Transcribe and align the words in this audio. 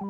What 0.00 0.06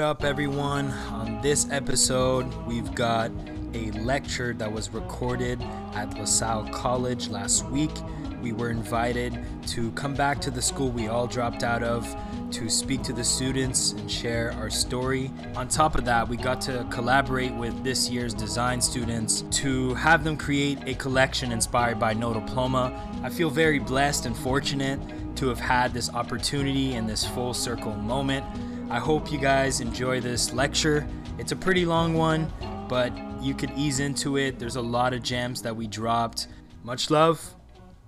up, 0.00 0.24
everyone? 0.24 0.90
On 0.90 1.40
this 1.42 1.68
episode, 1.70 2.52
we've 2.66 2.92
got 2.96 3.30
a 3.72 3.92
lecture 3.92 4.52
that 4.54 4.72
was 4.72 4.90
recorded 4.90 5.62
at 5.94 6.12
LaSalle 6.18 6.66
College 6.70 7.28
last 7.28 7.64
week. 7.66 7.92
We 8.42 8.52
were 8.52 8.70
invited 8.70 9.38
to 9.68 9.90
come 9.92 10.14
back 10.14 10.40
to 10.42 10.50
the 10.50 10.62
school 10.62 10.90
we 10.90 11.08
all 11.08 11.26
dropped 11.26 11.62
out 11.62 11.82
of 11.82 12.06
to 12.50 12.68
speak 12.68 13.02
to 13.02 13.12
the 13.12 13.24
students 13.24 13.92
and 13.92 14.10
share 14.10 14.52
our 14.52 14.70
story. 14.70 15.30
On 15.56 15.66
top 15.66 15.96
of 15.96 16.04
that, 16.04 16.28
we 16.28 16.36
got 16.36 16.60
to 16.62 16.86
collaborate 16.90 17.52
with 17.54 17.82
this 17.82 18.08
year's 18.08 18.34
design 18.34 18.80
students 18.80 19.42
to 19.50 19.94
have 19.94 20.22
them 20.22 20.36
create 20.36 20.78
a 20.86 20.94
collection 20.94 21.52
inspired 21.52 21.98
by 21.98 22.14
No 22.14 22.32
Diploma. 22.32 22.92
I 23.22 23.30
feel 23.30 23.50
very 23.50 23.78
blessed 23.78 24.26
and 24.26 24.36
fortunate 24.36 25.00
to 25.36 25.48
have 25.48 25.58
had 25.58 25.92
this 25.92 26.10
opportunity 26.10 26.94
and 26.94 27.08
this 27.08 27.24
full 27.24 27.54
circle 27.54 27.94
moment. 27.94 28.44
I 28.90 28.98
hope 28.98 29.32
you 29.32 29.38
guys 29.38 29.80
enjoy 29.80 30.20
this 30.20 30.52
lecture. 30.52 31.06
It's 31.38 31.52
a 31.52 31.56
pretty 31.56 31.84
long 31.84 32.14
one, 32.14 32.52
but 32.88 33.12
you 33.42 33.54
could 33.54 33.72
ease 33.76 34.00
into 34.00 34.36
it. 34.36 34.58
There's 34.58 34.76
a 34.76 34.82
lot 34.82 35.12
of 35.12 35.22
gems 35.22 35.60
that 35.62 35.74
we 35.74 35.86
dropped. 35.86 36.46
Much 36.84 37.10
love. 37.10 37.54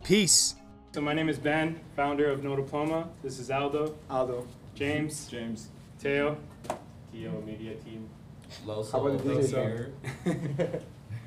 Peace. 0.06 0.54
So 0.92 1.00
my 1.00 1.12
name 1.12 1.28
is 1.28 1.36
Ben, 1.36 1.80
founder 1.96 2.30
of 2.30 2.44
No 2.44 2.54
Diploma. 2.54 3.08
This 3.24 3.40
is 3.40 3.50
Aldo, 3.50 3.96
Aldo. 4.08 4.46
James, 4.76 5.26
James. 5.26 5.70
Teo. 5.98 6.36
TO 7.12 7.42
Media 7.44 7.74
Team. 7.74 8.08
How 8.64 8.82
about 8.82 9.18
the 9.24 9.30
DJ? 9.34 9.90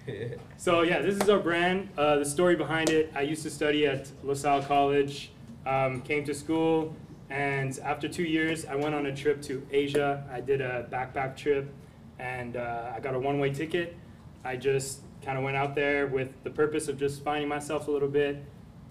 here. 0.05 0.35
So 0.57 0.83
yeah, 0.83 1.01
this 1.01 1.17
is 1.17 1.27
our 1.27 1.39
brand. 1.39 1.89
Uh, 1.97 2.19
the 2.19 2.25
story 2.25 2.55
behind 2.55 2.89
it. 2.89 3.11
I 3.13 3.23
used 3.23 3.43
to 3.43 3.49
study 3.49 3.85
at 3.85 4.09
LaSalle 4.23 4.63
College. 4.63 5.31
Um, 5.65 5.99
came 5.99 6.23
to 6.23 6.33
school, 6.33 6.95
and 7.29 7.77
after 7.79 8.07
two 8.07 8.23
years, 8.23 8.65
I 8.65 8.75
went 8.75 8.95
on 8.95 9.07
a 9.07 9.13
trip 9.13 9.41
to 9.41 9.61
Asia. 9.73 10.23
I 10.31 10.39
did 10.39 10.61
a 10.61 10.87
backpack 10.89 11.35
trip, 11.35 11.69
and 12.17 12.55
uh, 12.55 12.93
I 12.95 13.01
got 13.01 13.13
a 13.13 13.19
one-way 13.19 13.49
ticket. 13.49 13.97
I 14.45 14.55
just 14.55 15.01
kind 15.21 15.37
of 15.37 15.43
went 15.43 15.57
out 15.57 15.75
there 15.75 16.07
with 16.07 16.29
the 16.45 16.49
purpose 16.49 16.87
of 16.87 16.97
just 16.97 17.25
finding 17.25 17.49
myself 17.49 17.89
a 17.89 17.91
little 17.91 18.07
bit, 18.07 18.41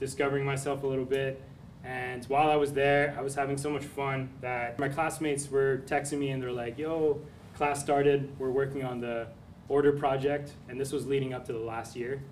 discovering 0.00 0.44
myself 0.44 0.82
a 0.82 0.86
little 0.86 1.04
bit. 1.04 1.42
And 1.84 2.24
while 2.26 2.50
I 2.50 2.56
was 2.56 2.72
there, 2.72 3.14
I 3.18 3.22
was 3.22 3.34
having 3.34 3.56
so 3.56 3.70
much 3.70 3.84
fun 3.84 4.30
that 4.40 4.78
my 4.78 4.88
classmates 4.88 5.50
were 5.50 5.82
texting 5.86 6.18
me 6.18 6.30
and 6.30 6.42
they're 6.42 6.52
like, 6.52 6.78
yo, 6.78 7.20
class 7.54 7.80
started, 7.80 8.32
we're 8.38 8.50
working 8.50 8.84
on 8.84 9.00
the 9.00 9.28
order 9.68 9.92
project. 9.92 10.52
And 10.68 10.80
this 10.80 10.92
was 10.92 11.06
leading 11.06 11.32
up 11.32 11.46
to 11.46 11.52
the 11.52 11.58
last 11.58 11.96
year. 11.96 12.22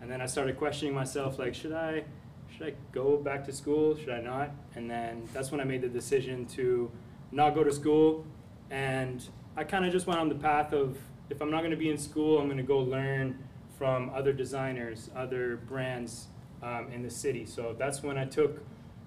And 0.00 0.10
then 0.10 0.20
I 0.20 0.26
started 0.26 0.56
questioning 0.58 0.94
myself, 0.94 1.38
like, 1.38 1.54
should 1.54 1.72
I, 1.72 2.04
should 2.52 2.66
I 2.66 2.74
go 2.92 3.16
back 3.16 3.44
to 3.46 3.52
school? 3.52 3.96
Should 3.96 4.10
I 4.10 4.20
not? 4.20 4.50
And 4.74 4.90
then 4.90 5.28
that's 5.32 5.50
when 5.50 5.60
I 5.60 5.64
made 5.64 5.82
the 5.82 5.88
decision 5.88 6.46
to 6.46 6.90
not 7.32 7.54
go 7.54 7.64
to 7.64 7.72
school. 7.72 8.24
And 8.70 9.24
I 9.56 9.64
kind 9.64 9.84
of 9.84 9.92
just 9.92 10.06
went 10.06 10.20
on 10.20 10.28
the 10.28 10.34
path 10.34 10.72
of, 10.72 10.98
if 11.30 11.40
I'm 11.40 11.50
not 11.50 11.58
going 11.58 11.72
to 11.72 11.76
be 11.76 11.90
in 11.90 11.98
school, 11.98 12.38
I'm 12.38 12.46
going 12.46 12.58
to 12.58 12.62
go 12.62 12.78
learn 12.78 13.38
from 13.76 14.10
other 14.14 14.32
designers, 14.32 15.10
other 15.14 15.56
brands 15.68 16.28
um, 16.62 16.88
in 16.92 17.02
the 17.02 17.10
city. 17.10 17.46
So 17.46 17.74
that's 17.78 18.02
when 18.02 18.18
I 18.18 18.24
took 18.24 18.62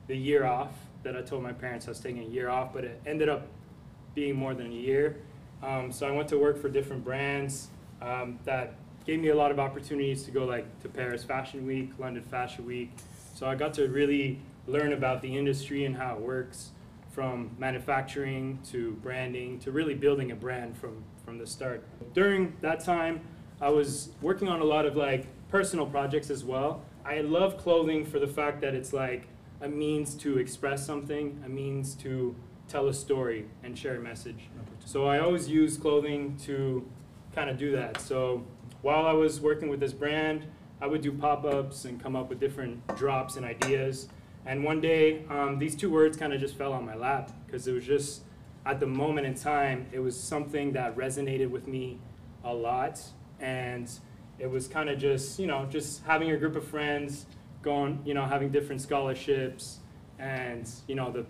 the 0.08 0.16
year 0.16 0.46
off 0.46 0.74
that 1.04 1.16
I 1.16 1.22
told 1.22 1.44
my 1.44 1.54
parents 1.54 1.88
I 1.88 1.92
was 1.92 2.00
taking 2.00 2.24
a 2.24 2.28
year 2.28 2.50
off, 2.50 2.74
but 2.74 2.84
it 2.84 3.02
ended 3.06 3.30
up 3.30 3.48
being 4.14 4.36
more 4.36 4.54
than 4.54 4.68
a 4.68 4.76
year. 4.76 5.18
Um, 5.64 5.92
so 5.92 6.08
I 6.08 6.12
went 6.12 6.30
to 6.30 6.38
work 6.38 6.62
for 6.62 6.70
different 6.70 7.04
brands 7.04 7.68
um, 8.02 8.40
that 8.46 8.76
gave 9.06 9.20
me 9.20 9.30
a 9.30 9.36
lot 9.36 9.52
of 9.52 9.60
opportunities 9.60 10.24
to 10.24 10.32
go 10.32 10.46
like 10.46 10.80
to 10.82 10.90
Paris 10.90 11.24
Fashion 11.24 11.66
Week, 11.66 11.92
London 11.98 12.24
Fashion 12.24 12.66
Week. 12.66 12.92
So 13.34 13.48
I 13.48 13.56
got 13.56 13.74
to 13.76 13.88
really 13.88 14.40
learn 14.68 14.94
about 14.94 15.22
the 15.22 15.38
industry 15.38 15.86
and 15.86 15.96
how 15.96 16.16
it 16.16 16.22
works 16.22 16.72
from 17.12 17.52
manufacturing 17.58 18.60
to 18.72 18.92
branding 19.04 19.60
to 19.60 19.72
really 19.72 19.94
building 19.94 20.32
a 20.32 20.36
brand 20.36 20.78
from, 20.78 21.04
from 21.26 21.38
the 21.38 21.48
start. 21.48 21.84
During 22.14 22.56
that 22.62 22.84
time, 22.84 23.22
I 23.60 23.70
was 23.70 24.10
working 24.22 24.48
on 24.48 24.62
a 24.62 24.64
lot 24.64 24.86
of 24.86 24.96
like 24.96 25.28
personal 25.50 25.86
projects 25.86 26.30
as 26.30 26.44
well. 26.44 26.84
I 27.06 27.22
love 27.22 27.58
clothing 27.58 28.06
for 28.06 28.20
the 28.20 28.28
fact 28.28 28.62
that 28.62 28.74
it's 28.74 28.94
like 28.94 29.28
a 29.62 29.68
means 29.68 30.16
to 30.16 30.38
express 30.38 30.86
something, 30.86 31.42
a 31.46 31.50
means 31.50 31.96
to 31.96 32.36
tell 32.68 32.88
a 32.88 32.94
story 32.94 33.48
and 33.64 33.78
share 33.78 33.96
a 33.96 34.00
message. 34.00 34.50
So 34.86 35.06
I 35.06 35.20
always 35.20 35.50
use 35.50 35.78
clothing 35.78 36.38
to 36.46 36.88
kind 37.36 37.50
of 37.50 37.58
do 37.58 37.72
that. 37.74 38.02
So 38.02 38.44
while 38.82 39.06
I 39.06 39.14
was 39.14 39.40
working 39.40 39.70
with 39.70 39.80
this 39.80 39.94
brand, 39.94 40.46
I 40.82 40.88
would 40.88 41.02
do 41.02 41.12
pop-ups 41.12 41.86
and 41.86 42.02
come 42.02 42.16
up 42.16 42.30
with 42.30 42.40
different 42.40 42.96
drops 42.96 43.36
and 43.36 43.46
ideas. 43.46 44.08
And 44.46 44.64
one 44.64 44.82
day, 44.82 45.26
um, 45.30 45.60
these 45.60 45.76
two 45.76 45.92
words 45.92 46.18
kind 46.18 46.34
of 46.34 46.40
just 46.40 46.56
fell 46.56 46.74
on 46.74 46.86
my 46.86 46.96
lap 46.96 47.32
because 47.46 47.68
it 47.68 47.74
was 47.74 47.86
just, 47.86 48.24
at 48.66 48.80
the 48.80 48.88
moment 48.88 49.28
in 49.28 49.36
time, 49.36 49.86
it 49.92 50.00
was 50.00 50.20
something 50.20 50.72
that 50.74 50.96
resonated 50.96 51.52
with 51.52 51.68
me 51.68 52.00
a 52.44 52.54
lot. 52.54 53.00
And 53.40 53.92
it 54.42 54.50
was 54.50 54.68
kind 54.68 54.90
of 54.90 54.98
just, 54.98 55.38
you 55.40 55.46
know, 55.46 55.68
just 55.70 56.04
having 56.04 56.32
a 56.32 56.38
group 56.38 56.56
of 56.56 56.68
friends, 56.68 57.28
going, 57.62 58.02
you 58.04 58.16
know, 58.16 58.26
having 58.26 58.50
different 58.50 58.82
scholarships 58.82 59.78
and, 60.18 60.68
you 60.88 60.96
know, 60.96 61.12
the 61.12 61.26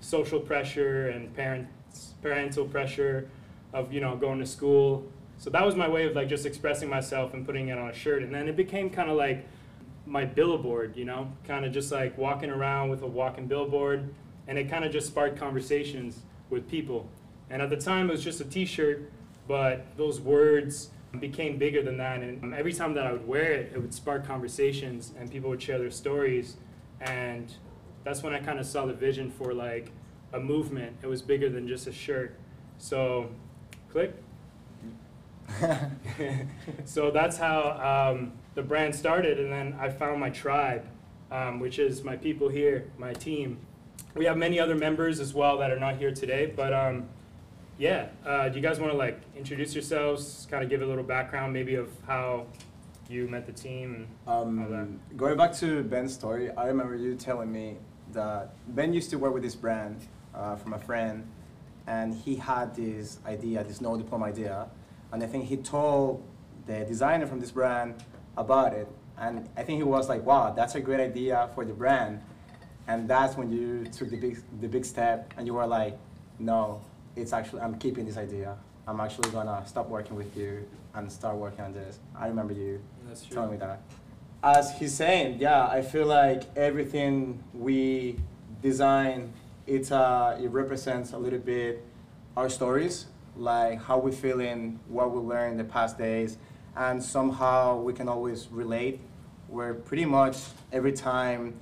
social 0.00 0.40
pressure 0.40 1.10
and 1.10 1.32
parents, 1.36 2.14
parental 2.20 2.64
pressure 2.64 3.30
of, 3.72 3.92
you 3.92 4.00
know, 4.00 4.16
going 4.16 4.40
to 4.40 4.46
school. 4.46 5.06
So 5.38 5.48
that 5.50 5.64
was 5.64 5.76
my 5.76 5.88
way 5.88 6.06
of 6.06 6.16
like 6.16 6.28
just 6.28 6.44
expressing 6.44 6.88
myself 6.88 7.34
and 7.34 7.46
putting 7.46 7.68
it 7.68 7.78
on 7.78 7.88
a 7.88 7.94
shirt. 7.94 8.24
And 8.24 8.34
then 8.34 8.48
it 8.48 8.56
became 8.56 8.90
kind 8.90 9.10
of 9.10 9.16
like 9.16 9.46
my 10.04 10.24
billboard, 10.24 10.96
you 10.96 11.04
know, 11.04 11.30
kind 11.46 11.64
of 11.64 11.72
just 11.72 11.92
like 11.92 12.18
walking 12.18 12.50
around 12.50 12.90
with 12.90 13.02
a 13.02 13.06
walking 13.06 13.46
billboard. 13.46 14.12
And 14.48 14.58
it 14.58 14.68
kind 14.68 14.84
of 14.84 14.90
just 14.90 15.06
sparked 15.06 15.38
conversations 15.38 16.22
with 16.50 16.68
people. 16.68 17.08
And 17.48 17.62
at 17.62 17.70
the 17.70 17.76
time, 17.76 18.08
it 18.08 18.12
was 18.12 18.24
just 18.24 18.40
a 18.40 18.44
t 18.44 18.64
shirt, 18.64 19.12
but 19.46 19.86
those 19.96 20.20
words 20.20 20.90
became 21.20 21.58
bigger 21.58 21.82
than 21.82 21.96
that. 21.98 22.20
And 22.20 22.54
every 22.54 22.72
time 22.72 22.94
that 22.94 23.06
I 23.06 23.12
would 23.12 23.26
wear 23.26 23.52
it, 23.52 23.72
it 23.74 23.80
would 23.80 23.94
spark 23.94 24.26
conversations 24.26 25.12
and 25.18 25.30
people 25.30 25.50
would 25.50 25.62
share 25.62 25.78
their 25.78 25.90
stories. 25.90 26.56
And 27.00 27.52
that's 28.04 28.22
when 28.22 28.34
I 28.34 28.38
kind 28.38 28.58
of 28.58 28.66
saw 28.66 28.86
the 28.86 28.94
vision 28.94 29.30
for 29.30 29.52
like 29.52 29.90
a 30.32 30.40
movement. 30.40 30.96
It 31.02 31.06
was 31.06 31.22
bigger 31.22 31.48
than 31.48 31.66
just 31.68 31.86
a 31.86 31.92
shirt. 31.92 32.38
So, 32.78 33.30
click. 33.90 34.14
so 36.84 37.10
that's 37.10 37.36
how 37.36 38.12
um, 38.12 38.32
the 38.54 38.62
brand 38.62 38.94
started, 38.94 39.38
and 39.38 39.52
then 39.52 39.76
I 39.78 39.90
found 39.90 40.20
my 40.20 40.30
tribe, 40.30 40.86
um, 41.30 41.60
which 41.60 41.78
is 41.78 42.02
my 42.02 42.16
people 42.16 42.48
here, 42.48 42.90
my 42.98 43.12
team. 43.12 43.58
We 44.14 44.24
have 44.24 44.36
many 44.36 44.58
other 44.58 44.74
members 44.74 45.20
as 45.20 45.34
well 45.34 45.58
that 45.58 45.70
are 45.70 45.78
not 45.78 45.96
here 45.96 46.12
today, 46.12 46.52
but 46.54 46.72
um, 46.72 47.08
yeah, 47.78 48.08
uh, 48.24 48.48
do 48.48 48.56
you 48.56 48.62
guys 48.62 48.80
want 48.80 48.92
to 48.92 48.98
like 48.98 49.20
introduce 49.36 49.74
yourselves, 49.74 50.46
kind 50.50 50.64
of 50.64 50.70
give 50.70 50.82
a 50.82 50.86
little 50.86 51.04
background, 51.04 51.52
maybe 51.52 51.74
of 51.74 51.90
how 52.06 52.46
you 53.08 53.28
met 53.28 53.46
the 53.46 53.52
team 53.52 53.94
and 53.94 54.08
all 54.26 54.44
that? 54.44 54.50
Um, 54.50 55.00
going 55.16 55.36
back 55.36 55.52
to 55.56 55.82
Ben's 55.82 56.14
story, 56.14 56.50
I 56.50 56.66
remember 56.66 56.96
you 56.96 57.14
telling 57.14 57.52
me 57.52 57.76
that 58.12 58.54
Ben 58.74 58.94
used 58.94 59.10
to 59.10 59.18
work 59.18 59.34
with 59.34 59.42
this 59.42 59.54
brand 59.54 60.06
uh, 60.34 60.56
from 60.56 60.72
a 60.72 60.78
friend, 60.78 61.28
and 61.86 62.14
he 62.14 62.36
had 62.36 62.74
this 62.74 63.18
idea, 63.26 63.62
this 63.62 63.80
no 63.80 63.96
diploma 63.96 64.26
idea, 64.26 64.68
and 65.12 65.22
I 65.22 65.26
think 65.26 65.44
he 65.44 65.58
told 65.58 66.22
the 66.66 66.84
designer 66.84 67.26
from 67.26 67.40
this 67.40 67.50
brand 67.50 68.02
about 68.38 68.72
it, 68.72 68.88
and 69.18 69.48
I 69.56 69.62
think 69.62 69.76
he 69.76 69.82
was 69.82 70.08
like, 70.08 70.24
"Wow, 70.24 70.52
that's 70.52 70.74
a 70.76 70.80
great 70.80 71.00
idea 71.00 71.50
for 71.54 71.64
the 71.66 71.74
brand," 71.74 72.22
and 72.88 73.06
that's 73.06 73.36
when 73.36 73.52
you 73.52 73.84
took 73.86 74.08
the 74.08 74.16
big 74.16 74.38
the 74.60 74.68
big 74.68 74.86
step, 74.86 75.34
and 75.36 75.46
you 75.46 75.54
were 75.54 75.66
like, 75.66 75.98
"No, 76.38 76.80
it's 77.16 77.32
actually 77.32 77.62
I'm 77.62 77.76
keeping 77.78 78.06
this 78.06 78.16
idea. 78.16 78.56
I'm 78.86 79.00
actually 79.00 79.30
gonna 79.30 79.62
stop 79.66 79.88
working 79.88 80.16
with 80.16 80.36
you 80.36 80.68
and 80.94 81.10
start 81.10 81.36
working 81.36 81.64
on 81.64 81.72
this." 81.72 81.98
I 82.14 82.28
remember 82.28 82.52
you 82.52 82.80
That's 83.08 83.24
true. 83.24 83.34
telling 83.34 83.50
me 83.52 83.56
that. 83.56 83.80
As 84.42 84.78
he's 84.78 84.94
saying, 84.94 85.38
yeah, 85.40 85.66
I 85.66 85.82
feel 85.82 86.06
like 86.06 86.44
everything 86.56 87.42
we 87.52 88.20
design, 88.62 89.32
it's 89.66 89.90
uh, 89.90 90.38
it 90.40 90.48
represents 90.50 91.12
a 91.12 91.18
little 91.18 91.38
bit 91.40 91.82
our 92.36 92.48
stories, 92.48 93.06
like 93.36 93.82
how 93.82 93.98
we 93.98 94.12
feeling, 94.12 94.78
what 94.88 95.10
we 95.10 95.20
learned 95.20 95.52
in 95.52 95.58
the 95.58 95.72
past 95.72 95.98
days, 95.98 96.38
and 96.76 97.02
somehow 97.02 97.80
we 97.80 97.92
can 97.92 98.08
always 98.08 98.48
relate. 98.50 99.00
We're 99.48 99.74
pretty 99.74 100.04
much 100.04 100.36
every 100.72 100.92
time 100.92 101.54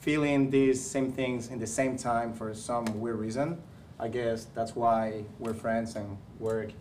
feeling 0.00 0.50
these 0.50 0.80
same 0.80 1.12
things 1.12 1.48
in 1.48 1.58
the 1.58 1.66
same 1.66 1.96
time 1.96 2.32
for 2.32 2.54
some 2.54 2.84
weird 3.00 3.18
reason. 3.18 3.62
I 3.98 4.08
guess 4.08 4.46
that's 4.54 4.74
why 4.74 5.24
we're 5.38 5.54
friends 5.54 5.96
and 5.96 6.18
work 6.38 6.72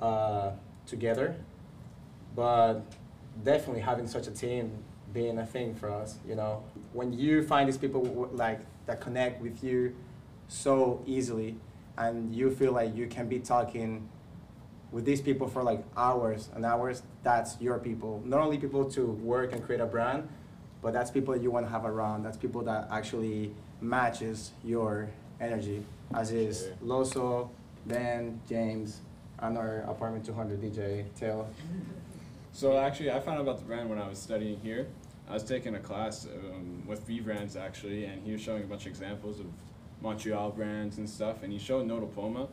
uh, 0.00 0.52
together. 0.86 1.36
But 2.34 2.82
definitely 3.42 3.82
having 3.82 4.06
such 4.06 4.26
a 4.26 4.30
team 4.30 4.72
being 5.12 5.38
a 5.38 5.46
thing 5.46 5.74
for 5.74 5.90
us, 5.90 6.18
you 6.26 6.34
know, 6.34 6.62
when 6.92 7.12
you 7.12 7.42
find 7.42 7.68
these 7.68 7.78
people 7.78 8.28
like 8.32 8.60
that 8.86 9.00
connect 9.00 9.40
with 9.42 9.62
you 9.62 9.94
so 10.48 11.02
easily, 11.06 11.56
and 11.96 12.34
you 12.34 12.50
feel 12.50 12.72
like 12.72 12.96
you 12.96 13.06
can 13.06 13.28
be 13.28 13.38
talking 13.38 14.08
with 14.90 15.04
these 15.04 15.20
people 15.20 15.46
for 15.46 15.62
like 15.62 15.84
hours 15.96 16.48
and 16.54 16.64
hours, 16.64 17.02
that's 17.22 17.60
your 17.60 17.78
people. 17.78 18.22
Not 18.24 18.40
only 18.40 18.58
people 18.58 18.90
to 18.92 19.04
work 19.06 19.52
and 19.52 19.62
create 19.62 19.80
a 19.80 19.86
brand, 19.86 20.28
but 20.82 20.92
that's 20.92 21.10
people 21.10 21.36
you 21.36 21.50
want 21.50 21.66
to 21.66 21.70
have 21.70 21.84
around. 21.84 22.24
That's 22.24 22.36
people 22.36 22.62
that 22.62 22.88
actually 22.90 23.54
matches 23.80 24.52
your 24.64 25.10
energy, 25.40 25.84
as 26.14 26.32
is. 26.32 26.68
Loso, 26.84 27.48
Ben, 27.86 28.40
James, 28.48 29.00
and 29.38 29.56
our 29.56 29.78
apartment 29.88 30.24
200 30.24 30.60
DJ 30.60 31.04
Tail. 31.14 31.48
So 32.52 32.78
actually, 32.78 33.10
I 33.10 33.20
found 33.20 33.38
out 33.38 33.42
about 33.42 33.58
the 33.58 33.64
brand 33.64 33.88
when 33.88 33.98
I 33.98 34.08
was 34.08 34.18
studying 34.18 34.58
here. 34.60 34.86
I 35.28 35.34
was 35.34 35.44
taking 35.44 35.76
a 35.76 35.78
class 35.78 36.26
um, 36.26 36.82
with 36.86 37.06
V 37.06 37.20
Brands 37.20 37.56
actually, 37.56 38.04
and 38.04 38.22
he 38.24 38.32
was 38.32 38.40
showing 38.40 38.64
a 38.64 38.66
bunch 38.66 38.82
of 38.82 38.88
examples 38.88 39.38
of 39.38 39.46
Montreal 40.02 40.50
brands 40.50 40.98
and 40.98 41.08
stuff, 41.08 41.42
and 41.42 41.52
he 41.52 41.58
showed 41.58 41.86
No 41.86 42.00
Diploma, 42.00 42.48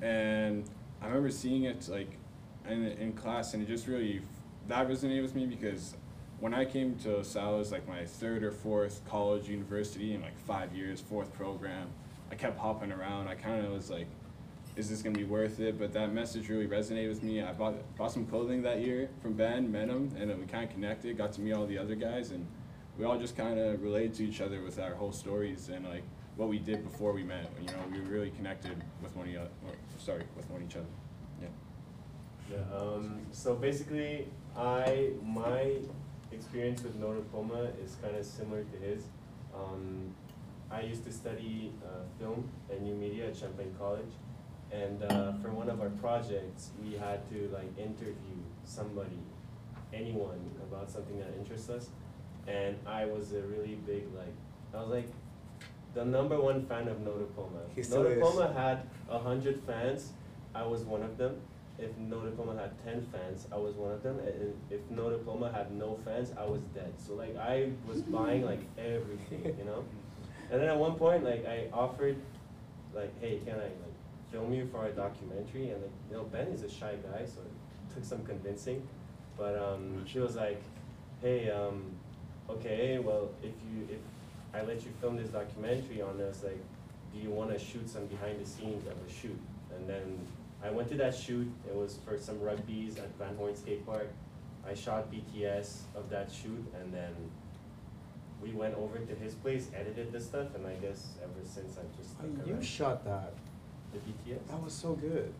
and 0.00 0.64
I 1.00 1.06
remember 1.06 1.30
seeing 1.30 1.64
it 1.64 1.88
like 1.88 2.16
in, 2.68 2.84
in 2.84 3.12
class, 3.14 3.54
and 3.54 3.62
it 3.62 3.66
just 3.66 3.88
really 3.88 4.22
that 4.68 4.88
resonated 4.88 5.22
with 5.22 5.34
me 5.34 5.46
because 5.46 5.96
when 6.38 6.54
I 6.54 6.64
came 6.64 6.96
to 7.04 7.18
was 7.18 7.72
like 7.72 7.86
my 7.88 8.04
third 8.04 8.42
or 8.42 8.50
fourth 8.50 9.00
college 9.08 9.48
university 9.48 10.14
in 10.14 10.22
like 10.22 10.38
five 10.38 10.74
years, 10.74 11.00
fourth 11.00 11.32
program. 11.32 11.88
I 12.32 12.34
kept 12.34 12.58
hopping 12.58 12.90
around. 12.90 13.28
I 13.28 13.34
kind 13.34 13.64
of 13.64 13.72
was 13.72 13.90
like, 13.90 14.06
is 14.74 14.88
this 14.88 15.02
gonna 15.02 15.18
be 15.18 15.24
worth 15.24 15.60
it? 15.60 15.78
But 15.78 15.92
that 15.92 16.14
message 16.14 16.48
really 16.48 16.66
resonated 16.66 17.10
with 17.10 17.22
me. 17.22 17.42
I 17.42 17.52
bought 17.52 17.74
bought 17.96 18.10
some 18.10 18.24
clothing 18.24 18.62
that 18.62 18.80
year 18.80 19.10
from 19.20 19.34
Ben, 19.34 19.70
met 19.70 19.88
him, 19.88 20.10
and 20.18 20.30
then 20.30 20.40
we 20.40 20.46
kind 20.46 20.64
of 20.64 20.70
connected. 20.70 21.18
Got 21.18 21.34
to 21.34 21.42
meet 21.42 21.52
all 21.52 21.66
the 21.66 21.76
other 21.76 21.94
guys, 21.94 22.30
and 22.30 22.46
we 22.98 23.04
all 23.04 23.18
just 23.18 23.36
kind 23.36 23.58
of 23.58 23.82
related 23.82 24.14
to 24.14 24.24
each 24.24 24.40
other 24.40 24.62
with 24.62 24.80
our 24.80 24.94
whole 24.94 25.12
stories 25.12 25.68
and 25.68 25.86
like 25.86 26.04
what 26.36 26.48
we 26.48 26.58
did 26.58 26.82
before 26.82 27.12
we 27.12 27.22
met. 27.22 27.52
You 27.60 27.66
know, 27.66 27.84
we 27.92 28.00
were 28.00 28.08
really 28.08 28.30
connected 28.30 28.82
with 29.02 29.14
one 29.14 29.28
other. 29.36 29.50
Sorry, 29.98 30.24
with 30.34 30.48
one 30.50 30.62
each 30.62 30.76
other. 30.76 30.86
Yeah. 31.42 31.48
Yeah, 32.50 32.78
um, 32.78 33.20
so 33.30 33.54
basically, 33.54 34.26
I 34.56 35.10
my 35.22 35.76
experience 36.32 36.82
with 36.82 36.96
No 36.96 37.12
Diploma 37.12 37.68
is 37.84 37.96
kind 38.00 38.16
of 38.16 38.24
similar 38.24 38.64
to 38.64 38.76
his. 38.78 39.04
Um, 39.54 40.14
I 40.72 40.80
used 40.80 41.04
to 41.04 41.12
study 41.12 41.72
uh, 41.84 42.02
film 42.18 42.48
and 42.70 42.82
new 42.82 42.94
media 42.94 43.28
at 43.28 43.36
Champlain 43.36 43.74
College, 43.78 44.12
and 44.72 45.02
uh, 45.02 45.32
for 45.42 45.50
one 45.50 45.68
of 45.68 45.80
our 45.80 45.90
projects, 45.90 46.70
we 46.82 46.94
had 46.94 47.28
to 47.30 47.50
like 47.52 47.76
interview 47.78 48.38
somebody, 48.64 49.20
anyone 49.92 50.40
about 50.62 50.90
something 50.90 51.18
that 51.18 51.34
interests 51.38 51.68
us, 51.68 51.90
and 52.46 52.76
I 52.86 53.04
was 53.04 53.32
a 53.32 53.42
really 53.42 53.74
big 53.86 54.04
like 54.16 54.34
I 54.74 54.80
was 54.80 54.88
like 54.88 55.08
the 55.94 56.04
number 56.04 56.40
one 56.40 56.64
fan 56.64 56.88
of 56.88 57.00
No 57.00 57.18
Diploma. 57.18 57.60
He 57.74 57.82
no 57.82 57.86
still 57.86 58.06
is. 58.06 58.14
Diploma 58.14 58.52
had 58.54 58.88
a 59.10 59.18
hundred 59.18 59.60
fans. 59.66 60.12
I 60.54 60.64
was 60.64 60.84
one 60.84 61.02
of 61.02 61.18
them. 61.18 61.36
If 61.78 61.96
No 61.98 62.20
Diploma 62.20 62.58
had 62.58 62.82
ten 62.82 63.06
fans, 63.12 63.46
I 63.52 63.56
was 63.56 63.74
one 63.74 63.92
of 63.92 64.02
them. 64.02 64.18
And 64.20 64.54
if 64.70 64.80
No 64.90 65.10
Diploma 65.10 65.52
had 65.52 65.70
no 65.72 65.98
fans, 66.04 66.32
I 66.38 66.46
was 66.46 66.62
dead. 66.74 66.94
So 66.96 67.14
like 67.14 67.36
I 67.36 67.72
was 67.86 68.00
buying 68.02 68.44
like 68.46 68.60
everything, 68.78 69.54
you 69.58 69.64
know. 69.64 69.84
And 70.52 70.60
then 70.60 70.68
at 70.68 70.76
one 70.76 70.96
point, 70.96 71.24
like 71.24 71.46
I 71.46 71.68
offered, 71.72 72.16
like, 72.94 73.10
hey, 73.22 73.40
can 73.44 73.54
I 73.54 73.62
like 73.62 73.94
film 74.30 74.52
you 74.52 74.68
for 74.70 74.80
our 74.80 74.90
documentary? 74.90 75.70
And 75.70 75.80
like, 75.80 75.90
you 76.10 76.16
know, 76.16 76.24
Ben 76.24 76.48
is 76.48 76.62
a 76.62 76.68
shy 76.68 76.94
guy, 77.10 77.24
so 77.24 77.40
it 77.40 77.94
took 77.94 78.04
some 78.04 78.22
convincing. 78.24 78.86
But 79.38 79.58
um, 79.58 80.04
she 80.06 80.18
was 80.18 80.36
like, 80.36 80.62
hey, 81.22 81.50
um, 81.50 81.84
okay, 82.50 82.98
well, 82.98 83.30
if 83.42 83.54
you 83.72 83.88
if 83.90 84.00
I 84.52 84.62
let 84.62 84.84
you 84.84 84.90
film 85.00 85.16
this 85.16 85.30
documentary 85.30 86.02
on 86.02 86.20
us, 86.20 86.42
like, 86.44 86.60
do 87.14 87.18
you 87.18 87.30
want 87.30 87.50
to 87.50 87.58
shoot 87.58 87.88
some 87.88 88.04
behind 88.06 88.38
the 88.38 88.46
scenes 88.46 88.86
of 88.86 88.92
a 88.92 89.10
shoot? 89.10 89.40
And 89.74 89.88
then 89.88 90.18
I 90.62 90.68
went 90.68 90.88
to 90.90 90.96
that 90.96 91.14
shoot. 91.14 91.50
It 91.66 91.74
was 91.74 91.98
for 92.04 92.18
some 92.18 92.36
rugbies 92.36 92.98
at 92.98 93.08
Van 93.18 93.34
Horne 93.36 93.56
Skate 93.56 93.86
Park. 93.86 94.10
I 94.68 94.74
shot 94.74 95.10
BTS 95.10 95.78
of 95.96 96.10
that 96.10 96.30
shoot, 96.30 96.62
and 96.78 96.92
then 96.92 97.14
we 98.42 98.50
went 98.52 98.74
over 98.74 98.98
to 98.98 99.14
his 99.14 99.34
place, 99.34 99.68
edited 99.74 100.12
the 100.12 100.20
stuff, 100.20 100.48
and 100.54 100.66
I 100.66 100.74
guess 100.74 101.14
ever 101.22 101.32
since 101.44 101.78
I've 101.78 101.96
just 101.96 102.10
stuck 102.10 102.46
You 102.46 102.60
shot 102.62 103.04
that. 103.04 103.34
the 103.92 103.98
BTS. 103.98 104.46
That 104.48 104.62
was 104.62 104.72
so 104.72 104.94
good. 104.94 105.32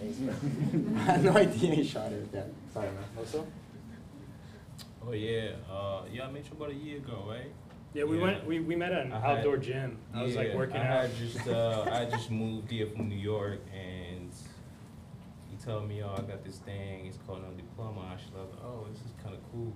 Thanks, 0.00 0.18
man. 0.18 0.94
I 0.96 1.00
had 1.00 1.24
no 1.24 1.36
idea 1.36 1.74
he 1.74 1.84
shot 1.84 2.12
it. 2.12 2.28
Yeah. 2.32 2.42
Sorry, 2.72 2.86
man. 2.88 3.04
Also? 3.16 3.46
Oh 5.06 5.12
yeah, 5.12 5.50
uh, 5.70 6.02
yeah, 6.12 6.26
I 6.26 6.30
met 6.32 6.44
you 6.46 6.52
about 6.56 6.70
a 6.70 6.74
year 6.74 6.98
ago, 6.98 7.24
right? 7.28 7.50
Yeah, 7.94 8.04
we 8.04 8.16
Yeah. 8.18 8.22
went. 8.24 8.46
We, 8.46 8.60
we 8.60 8.74
met 8.76 8.92
at 8.92 9.06
an 9.06 9.12
I 9.12 9.20
had- 9.20 9.38
outdoor 9.38 9.56
gym. 9.58 9.96
I 10.12 10.22
was 10.22 10.34
like 10.34 10.48
Yeah, 10.48 10.56
working 10.56 10.76
I 10.76 10.86
out. 10.86 11.08
had 11.08 11.16
just 11.16 11.46
uh, 11.48 11.88
I 11.90 12.04
just 12.06 12.30
moved 12.42 12.70
here 12.70 12.86
from 12.88 13.08
New 13.08 13.16
York, 13.16 13.60
and 13.72 14.30
he 15.48 15.56
told 15.64 15.88
me, 15.88 16.02
"Oh, 16.02 16.12
I 16.12 16.22
got 16.22 16.44
this 16.44 16.56
thing. 16.58 17.06
It's 17.06 17.18
called 17.24 17.42
a 17.48 17.56
diploma." 17.56 18.00
I 18.00 18.14
was 18.14 18.22
like, 18.34 18.62
"Oh, 18.64 18.84
this 18.90 19.00
is 19.00 19.12
kind 19.22 19.34
of 19.34 19.40
cool." 19.52 19.72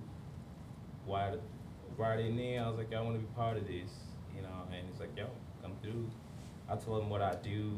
Why? 1.05 1.33
Right 2.01 2.19
in 2.19 2.35
there, 2.35 2.63
I 2.63 2.67
was 2.67 2.79
like, 2.79 2.91
"I 2.95 2.99
want 2.99 3.15
to 3.15 3.19
be 3.19 3.31
part 3.35 3.57
of 3.57 3.67
this," 3.67 3.91
you 4.35 4.41
know. 4.41 4.65
And 4.73 4.87
he's 4.89 4.99
like, 4.99 5.15
"Yo, 5.15 5.27
come 5.61 5.73
through." 5.83 6.09
I 6.67 6.75
told 6.75 7.03
him 7.03 7.11
what 7.11 7.21
I 7.21 7.35
do. 7.43 7.77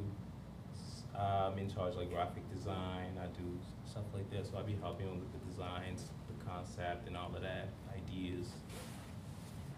I'm 1.13 1.57
in 1.57 1.69
charge 1.69 1.91
of 1.91 1.97
like 1.99 2.09
graphic 2.09 2.49
design. 2.55 3.19
I 3.21 3.25
do 3.37 3.43
stuff 3.85 4.05
like 4.13 4.31
that, 4.31 4.45
so 4.49 4.57
I 4.57 4.61
be 4.61 4.77
helping 4.81 5.07
him 5.07 5.19
with 5.19 5.29
the 5.33 5.39
designs, 5.51 6.05
the 6.29 6.45
concept, 6.45 7.05
and 7.05 7.17
all 7.17 7.35
of 7.35 7.41
that, 7.41 7.67
ideas. 7.93 8.47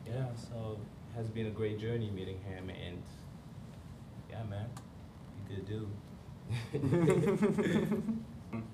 Yeah, 0.05 0.27
so 0.35 0.77
it 1.09 1.17
has 1.17 1.27
been 1.27 1.47
a 1.47 1.49
great 1.49 1.79
journey 1.79 2.11
meeting 2.11 2.39
him, 2.41 2.69
and 2.69 3.01
yeah, 4.29 4.43
man, 4.43 4.69
you 5.49 5.55
good 5.55 5.65
dude. 5.65 5.89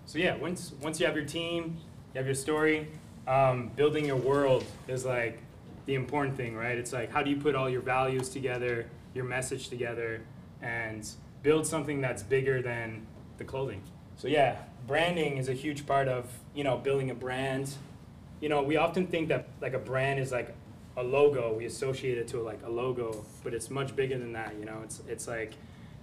So 0.05 0.19
yeah, 0.19 0.35
once 0.35 0.73
once 0.81 0.99
you 0.99 1.05
have 1.05 1.15
your 1.15 1.25
team, 1.25 1.77
you 2.13 2.17
have 2.17 2.25
your 2.25 2.35
story. 2.35 2.89
Um, 3.25 3.71
building 3.77 4.05
your 4.05 4.17
world 4.17 4.65
is 4.89 5.05
like 5.05 5.41
the 5.85 5.95
important 5.95 6.37
thing, 6.37 6.55
right? 6.55 6.77
It's 6.77 6.93
like 6.93 7.11
how 7.11 7.23
do 7.23 7.29
you 7.29 7.37
put 7.37 7.55
all 7.55 7.69
your 7.69 7.81
values 7.81 8.29
together, 8.29 8.87
your 9.13 9.25
message 9.25 9.69
together, 9.69 10.21
and 10.61 11.07
build 11.43 11.65
something 11.65 12.01
that's 12.01 12.23
bigger 12.23 12.61
than 12.61 13.05
the 13.37 13.43
clothing. 13.43 13.81
So 14.15 14.27
yeah, 14.27 14.57
branding 14.87 15.37
is 15.37 15.49
a 15.49 15.53
huge 15.53 15.85
part 15.85 16.07
of 16.07 16.25
you 16.53 16.63
know 16.63 16.77
building 16.77 17.09
a 17.11 17.15
brand. 17.15 17.73
You 18.39 18.49
know, 18.49 18.63
we 18.63 18.77
often 18.77 19.07
think 19.07 19.29
that 19.29 19.47
like 19.61 19.73
a 19.73 19.79
brand 19.79 20.19
is 20.19 20.31
like 20.31 20.55
a 20.97 21.03
logo. 21.03 21.53
We 21.53 21.65
associate 21.65 22.17
it 22.17 22.27
to 22.29 22.41
like 22.41 22.59
a 22.65 22.69
logo, 22.69 23.25
but 23.43 23.53
it's 23.53 23.69
much 23.69 23.95
bigger 23.95 24.17
than 24.17 24.33
that. 24.33 24.55
You 24.59 24.65
know, 24.65 24.81
it's 24.83 25.01
it's 25.07 25.27
like 25.27 25.53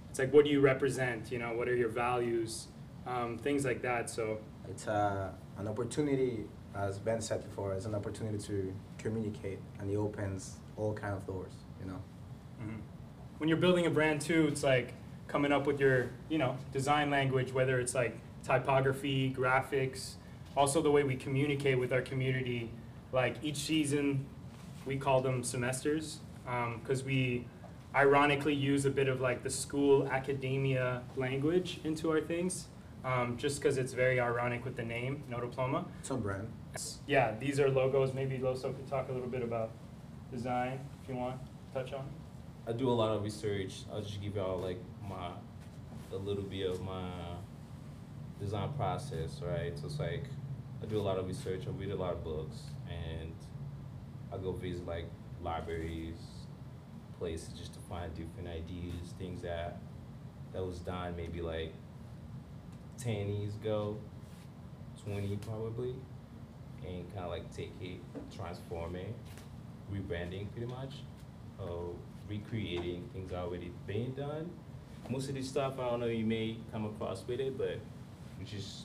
it's 0.09 0.19
like 0.19 0.33
what 0.33 0.45
do 0.45 0.51
you 0.51 0.61
represent? 0.61 1.31
You 1.31 1.39
know, 1.39 1.53
what 1.53 1.67
are 1.67 1.75
your 1.75 1.89
values? 1.89 2.67
Um, 3.07 3.37
things 3.37 3.65
like 3.65 3.81
that. 3.81 4.09
So 4.09 4.39
It's 4.69 4.87
uh, 4.87 5.31
an 5.57 5.67
opportunity, 5.67 6.45
as 6.75 6.99
Ben 6.99 7.21
said 7.21 7.43
before, 7.43 7.73
it's 7.73 7.85
an 7.85 7.95
opportunity 7.95 8.37
to 8.45 8.73
communicate, 8.99 9.59
and 9.79 9.89
it 9.89 9.95
opens 9.95 10.57
all 10.77 10.93
kind 10.93 11.13
of 11.13 11.25
doors. 11.25 11.53
You 11.81 11.87
know. 11.87 12.01
when 13.37 13.47
you're 13.47 13.57
building 13.57 13.85
a 13.85 13.89
brand 13.89 14.21
too, 14.21 14.47
it's 14.47 14.63
like 14.63 14.93
coming 15.27 15.51
up 15.51 15.65
with 15.65 15.79
your, 15.79 16.09
you 16.27 16.37
know, 16.37 16.57
design 16.73 17.09
language, 17.09 17.53
whether 17.53 17.79
it's 17.79 17.95
like 17.95 18.17
typography, 18.43 19.33
graphics, 19.35 20.13
also 20.57 20.81
the 20.81 20.91
way 20.91 21.03
we 21.03 21.15
communicate 21.15 21.79
with 21.79 21.93
our 21.93 22.01
community. 22.01 22.69
Like 23.11 23.37
each 23.41 23.57
season, 23.57 24.25
we 24.85 24.97
call 24.97 25.21
them 25.21 25.43
semesters 25.43 26.19
because 26.81 27.03
we 27.03 27.45
ironically 27.95 28.53
use 28.53 28.85
a 28.85 28.89
bit 28.89 29.07
of 29.07 29.21
like 29.21 29.43
the 29.43 29.49
school 29.49 30.07
academia 30.07 31.01
language 31.15 31.79
into 31.83 32.11
our 32.11 32.21
things, 32.21 32.67
um, 33.05 33.37
just 33.37 33.61
because 33.61 33.77
it's 33.77 33.93
very 33.93 34.19
ironic 34.19 34.65
with 34.65 34.75
the 34.75 34.83
name, 34.83 35.23
no 35.29 35.39
diploma. 35.39 35.85
It's 36.01 36.11
on 36.11 36.21
brand. 36.21 36.47
Yeah, 37.07 37.33
these 37.39 37.59
are 37.59 37.69
logos. 37.69 38.13
Maybe 38.13 38.37
Loso 38.37 38.75
could 38.75 38.87
talk 38.87 39.09
a 39.09 39.11
little 39.11 39.27
bit 39.27 39.41
about 39.41 39.71
design 40.31 40.79
if 41.01 41.09
you 41.09 41.15
want 41.15 41.39
to 41.41 41.73
touch 41.73 41.93
on. 41.93 42.05
I 42.67 42.73
do 42.73 42.89
a 42.89 42.91
lot 42.91 43.15
of 43.15 43.23
research. 43.23 43.83
I'll 43.91 44.01
just 44.01 44.21
give 44.21 44.35
y'all 44.35 44.59
like 44.59 44.79
my 45.07 45.31
a 46.11 46.17
little 46.17 46.43
bit 46.43 46.69
of 46.69 46.81
my 46.81 47.09
design 48.39 48.71
process, 48.73 49.41
right? 49.41 49.77
So 49.77 49.87
it's 49.87 49.99
like 49.99 50.25
I 50.81 50.85
do 50.85 50.99
a 50.99 51.01
lot 51.01 51.17
of 51.17 51.27
research. 51.27 51.63
I 51.67 51.71
read 51.71 51.91
a 51.91 51.95
lot 51.95 52.13
of 52.13 52.23
books, 52.23 52.57
and 52.87 53.33
I 54.31 54.37
go 54.37 54.51
visit 54.51 54.85
like 54.85 55.09
libraries, 55.41 56.17
places 57.17 57.49
just 57.57 57.73
to 57.73 57.79
find 57.79 58.13
different 58.13 58.47
ideas, 58.47 59.13
things 59.17 59.41
that 59.41 59.77
that 60.53 60.63
was 60.63 60.79
done 60.79 61.15
maybe 61.15 61.41
like 61.41 61.73
ten 62.97 63.33
years 63.33 63.55
ago, 63.55 63.97
twenty 65.03 65.35
probably, 65.37 65.95
like 67.39 67.55
take 67.55 67.73
it, 67.81 67.99
transform 68.35 68.95
it, 68.95 69.13
rebranding 69.91 70.51
pretty 70.51 70.67
much 70.67 70.95
uh, 71.59 71.65
recreating 72.27 73.09
things 73.13 73.31
already 73.33 73.71
being 73.87 74.11
done. 74.11 74.49
Most 75.09 75.29
of 75.29 75.35
this 75.35 75.47
stuff, 75.47 75.79
I 75.79 75.89
don't 75.89 76.01
know, 76.01 76.07
you 76.07 76.25
may 76.25 76.57
come 76.71 76.85
across 76.85 77.23
with 77.25 77.39
it, 77.39 77.57
but 77.57 77.79
we're 78.37 78.45
just 78.45 78.83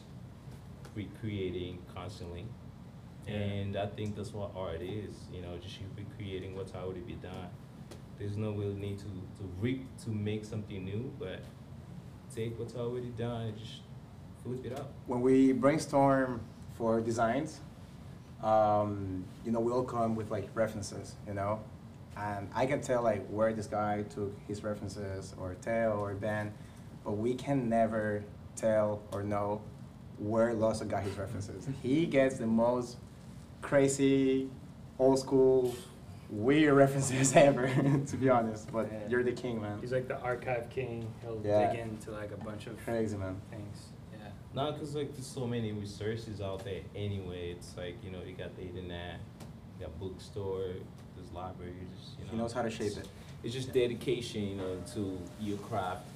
recreating 0.95 1.79
constantly. 1.95 2.47
Yeah. 3.27 3.35
And 3.35 3.77
I 3.77 3.87
think 3.87 4.17
that's 4.17 4.33
what 4.33 4.51
art 4.57 4.81
is, 4.83 5.15
you 5.33 5.43
know, 5.43 5.57
just 5.63 5.81
you 5.81 5.87
recreating 5.97 6.57
what's 6.57 6.75
already 6.75 7.01
been 7.01 7.21
done. 7.21 7.49
There's 8.19 8.37
no 8.37 8.53
real 8.53 8.75
need 8.75 8.99
to, 8.99 9.05
to 9.05 9.51
re, 9.61 9.85
to 10.05 10.11
make 10.11 10.45
something 10.45 10.85
new, 10.85 11.13
but 11.19 11.41
take 12.35 12.59
what's 12.59 12.75
already 12.77 13.13
done 13.19 13.47
and 13.47 13.59
just 13.59 13.81
flip 14.43 14.65
it 14.65 14.73
up. 14.79 14.93
When 15.07 15.21
we 15.21 15.53
brainstorm 15.53 16.41
for 16.77 17.01
designs, 17.01 17.61
um, 18.43 19.25
you 19.45 19.53
know, 19.53 19.61
we 19.61 19.73
all 19.73 19.85
come 19.85 20.15
with 20.17 20.31
like 20.31 20.49
references, 20.55 21.15
you 21.27 21.35
know, 21.35 21.61
and 22.17 22.49
I 22.55 22.67
can 22.67 22.81
tell 22.81 23.03
like 23.03 23.27
where 23.29 23.53
this 23.53 23.67
guy 23.67 24.03
took 24.03 24.33
his 24.47 24.63
references, 24.63 25.35
or 25.41 25.55
Teo 25.63 25.99
or 26.01 26.15
Ben, 26.15 26.53
but 27.05 27.13
we 27.13 27.35
can 27.35 27.69
never 27.69 28.23
tell 28.57 29.03
or 29.13 29.23
know 29.23 29.61
where 30.19 30.55
Loso 30.55 30.87
got 30.89 31.03
his 31.03 31.17
references. 31.19 31.67
He 31.83 32.07
gets 32.07 32.39
the 32.39 32.47
most 32.47 32.99
crazy, 33.63 34.49
old 34.99 35.19
school, 35.19 35.75
weird 36.31 36.75
references 36.77 37.35
ever, 37.35 37.67
to 38.07 38.17
be 38.17 38.29
honest. 38.29 38.71
But 38.73 38.89
Yeah. 38.93 38.99
you're 39.09 39.23
the 39.25 39.33
king, 39.33 39.61
man. 39.61 39.79
He's 39.81 39.91
like 39.93 40.07
the 40.07 40.19
archive 40.21 40.71
king. 40.71 41.13
He'll 41.23 41.41
Yeah. 41.45 41.73
dig 41.73 41.81
into 41.81 42.13
like 42.13 42.31
a 42.31 42.37
bunch 42.45 42.67
of 42.69 42.77
Crazy, 42.85 43.17
man. 43.17 43.41
things. 43.51 43.89
Yeah. 44.55 44.63
No, 44.63 44.73
cause 44.73 44.95
like 44.95 45.13
there's 45.15 45.27
so 45.27 45.47
many 45.47 45.73
resources 45.73 46.41
out 46.41 46.65
there 46.65 46.81
anyway. 46.95 47.51
It's 47.53 47.77
like 47.77 47.97
you 48.05 48.11
know 48.11 48.19
you 48.27 48.35
got 48.35 48.55
the 48.57 48.63
internet, 48.63 49.21
you 49.79 49.87
got 49.87 49.99
bookstore, 49.99 50.73
there's 51.17 51.33
libraries. 51.33 51.75
You 52.19 52.25
know. 52.27 52.31
He 52.33 52.37
knows 52.37 52.53
how 52.53 52.63
to 52.63 52.71
shape 52.71 52.97
it. 52.97 53.09
It's 53.43 53.53
just 53.53 53.73
dedication, 53.73 54.43
you 54.49 54.55
know, 54.57 54.77
to 54.95 55.19
your 55.41 55.59
craft. 55.59 56.07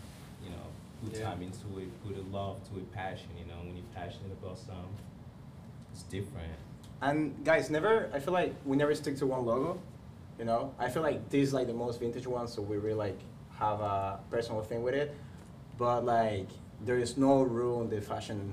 You 0.45 0.51
know, 0.51 0.63
put 1.05 1.19
Yeah. 1.19 1.27
time 1.27 1.43
into 1.43 1.79
it, 1.79 1.89
put 2.07 2.17
a 2.17 2.23
love 2.35 2.57
to 2.71 2.79
it, 2.79 2.91
passion. 2.93 3.29
You 3.39 3.45
know, 3.47 3.59
when 3.65 3.77
you're 3.77 3.85
passionate 3.95 4.33
about 4.33 4.59
something, 4.59 4.97
it's 5.93 6.03
different. 6.05 6.53
And 7.03 7.45
guys, 7.45 7.71
never. 7.71 8.11
I 8.15 8.19
feel 8.21 8.33
like 8.35 8.55
we 8.65 8.77
never 8.77 8.95
stick 8.95 9.17
to 9.19 9.27
one 9.27 9.45
logo. 9.45 9.81
You 10.39 10.45
know, 10.45 10.73
I 10.79 10.89
feel 10.89 11.03
like 11.03 11.29
this 11.31 11.49
is 11.49 11.55
like 11.55 11.67
the 11.67 11.73
most 11.75 11.99
vintage 12.01 12.27
one, 12.27 12.47
so 12.49 12.63
we 12.63 12.77
really 12.77 12.95
like 12.95 13.19
have 13.59 13.81
a 13.81 14.21
personal 14.31 14.63
thing 14.63 14.83
with 14.85 14.95
it. 14.95 15.15
But 15.77 16.05
like, 16.05 16.49
there 16.85 16.99
is 16.99 17.17
no 17.17 17.43
rule 17.43 17.83
in 17.83 17.91
the 17.91 18.01
fashion 18.01 18.53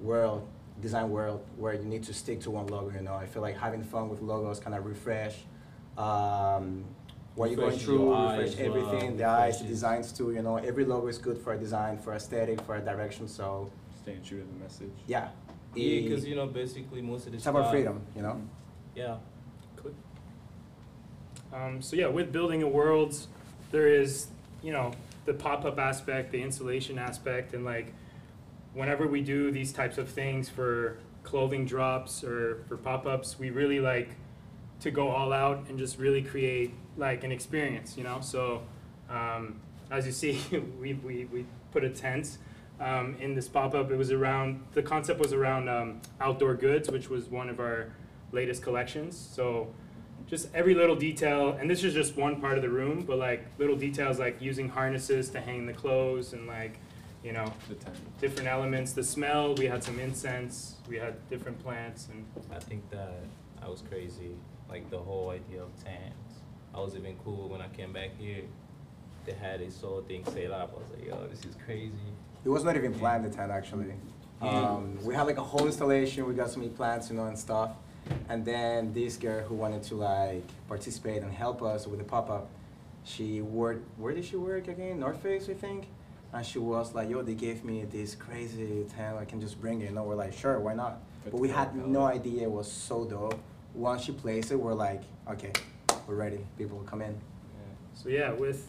world, 0.00 0.46
design 0.80 1.10
world, 1.10 1.44
where 1.56 1.74
you 1.74 1.84
need 1.84 2.02
to 2.04 2.14
stick 2.14 2.40
to 2.40 2.50
one 2.50 2.66
logo. 2.66 2.92
You 2.94 3.02
know, 3.02 3.14
I 3.14 3.26
feel 3.26 3.42
like 3.42 3.56
having 3.56 3.82
fun 3.82 4.08
with 4.08 4.20
logos 4.22 4.60
kind 4.60 4.74
of 4.76 4.84
refresh. 4.86 5.36
Um, 5.96 6.84
what 7.36 7.50
you're 7.50 7.58
going 7.58 7.78
through, 7.78 8.04
your 8.04 8.14
eyes, 8.14 8.38
refresh 8.50 8.66
everything, 8.66 9.10
wow, 9.12 9.16
the 9.16 9.24
eyes, 9.24 9.60
the 9.60 9.66
designs 9.66 10.12
too. 10.12 10.32
You 10.32 10.42
know, 10.42 10.56
every 10.56 10.84
logo 10.84 11.06
is 11.08 11.18
good 11.18 11.38
for 11.38 11.52
a 11.52 11.56
design, 11.58 11.98
for 11.98 12.14
aesthetic, 12.14 12.60
for 12.62 12.76
a 12.76 12.80
direction. 12.80 13.28
So 13.28 13.70
Staying 14.02 14.22
true 14.22 14.40
to 14.40 14.46
the 14.46 14.62
message. 14.62 14.92
yeah, 15.06 15.28
Yeah, 15.74 16.00
because 16.02 16.26
you 16.26 16.36
know 16.36 16.46
basically 16.46 17.00
most 17.00 17.26
of 17.26 17.32
the 17.32 17.38
it's 17.38 17.46
about 17.46 17.70
freedom. 17.70 18.02
You 18.14 18.22
know. 18.22 18.42
Yeah. 18.94 19.16
Click. 19.76 19.94
Um, 21.52 21.80
so 21.80 21.96
yeah, 21.96 22.06
with 22.08 22.30
building 22.32 22.62
a 22.62 22.68
world, 22.68 23.16
there 23.70 23.88
is, 23.88 24.28
you 24.62 24.72
know, 24.72 24.92
the 25.24 25.34
pop-up 25.34 25.78
aspect, 25.78 26.32
the 26.32 26.42
installation 26.42 26.98
aspect, 26.98 27.54
and 27.54 27.64
like, 27.64 27.92
whenever 28.72 29.06
we 29.06 29.22
do 29.22 29.50
these 29.50 29.72
types 29.72 29.98
of 29.98 30.08
things 30.08 30.48
for 30.48 30.98
clothing 31.22 31.64
drops 31.64 32.22
or 32.22 32.64
for 32.68 32.76
pop-ups, 32.76 33.38
we 33.38 33.50
really 33.50 33.80
like 33.80 34.10
to 34.80 34.90
go 34.90 35.08
all 35.08 35.32
out 35.32 35.68
and 35.68 35.78
just 35.78 35.98
really 35.98 36.22
create 36.22 36.74
like 36.96 37.24
an 37.24 37.32
experience, 37.32 37.96
you 37.96 38.04
know. 38.04 38.20
So, 38.20 38.62
um, 39.08 39.60
as 39.90 40.06
you 40.06 40.12
see, 40.12 40.40
we, 40.80 40.94
we, 40.94 41.24
we 41.26 41.46
put 41.72 41.84
a 41.84 41.90
tent 41.90 42.38
um, 42.80 43.16
in 43.20 43.34
this 43.34 43.48
pop-up. 43.48 43.90
It 43.90 43.96
was 43.96 44.12
around 44.12 44.62
the 44.72 44.82
concept 44.82 45.20
was 45.20 45.32
around 45.32 45.68
um, 45.68 46.00
outdoor 46.20 46.54
goods, 46.54 46.90
which 46.90 47.08
was 47.08 47.26
one 47.26 47.48
of 47.48 47.60
our 47.60 47.92
latest 48.32 48.62
collections. 48.62 49.16
So, 49.16 49.68
just 50.26 50.48
every 50.54 50.74
little 50.74 50.96
detail, 50.96 51.56
and 51.60 51.70
this 51.70 51.84
is 51.84 51.94
just 51.94 52.16
one 52.16 52.40
part 52.40 52.56
of 52.56 52.62
the 52.62 52.68
room, 52.68 53.04
but 53.06 53.18
like 53.18 53.46
little 53.58 53.76
details 53.76 54.18
like 54.18 54.40
using 54.40 54.68
harnesses 54.68 55.28
to 55.30 55.40
hang 55.40 55.66
the 55.66 55.72
clothes 55.72 56.32
and 56.32 56.46
like, 56.46 56.78
you 57.22 57.32
know, 57.32 57.52
The 57.68 57.76
different 58.20 58.48
elements. 58.48 58.92
The 58.92 59.04
smell, 59.04 59.54
we 59.54 59.66
had 59.66 59.82
some 59.82 59.98
incense, 59.98 60.76
we 60.88 60.96
had 60.96 61.14
different 61.28 61.62
plants, 61.62 62.08
and 62.12 62.24
I 62.54 62.58
think 62.58 62.88
that 62.90 63.14
I 63.62 63.68
was 63.68 63.82
crazy. 63.82 64.30
Like 64.68 64.90
the 64.90 64.98
whole 64.98 65.30
idea 65.30 65.62
of 65.62 65.70
tents. 65.84 66.40
I 66.74 66.80
was 66.80 66.96
even 66.96 67.16
cool 67.24 67.48
when 67.48 67.60
I 67.60 67.68
came 67.68 67.92
back 67.92 68.10
here. 68.18 68.42
They 69.26 69.32
had 69.32 69.60
this 69.60 69.80
whole 69.80 70.02
thing 70.02 70.24
set 70.24 70.50
up. 70.50 70.74
I 70.74 70.78
was 70.78 70.90
like, 70.98 71.06
yo, 71.06 71.26
this 71.28 71.44
is 71.44 71.56
crazy. 71.64 71.92
It 72.44 72.48
was 72.48 72.64
not 72.64 72.76
even 72.76 72.92
planned, 72.92 73.24
the 73.24 73.30
tent, 73.30 73.50
actually. 73.50 73.94
Yeah. 74.42 74.48
Um, 74.48 74.98
we 75.02 75.14
had 75.14 75.22
like 75.22 75.38
a 75.38 75.42
whole 75.42 75.66
installation, 75.66 76.26
we 76.26 76.34
got 76.34 76.50
so 76.50 76.58
many 76.58 76.70
plants, 76.70 77.08
you 77.08 77.16
know, 77.16 77.26
and 77.26 77.38
stuff. 77.38 77.70
And 78.28 78.44
then 78.44 78.92
this 78.92 79.16
girl 79.16 79.42
who 79.44 79.54
wanted 79.54 79.82
to 79.84 79.94
like 79.96 80.44
participate 80.68 81.22
and 81.22 81.32
help 81.32 81.62
us 81.62 81.86
with 81.86 81.98
the 81.98 82.04
pop-up, 82.04 82.48
she 83.04 83.40
worked, 83.42 83.86
where 83.98 84.14
did 84.14 84.24
she 84.24 84.36
work 84.36 84.68
again? 84.68 85.00
North 85.00 85.22
Face, 85.22 85.48
I 85.48 85.54
think? 85.54 85.86
And 86.32 86.44
she 86.44 86.58
was 86.58 86.94
like, 86.94 87.08
yo, 87.10 87.22
they 87.22 87.34
gave 87.34 87.64
me 87.64 87.84
this 87.84 88.14
crazy 88.14 88.84
tent, 88.96 89.16
I 89.18 89.24
can 89.24 89.40
just 89.40 89.60
bring 89.60 89.82
it. 89.82 89.90
And 89.90 90.04
we're 90.04 90.14
like, 90.14 90.32
sure, 90.32 90.58
why 90.58 90.74
not? 90.74 91.00
But 91.24 91.34
we 91.34 91.48
had 91.48 91.76
no 91.76 92.02
idea 92.02 92.42
it 92.42 92.50
was 92.50 92.70
so 92.70 93.04
dope. 93.04 93.38
Once 93.74 94.04
she 94.04 94.12
placed 94.12 94.50
it, 94.50 94.56
we're 94.56 94.74
like, 94.74 95.02
okay, 95.28 95.52
we're 96.06 96.16
ready, 96.16 96.44
people 96.58 96.78
will 96.78 96.84
come 96.84 97.02
in. 97.02 97.18
So 97.94 98.08
yeah, 98.08 98.32
with 98.32 98.68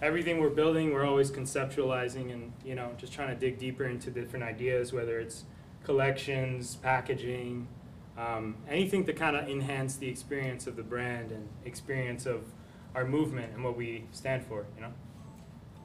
everything 0.00 0.40
we're 0.40 0.50
building, 0.50 0.92
we're 0.92 1.04
always 1.04 1.30
conceptualizing 1.30 2.32
and 2.32 2.52
you 2.64 2.74
know 2.74 2.90
just 2.96 3.12
trying 3.12 3.28
to 3.28 3.34
dig 3.34 3.58
deeper 3.58 3.84
into 3.84 4.10
different 4.10 4.44
ideas, 4.44 4.92
whether 4.92 5.18
it's 5.18 5.44
collections, 5.84 6.76
packaging, 6.76 7.66
um, 8.16 8.56
anything 8.68 9.04
to 9.06 9.12
kind 9.12 9.36
of 9.36 9.48
enhance 9.48 9.96
the 9.96 10.08
experience 10.08 10.66
of 10.66 10.76
the 10.76 10.82
brand 10.82 11.30
and 11.32 11.48
experience 11.64 12.26
of 12.26 12.44
our 12.94 13.04
movement 13.04 13.52
and 13.54 13.64
what 13.64 13.76
we 13.76 14.04
stand 14.12 14.44
for. 14.44 14.66
You 14.76 14.82
know. 14.82 14.92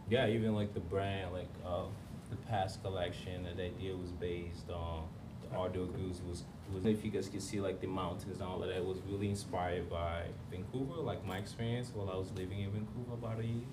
Yeah, 0.09 0.27
even 0.27 0.55
like 0.55 0.73
the 0.73 0.79
brand, 0.79 1.33
like 1.33 1.49
uh, 1.65 1.83
the 2.29 2.37
past 2.47 2.81
collection, 2.81 3.43
the 3.43 3.63
idea 3.63 3.95
was 3.95 4.11
based 4.11 4.69
on 4.69 5.03
the 5.49 5.57
outdoor 5.57 5.85
goods 5.87 6.21
was 6.27 6.43
was 6.73 6.85
if 6.85 7.03
you 7.05 7.11
guys 7.11 7.29
could 7.29 7.41
see 7.41 7.61
like 7.61 7.79
the 7.79 7.87
mountains 7.87 8.39
and 8.41 8.49
all 8.49 8.61
of 8.61 8.69
that 8.69 8.83
was 8.83 8.97
really 9.09 9.29
inspired 9.29 9.89
by 9.89 10.23
Vancouver, 10.51 11.01
like 11.01 11.25
my 11.25 11.37
experience 11.37 11.91
while 11.93 12.09
I 12.09 12.17
was 12.17 12.31
living 12.31 12.59
in 12.59 12.71
Vancouver 12.71 13.13
about 13.13 13.39
a 13.39 13.45
year, 13.45 13.67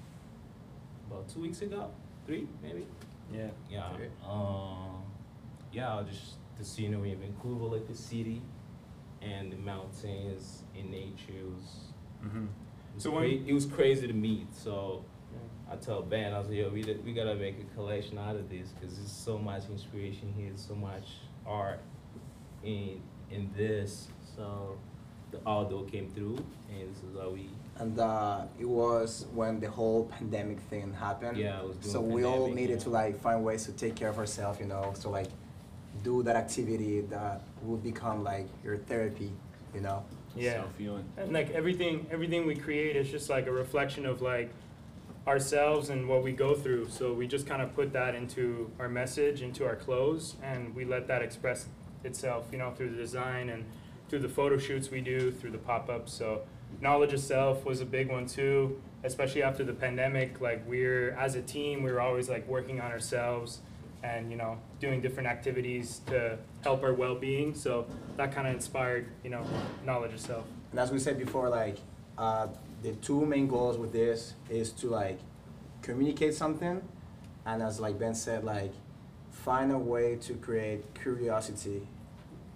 about 1.11 1.29
two 1.29 1.41
weeks 1.41 1.61
ago, 1.63 1.91
three 2.27 2.47
maybe. 2.63 2.87
Yeah. 3.33 3.49
Yeah. 3.71 3.89
Okay. 3.95 4.09
Um, 4.29 5.03
yeah, 5.73 5.95
I'll 5.95 6.05
just 6.05 6.35
the 6.59 6.65
scenery 6.65 7.13
in 7.13 7.19
Vancouver, 7.19 7.65
like 7.77 7.87
the 7.89 7.95
city, 7.97 8.43
and 9.23 9.53
the 9.53 9.57
mountains 9.57 10.63
and 10.79 10.91
nature 10.91 11.33
was. 11.45 11.71
Mm-hmm. 12.25 12.45
It 12.45 12.49
was, 12.95 13.03
So 13.03 13.11
cra- 13.11 13.21
when- 13.21 13.45
it 13.47 13.53
was 13.53 13.67
crazy 13.67 14.07
to 14.07 14.13
meet. 14.13 14.55
So 14.55 15.05
I 15.71 15.77
told 15.77 16.11
Ben, 16.11 16.33
I 16.33 16.39
was 16.39 16.49
like, 16.49 16.59
yo, 16.59 16.69
we, 16.69 16.83
we 17.05 17.13
gotta 17.13 17.35
make 17.35 17.57
a 17.59 17.75
collection 17.75 18.19
out 18.19 18.37
of 18.37 18.49
this 18.51 18.69
because 18.69 18.97
there's 18.97 19.11
so 19.11 19.39
much 19.39 19.65
inspiration 19.71 20.33
here, 20.37 20.53
so 20.57 20.75
much 20.75 21.09
art 21.47 21.81
in 22.63 23.01
in 23.31 23.51
this. 23.57 24.09
So 24.37 24.77
the 25.31 25.41
outdoor 25.49 25.85
came 25.87 26.11
through, 26.11 26.37
and 26.71 26.91
this 26.91 26.99
is 26.99 27.17
how 27.19 27.31
we. 27.31 27.49
And 27.77 27.99
uh, 27.99 28.43
it 28.61 28.69
was 28.69 29.27
when 29.35 29.59
the 29.59 29.69
whole 29.71 30.05
pandemic 30.05 30.61
thing 30.61 30.93
happened. 30.93 31.37
Yeah, 31.39 31.61
it 31.61 31.67
was 31.67 31.77
during 31.79 31.93
So 31.93 32.01
we 32.01 32.25
all 32.25 32.49
needed 32.49 32.79
yeah. 32.79 32.85
to 32.85 32.91
like 32.91 33.19
find 33.21 33.43
ways 33.43 33.65
to 33.65 33.73
take 33.73 33.97
care 33.97 34.11
of 34.11 34.19
ourselves, 34.19 34.61
you 34.61 34.67
know. 34.67 34.93
So 34.97 35.11
like, 35.11 35.29
do 36.03 36.23
that 36.23 36.37
activity 36.37 37.03
that 37.03 37.43
would 37.63 37.83
become 37.83 38.25
like 38.25 38.49
your 38.63 38.79
therapy, 38.79 39.33
you 39.75 39.81
know. 39.81 40.05
Yeah. 40.37 40.55
Self 40.55 40.77
healing. 40.77 41.05
And 41.17 41.33
like 41.33 41.51
everything, 41.51 42.07
everything 42.11 42.47
we 42.47 42.57
create 42.57 42.97
is 42.97 43.11
just 43.11 43.31
like 43.31 43.47
a 43.47 43.53
reflection 43.53 44.05
of 44.05 44.21
like 44.21 44.51
ourselves 45.27 45.91
and 45.91 46.09
what 46.09 46.23
we 46.23 46.33
go 46.33 46.55
through. 46.55 46.89
So 46.89 47.13
we 47.13 47.27
just 47.27 47.47
kind 47.47 47.63
of 47.63 47.75
put 47.75 47.93
that 47.93 48.15
into 48.15 48.71
our 48.79 48.89
message, 48.89 49.43
into 49.43 49.65
our 49.65 49.77
clothes, 49.77 50.37
and 50.43 50.75
we 50.75 50.85
let 50.85 51.07
that 51.09 51.23
express 51.23 51.67
itself, 52.03 52.49
you 52.53 52.59
know, 52.59 52.73
through 52.73 52.91
the 52.91 52.97
design 52.97 53.49
and 53.49 53.65
through 54.09 54.19
the 54.19 54.29
photo 54.29 54.59
shoots 54.59 54.91
we 54.91 55.01
do, 55.01 55.31
through 55.31 55.51
the 55.51 55.59
pop-ups. 55.59 56.13
So 56.13 56.43
knowledge 56.81 57.13
of 57.13 57.21
self 57.21 57.65
was 57.65 57.81
a 57.81 57.87
big 57.87 58.11
one 58.11 58.27
too, 58.27 58.81
especially 59.03 59.43
after 59.43 59.65
the 59.65 59.73
pandemic. 59.73 60.41
Like 60.41 60.69
we're 60.69 61.13
as 61.13 61.37
a 61.37 61.43
team, 61.43 61.83
we 61.83 61.91
were 61.91 62.01
always 62.01 62.29
like 62.29 62.47
working 62.47 62.81
on 62.81 62.91
ourselves 62.91 63.61
and 64.05 64.31
you 64.31 64.37
know 64.37 64.59
doing 64.81 65.01
different 65.01 65.29
activities 65.29 66.01
to 66.07 66.39
help 66.63 66.83
our 66.83 66.93
well-being. 66.93 67.55
So 67.55 67.87
that 68.17 68.33
kind 68.33 68.47
of 68.47 68.55
inspired, 68.55 69.07
you 69.25 69.31
know, 69.31 69.45
knowledge 69.85 70.13
of 70.13 70.21
self. 70.21 70.45
And 70.71 70.79
as 70.79 70.93
we 70.93 70.99
said 70.99 71.19
before, 71.19 71.49
like, 71.49 71.79
uh, 72.19 72.49
the 72.83 72.93
two 72.97 73.25
main 73.25 73.49
goals 73.49 73.79
with 73.79 73.93
this 73.93 74.35
is 74.51 74.71
to 74.73 74.89
like 74.89 75.19
communicate 75.83 76.35
something, 76.35 76.83
and 77.47 77.63
as 77.63 77.81
like 77.81 77.99
Ben 77.99 78.15
said, 78.15 78.45
like 78.45 78.73
find 79.31 79.73
a 79.73 79.79
way 79.79 80.17
to 80.17 80.35
create 80.35 80.95
curiosity 80.95 81.89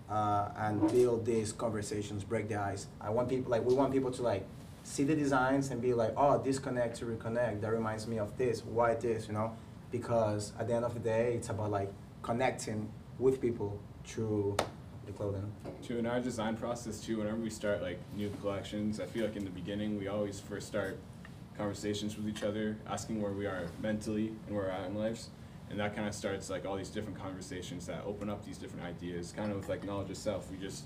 uh, 0.09 0.49
and 0.57 0.81
build 0.93 1.25
these 1.25 1.52
conversations, 1.52 2.25
break 2.25 2.49
the 2.49 2.57
ice. 2.57 2.87
I 3.00 3.11
want 3.11 3.28
people 3.28 3.50
like 3.50 3.64
we 3.64 3.75
want 3.75 3.93
people 3.93 4.11
to 4.12 4.23
like 4.23 4.45
see 4.85 5.05
the 5.05 5.14
designs 5.14 5.71
and 5.71 5.81
be 5.83 5.93
like, 5.93 6.12
oh, 6.17 6.43
disconnect 6.43 6.97
to 6.97 7.05
reconnect. 7.07 7.61
That 7.62 7.73
reminds 7.73 8.07
me 8.07 8.19
of 8.19 8.37
this. 8.37 8.64
Why 8.64 8.95
this? 8.95 9.28
You 9.28 9.35
know, 9.35 9.57
because 9.90 10.52
at 10.59 10.68
the 10.68 10.75
end 10.75 10.85
of 10.85 10.95
the 10.95 11.00
day, 11.00 11.35
it's 11.35 11.49
about 11.49 11.71
like 11.71 11.92
connecting 12.23 12.90
with 13.18 13.40
people 13.40 13.80
through 14.04 14.57
the 15.07 15.12
clothing. 15.12 15.50
Too 15.83 15.99
in 15.99 16.07
our 16.07 16.21
design 16.21 16.57
process 16.57 17.00
too, 17.00 17.18
whenever 17.18 17.37
we 17.37 17.50
start 17.50 17.83
like 17.83 17.99
new 18.16 18.30
collections, 18.40 19.00
I 19.00 19.07
feel 19.07 19.26
like 19.26 19.37
in 19.37 19.45
the 19.45 19.50
beginning 19.50 19.99
we 19.99 20.09
always 20.09 20.38
first 20.40 20.66
start 20.66 20.99
conversations 21.57 22.16
with 22.16 22.28
each 22.28 22.42
other, 22.42 22.76
asking 22.87 23.21
where 23.21 23.33
we 23.33 23.47
are 23.47 23.66
mentally 23.83 24.28
and 24.47 24.57
where 24.57 24.66
we're 24.66 24.71
at 24.71 24.87
in 24.87 24.95
lives. 24.95 25.30
And 25.71 25.78
that 25.80 25.95
kind 25.95 26.09
of 26.09 26.14
starts 26.14 26.49
like 26.49 26.64
all 26.64 26.76
these 26.76 26.88
different 26.88 27.21
conversations 27.21 27.87
that 27.87 28.02
open 28.07 28.30
up 28.30 28.45
these 28.45 28.57
different 28.57 28.87
ideas, 28.87 29.35
kind 29.37 29.50
of 29.50 29.59
with 29.59 29.68
like 29.68 29.85
knowledge 29.85 30.11
of 30.11 30.16
self. 30.16 30.50
We 30.50 30.57
just 30.57 30.85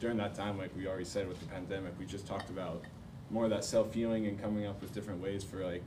during 0.00 0.16
that 0.16 0.34
time, 0.34 0.58
like 0.58 0.70
we 0.76 0.88
already 0.88 1.04
said 1.04 1.28
with 1.28 1.38
the 1.40 1.46
pandemic, 1.46 1.92
we 1.98 2.06
just 2.06 2.26
talked 2.26 2.50
about 2.50 2.82
more 3.30 3.44
of 3.44 3.50
that 3.50 3.64
self 3.64 3.94
healing 3.94 4.26
and 4.26 4.40
coming 4.40 4.66
up 4.66 4.80
with 4.80 4.92
different 4.92 5.22
ways 5.22 5.44
for 5.44 5.64
like 5.64 5.82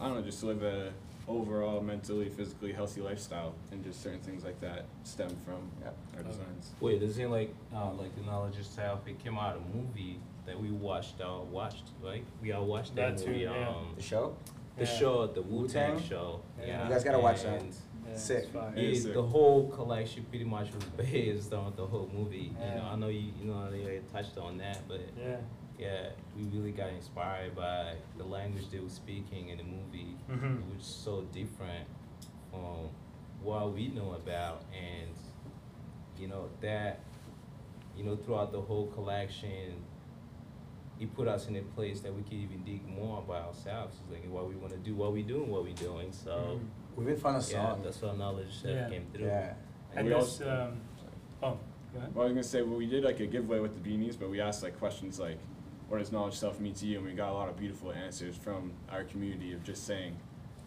I 0.00 0.06
don't 0.06 0.16
know, 0.16 0.22
just 0.22 0.40
to 0.40 0.46
live 0.46 0.62
a 0.62 0.92
overall 1.28 1.80
mentally, 1.80 2.28
physically 2.28 2.72
healthy 2.72 3.00
lifestyle, 3.00 3.54
and 3.70 3.84
just 3.84 4.02
certain 4.02 4.20
things 4.20 4.44
like 4.44 4.60
that 4.60 4.86
stem 5.04 5.28
from 5.44 5.70
Yeah. 5.80 5.90
our 6.16 6.22
designs. 6.22 6.70
Wait, 6.80 7.02
is 7.02 7.18
it 7.18 7.28
like 7.28 7.54
uh, 7.74 7.92
like 7.94 8.14
the 8.16 8.22
knowledge 8.22 8.56
itself? 8.58 9.06
It 9.06 9.18
came 9.22 9.36
out 9.38 9.56
of 9.56 9.62
a 9.62 9.76
movie 9.76 10.18
that 10.46 10.58
we 10.60 10.70
watched. 10.70 11.20
All 11.20 11.44
watched, 11.44 11.84
right? 12.02 12.24
We 12.42 12.52
all 12.52 12.66
watched 12.66 12.94
that, 12.96 13.16
That 13.16 13.24
too, 13.24 13.30
movie. 13.30 13.44
yeah. 13.44 13.68
Um, 13.68 13.92
The 13.96 14.02
show? 14.02 14.36
the 14.76 14.84
Yeah. 14.84 14.90
show, 14.98 15.26
the 15.26 15.42
Wu 15.42 15.68
Tang 15.68 16.00
show. 16.00 16.40
Yeah. 16.58 16.66
Yeah, 16.66 16.84
You 16.84 16.90
guys 16.90 17.04
gotta 17.04 17.18
watch 17.18 17.42
that. 17.42 17.60
and 17.60 17.72
Yeah, 18.06 18.12
it's 18.14 18.22
Sick. 18.22 18.48
fire. 18.48 18.72
Yeah. 18.74 18.82
It, 18.84 18.96
sick. 19.02 19.12
the 19.12 19.22
whole 19.22 19.68
collection 19.68 20.24
pretty 20.30 20.46
much 20.46 20.72
was 20.72 20.84
based 20.96 21.52
on 21.52 21.74
the 21.76 21.86
whole 21.86 22.08
movie. 22.12 22.52
You 22.58 22.74
know, 22.76 22.88
I 22.90 22.96
know 22.96 23.08
you, 23.08 23.32
you 23.38 23.44
know, 23.50 23.70
they 23.70 24.00
touched 24.10 24.38
on 24.38 24.56
that, 24.58 24.78
but 24.88 25.00
Yeah. 25.18 25.36
Yeah, 25.78 26.08
we 26.36 26.44
really 26.56 26.72
got 26.72 26.88
inspired 26.90 27.54
by 27.54 27.94
the 28.16 28.24
language 28.24 28.68
they 28.70 28.80
were 28.80 28.88
speaking 28.88 29.48
in 29.50 29.58
the 29.58 29.64
movie, 29.64 30.16
Mhm. 30.28 30.68
which 30.70 30.80
is 30.80 30.86
so 30.86 31.22
different 31.32 31.86
from 32.50 32.88
what 33.42 33.72
we 33.72 33.88
know 33.88 34.12
about, 34.14 34.62
and 34.72 35.10
you 36.18 36.26
know 36.26 36.48
that, 36.60 37.00
you 37.96 38.02
know, 38.04 38.16
throughout 38.16 38.50
the 38.52 38.60
whole 38.60 38.86
collection, 38.88 39.84
it 40.98 41.14
put 41.14 41.28
us 41.28 41.46
in 41.46 41.54
a 41.54 41.62
place 41.62 42.00
that 42.00 42.12
we 42.12 42.22
could 42.22 42.32
even 42.32 42.64
dig 42.64 42.84
more 42.88 43.18
about 43.18 43.46
ourselves, 43.48 43.98
like 44.10 44.24
what 44.28 44.48
we 44.48 44.56
want 44.56 44.72
to 44.72 44.78
do, 44.78 44.96
what 44.96 45.12
we 45.12 45.22
doing, 45.22 45.48
what 45.48 45.62
we 45.64 45.72
doing. 45.74 46.10
So 46.12 46.30
Mhm. 46.58 46.68
We've 46.96 47.08
even 47.10 47.20
found 47.20 47.36
a 47.36 47.38
yeah, 47.40 47.44
song. 47.74 47.82
that's 47.84 48.00
how 48.00 48.12
knowledge 48.12 48.60
that 48.62 48.72
Yeah. 48.74 48.88
came 48.88 49.06
through. 49.12 49.26
Yeah. 49.26 49.54
And 49.94 50.08
we 50.08 50.12
this, 50.14 50.40
also- 50.40 50.50
um, 50.50 50.80
oh, 51.40 51.58
go 51.92 51.98
ahead. 52.00 52.14
Well, 52.14 52.22
I 52.22 52.24
was 52.24 52.32
gonna 52.32 52.42
say, 52.42 52.62
well, 52.62 52.76
we 52.76 52.86
did 52.88 53.04
like 53.04 53.20
a 53.20 53.26
giveaway 53.26 53.60
with 53.60 53.80
the 53.80 53.88
beanies, 53.88 54.18
but 54.18 54.28
we 54.28 54.40
asked 54.40 54.64
like 54.64 54.76
questions 54.80 55.20
like, 55.20 55.38
"What 55.88 55.98
does 55.98 56.12
knowledge 56.12 56.34
self 56.34 56.60
mean 56.60 56.74
to 56.74 56.86
you?" 56.86 56.98
And 56.98 57.06
we 57.06 57.12
got 57.12 57.30
a 57.30 57.34
lot 57.34 57.48
of 57.48 57.56
beautiful 57.58 57.92
answers 57.92 58.36
from 58.36 58.72
our 58.90 59.04
community 59.04 59.52
of 59.52 59.62
just 59.64 59.86
saying, 59.86 60.16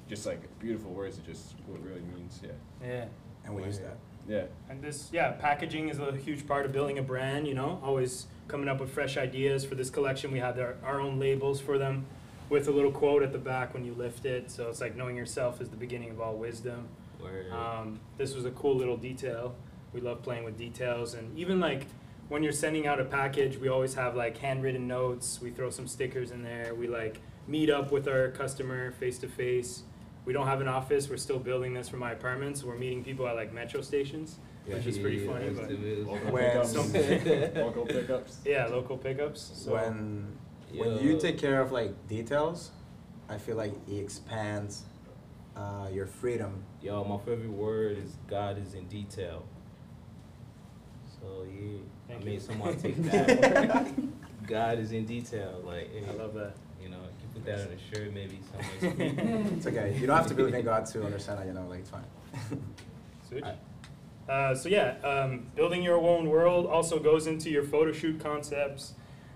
just 0.10 0.26
like 0.26 0.42
beautiful 0.60 0.92
words 0.92 1.18
of 1.18 1.26
just 1.26 1.56
what 1.68 1.80
it 1.80 1.86
really 1.88 2.02
means. 2.16 2.40
Yeah, 2.44 2.52
Yeah. 2.86 3.06
And 3.46 3.56
we 3.56 3.64
use 3.64 3.80
that. 3.80 3.98
yeah, 4.28 4.44
And 4.70 4.82
this, 4.84 5.10
yeah, 5.12 5.32
packaging 5.32 5.90
is 5.90 5.98
a 5.98 6.12
huge 6.16 6.46
part 6.48 6.66
of 6.66 6.72
building 6.72 7.00
a 7.00 7.02
brand, 7.02 7.48
you 7.48 7.56
know, 7.56 7.80
always 7.84 8.28
coming 8.48 8.68
up 8.68 8.80
with 8.80 8.92
fresh 8.92 9.18
ideas 9.18 9.66
for 9.66 9.74
this 9.74 9.90
collection. 9.90 10.32
We 10.32 10.38
have 10.40 10.60
our, 10.60 10.76
our 10.84 11.00
own 11.02 11.18
labels 11.20 11.60
for 11.60 11.78
them 11.80 12.06
with 12.50 12.68
a 12.68 12.72
little 12.72 12.92
quote 12.92 13.24
at 13.24 13.32
the 13.32 13.40
back 13.40 13.74
when 13.74 13.84
you 13.84 13.94
lift 13.96 14.26
it. 14.26 14.52
So 14.52 14.70
it's 14.70 14.80
like 14.82 14.96
knowing 14.96 15.16
yourself 15.16 15.60
is 15.62 15.70
the 15.70 15.78
beginning 15.78 16.12
of 16.12 16.22
all 16.22 16.36
wisdom. 16.36 16.88
Where 17.20 17.46
Um, 17.52 18.00
this 18.18 18.36
was 18.36 18.46
a 18.46 18.52
cool 18.52 18.76
little 18.76 18.98
detail. 18.98 19.56
We 19.94 20.02
love 20.02 20.22
playing 20.22 20.44
with 20.44 20.58
details. 20.58 21.14
And 21.16 21.36
even 21.38 21.60
like 21.60 21.88
when 22.32 22.44
you're 22.44 22.54
sending 22.54 22.88
out 22.88 22.98
a 22.98 23.04
package, 23.04 23.58
we 23.58 23.68
always 23.68 23.94
have 23.96 24.16
like 24.16 24.38
handwritten 24.38 24.88
notes. 24.88 25.42
We 25.42 25.52
throw 25.52 25.70
some 25.70 25.86
stickers 25.86 26.32
in 26.32 26.44
there. 26.44 26.74
We 26.74 26.88
like 26.88 27.20
meet 27.46 27.70
up 27.70 27.92
with 27.92 28.08
our 28.08 28.30
customer 28.30 28.94
face 28.94 29.20
to 29.20 29.28
face. 29.28 29.84
We 30.24 30.32
don't 30.32 30.48
have 30.48 30.62
an 30.62 30.70
office. 30.70 31.10
We're 31.10 31.18
still 31.18 31.40
building 31.40 31.74
this 31.74 31.90
for 31.90 31.98
my 31.98 32.14
apartment. 32.14 32.58
So 32.58 32.68
we're 32.68 32.78
meeting 32.78 33.04
people 33.04 33.28
at 33.28 33.36
like 33.36 33.52
metro 33.52 33.82
stations. 33.82 34.38
which 34.66 34.86
is 34.88 34.98
pretty 34.98 35.28
funny, 35.28 35.50
that's 35.50 35.68
but- 35.68 36.08
local 36.08 36.32
pickups, 36.32 36.72
Some- 36.72 36.94
local 37.66 37.86
pickups. 37.86 38.38
Yeah, 38.46 38.68
local 38.68 38.98
pickups. 38.98 39.52
So 39.54 39.74
when 39.74 40.38
when 40.74 41.00
you 41.00 41.20
take 41.20 41.38
care 41.38 41.60
of 41.60 41.74
like 41.74 42.08
details, 42.08 42.72
I 43.28 43.40
feel 43.40 43.58
like 43.58 43.74
it 43.90 43.98
expands 43.98 44.86
uh, 45.58 45.90
your 45.92 46.08
freedom. 46.08 46.64
Yo, 46.82 47.04
my 47.04 47.18
favorite 47.26 47.52
word 47.52 47.98
is 47.98 48.16
God 48.30 48.58
is 48.58 48.74
in 48.74 48.88
detail. 48.88 49.44
So 51.22 51.46
yeah, 51.46 51.78
Thank 52.12 52.24
I 52.24 52.26
mean, 52.26 52.40
someone 52.40 52.78
take 52.78 53.02
that. 53.04 53.88
God 54.48 54.80
is 54.80 54.92
in 54.92 55.06
detail. 55.06 55.62
Like, 55.66 55.94
hey, 55.94 56.04
I 56.10 56.14
love 56.14 56.34
that. 56.34 56.56
You 56.82 56.90
know, 56.90 56.98
you 56.98 57.28
put 57.34 57.46
that 57.46 57.62
on 57.62 57.68
a 57.68 57.96
shirt, 57.96 58.14
maybe 58.14 58.40
someone's. 58.52 59.52
It's 59.58 59.68
okay. 59.68 59.98
You 60.00 60.08
don't 60.08 60.18
have 60.18 60.28
to 60.28 60.34
believe 60.34 60.54
in 60.54 60.66
God 60.66 60.86
to 60.88 61.06
understand 61.06 61.40
that. 61.40 61.48
You 61.48 61.54
know, 61.54 61.68
like 61.68 61.80
it's 61.80 61.90
fine. 61.90 62.04
Switch. 63.28 63.46
Uh, 64.28 64.56
so 64.56 64.70
yeah, 64.70 64.96
um, 65.04 65.48
building 65.56 65.82
your 65.84 65.98
own 65.98 66.30
world 66.30 66.66
also 66.66 67.00
goes 67.00 67.28
into 67.28 67.50
your 67.50 67.64
photo 67.64 67.92
shoot 67.92 68.20
concepts, 68.20 68.94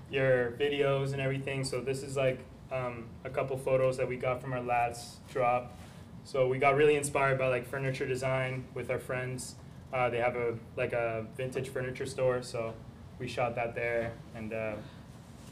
your 0.10 0.52
videos 0.52 1.14
and 1.14 1.22
everything. 1.22 1.64
So 1.64 1.82
this 1.82 2.04
is 2.04 2.16
like 2.16 2.40
um, 2.72 3.06
a 3.24 3.30
couple 3.30 3.58
photos 3.58 3.98
that 3.98 4.08
we 4.08 4.18
got 4.18 4.42
from 4.42 4.54
our 4.54 4.62
last 4.62 5.26
drop. 5.28 5.78
So 6.24 6.48
we 6.48 6.58
got 6.58 6.76
really 6.76 6.96
inspired 6.96 7.38
by 7.38 7.48
like 7.48 7.68
furniture 7.68 8.08
design 8.08 8.66
with 8.74 8.90
our 8.90 9.00
friends. 9.00 9.56
Uh, 9.96 10.10
they 10.10 10.18
have 10.18 10.36
a 10.36 10.54
like 10.76 10.92
a 10.92 11.26
vintage 11.38 11.70
furniture 11.70 12.06
store, 12.06 12.42
so 12.42 12.74
we 13.18 13.30
shot 13.30 13.56
that 13.56 13.74
there. 13.76 14.12
And 14.36 14.52
uh, 14.52 14.74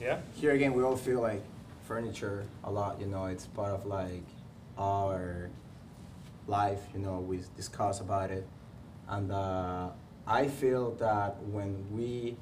yeah, 0.02 0.20
Here 0.36 0.52
again, 0.52 0.74
we 0.74 0.84
all 0.84 0.98
feel 0.98 1.22
like 1.22 1.42
furniture 1.88 2.44
a 2.66 2.70
lot. 2.70 3.00
You 3.00 3.06
know, 3.06 3.28
it's 3.28 3.48
part 3.48 3.72
of 3.72 3.86
like 3.86 4.26
our 4.78 5.50
life. 6.46 6.82
You 6.94 7.00
know, 7.00 7.20
we 7.20 7.40
discuss 7.56 8.02
about 8.02 8.32
it, 8.32 8.46
and 9.08 9.32
uh, 9.32 9.92
I 10.28 10.50
feel 10.50 10.92
that 10.96 11.42
when 11.44 11.86
we 11.90 12.36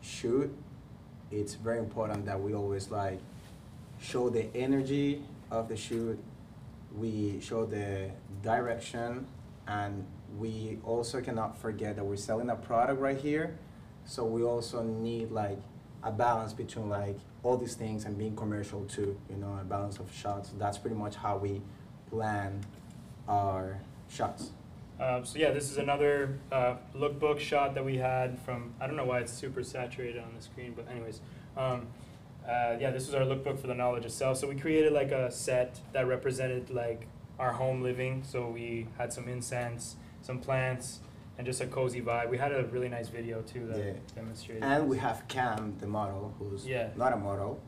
shoot, 0.00 0.50
it's 1.30 1.52
very 1.52 1.78
important 1.78 2.24
that 2.24 2.40
we 2.40 2.54
always 2.54 2.90
like 2.90 3.20
show 4.00 4.30
the 4.30 4.46
energy 4.56 5.20
of 5.50 5.68
the 5.68 5.76
shoot. 5.76 6.18
We 6.96 7.38
show 7.42 7.66
the 7.66 8.08
direction, 8.42 9.26
and 9.68 10.06
we 10.38 10.78
also 10.84 11.20
cannot 11.20 11.58
forget 11.58 11.96
that 11.96 12.04
we're 12.04 12.16
selling 12.16 12.50
a 12.50 12.56
product 12.56 13.00
right 13.00 13.18
here. 13.18 13.58
So 14.04 14.24
we 14.24 14.42
also 14.42 14.82
need 14.82 15.30
like 15.30 15.58
a 16.02 16.12
balance 16.12 16.52
between 16.52 16.88
like 16.88 17.18
all 17.42 17.56
these 17.56 17.74
things 17.74 18.04
and 18.04 18.18
being 18.18 18.36
commercial 18.36 18.84
too, 18.84 19.18
you 19.30 19.36
know, 19.36 19.58
a 19.60 19.64
balance 19.64 19.98
of 19.98 20.12
shots. 20.12 20.50
That's 20.58 20.78
pretty 20.78 20.96
much 20.96 21.16
how 21.16 21.38
we 21.38 21.62
plan 22.10 22.64
our 23.28 23.80
shots. 24.08 24.50
Uh, 25.00 25.22
so 25.24 25.38
yeah, 25.38 25.50
this 25.50 25.70
is 25.70 25.78
another 25.78 26.38
uh, 26.52 26.76
lookbook 26.94 27.40
shot 27.40 27.74
that 27.74 27.84
we 27.84 27.96
had 27.96 28.38
from. 28.40 28.74
I 28.80 28.86
don't 28.86 28.96
know 28.96 29.04
why 29.04 29.20
it's 29.20 29.32
super 29.32 29.62
saturated 29.62 30.22
on 30.22 30.34
the 30.36 30.42
screen, 30.42 30.72
but 30.76 30.88
anyways, 30.90 31.20
um, 31.56 31.88
uh, 32.46 32.76
yeah, 32.78 32.90
this 32.90 33.06
was 33.06 33.14
our 33.14 33.22
lookbook 33.22 33.58
for 33.58 33.66
the 33.66 33.74
knowledge 33.74 34.04
itself. 34.04 34.38
So 34.38 34.48
we 34.48 34.54
created 34.54 34.92
like 34.92 35.10
a 35.10 35.30
set 35.30 35.80
that 35.92 36.06
represented 36.06 36.70
like 36.70 37.06
our 37.38 37.52
home 37.52 37.82
living. 37.82 38.22
So 38.24 38.48
we 38.48 38.86
had 38.98 39.12
some 39.12 39.28
incense, 39.28 39.96
some 40.24 40.38
plants, 40.38 41.00
and 41.36 41.46
just 41.46 41.60
a 41.60 41.66
cozy 41.66 42.00
vibe. 42.00 42.30
We 42.30 42.38
had 42.38 42.50
a 42.52 42.64
really 42.72 42.88
nice 42.88 43.08
video 43.08 43.42
too 43.42 43.66
that 43.66 43.78
Yeah. 43.78 43.92
demonstrated. 44.14 44.64
And 44.64 44.88
we 44.88 44.96
have 44.98 45.28
Cam, 45.28 45.76
the 45.78 45.86
model, 45.86 46.32
who's 46.38 46.66
Yeah. 46.66 46.88
not 46.96 47.12
a 47.12 47.16
model, 47.16 47.60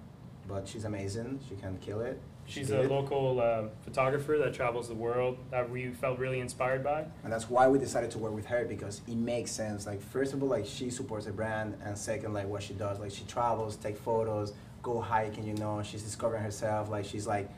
but 0.49 0.67
she's 0.67 0.85
amazing. 0.85 1.41
She 1.49 1.55
can 1.57 1.77
kill 1.79 2.01
it. 2.01 2.19
She 2.47 2.61
She's 2.61 2.71
a 2.71 2.83
local 2.83 3.41
uh, 3.41 3.65
photographer 3.83 4.39
that 4.39 4.55
travels 4.55 4.87
the 4.89 4.95
world 4.95 5.37
that 5.51 5.69
we 5.69 5.91
felt 5.91 6.19
really 6.21 6.39
inspired 6.41 6.83
by. 6.85 7.05
And 7.25 7.33
that's 7.33 7.51
why 7.51 7.67
we 7.69 7.79
decided 7.79 8.11
to 8.13 8.19
work 8.19 8.33
with 8.33 8.47
her 8.47 8.65
because 8.65 9.03
it 9.09 9.17
makes 9.17 9.51
sense. 9.51 9.85
Like 9.87 10.01
first 10.01 10.33
of 10.33 10.43
all, 10.43 10.49
like 10.49 10.65
she 10.65 10.89
supports 10.89 11.27
the 11.27 11.33
brand, 11.33 11.77
and 11.85 11.99
second, 11.99 12.33
like 12.33 12.47
what 12.49 12.63
she 12.63 12.73
does, 12.75 13.01
like 13.01 13.11
she 13.11 13.25
travels, 13.25 13.77
take 13.77 13.97
photos, 13.99 14.55
go 14.83 15.01
hiking. 15.01 15.45
You 15.45 15.55
know, 15.55 15.83
she's 15.83 16.05
discovering 16.05 16.43
herself. 16.43 16.89
Like 16.89 17.05
she's 17.05 17.27
like, 17.27 17.51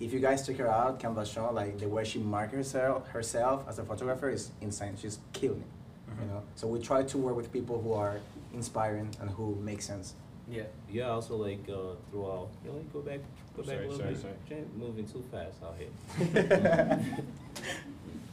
if 0.00 0.12
you 0.12 0.18
guys 0.20 0.46
check 0.46 0.56
her 0.56 0.68
out, 0.68 0.98
Canvassion, 0.98 1.54
like 1.54 1.78
the 1.78 1.88
way 1.88 2.04
she 2.04 2.18
markets 2.18 2.72
herself, 2.72 3.08
herself 3.08 3.64
as 3.68 3.78
a 3.78 3.84
photographer 3.84 4.30
is 4.30 4.50
insane. 4.60 4.96
She's 5.00 5.18
killing 5.32 5.60
it. 5.60 6.20
You 6.20 6.26
know, 6.26 6.42
so 6.56 6.66
we 6.66 6.80
try 6.80 7.02
to 7.04 7.18
work 7.18 7.36
with 7.36 7.52
people 7.52 7.80
who 7.80 7.92
are 7.94 8.16
inspiring 8.52 9.14
and 9.20 9.30
who 9.30 9.54
make 9.62 9.80
sense. 9.80 10.14
Yeah. 10.50 10.64
Yeah, 10.90 11.10
also 11.10 11.36
like 11.36 11.60
uh, 11.68 11.94
throughout. 12.10 12.48
You 12.64 12.70
know, 12.72 12.76
like, 12.78 12.92
go 12.92 13.00
back, 13.00 13.20
go 13.56 13.62
back 13.62 13.66
Sorry, 13.76 13.86
a 13.86 13.88
little 13.90 13.98
sorry, 13.98 14.12
bit. 14.14 14.22
sorry. 14.22 14.34
Jay, 14.48 14.64
Moving 14.76 15.06
too 15.06 15.22
fast 15.30 15.62
out 15.62 15.76
here. 15.78 17.06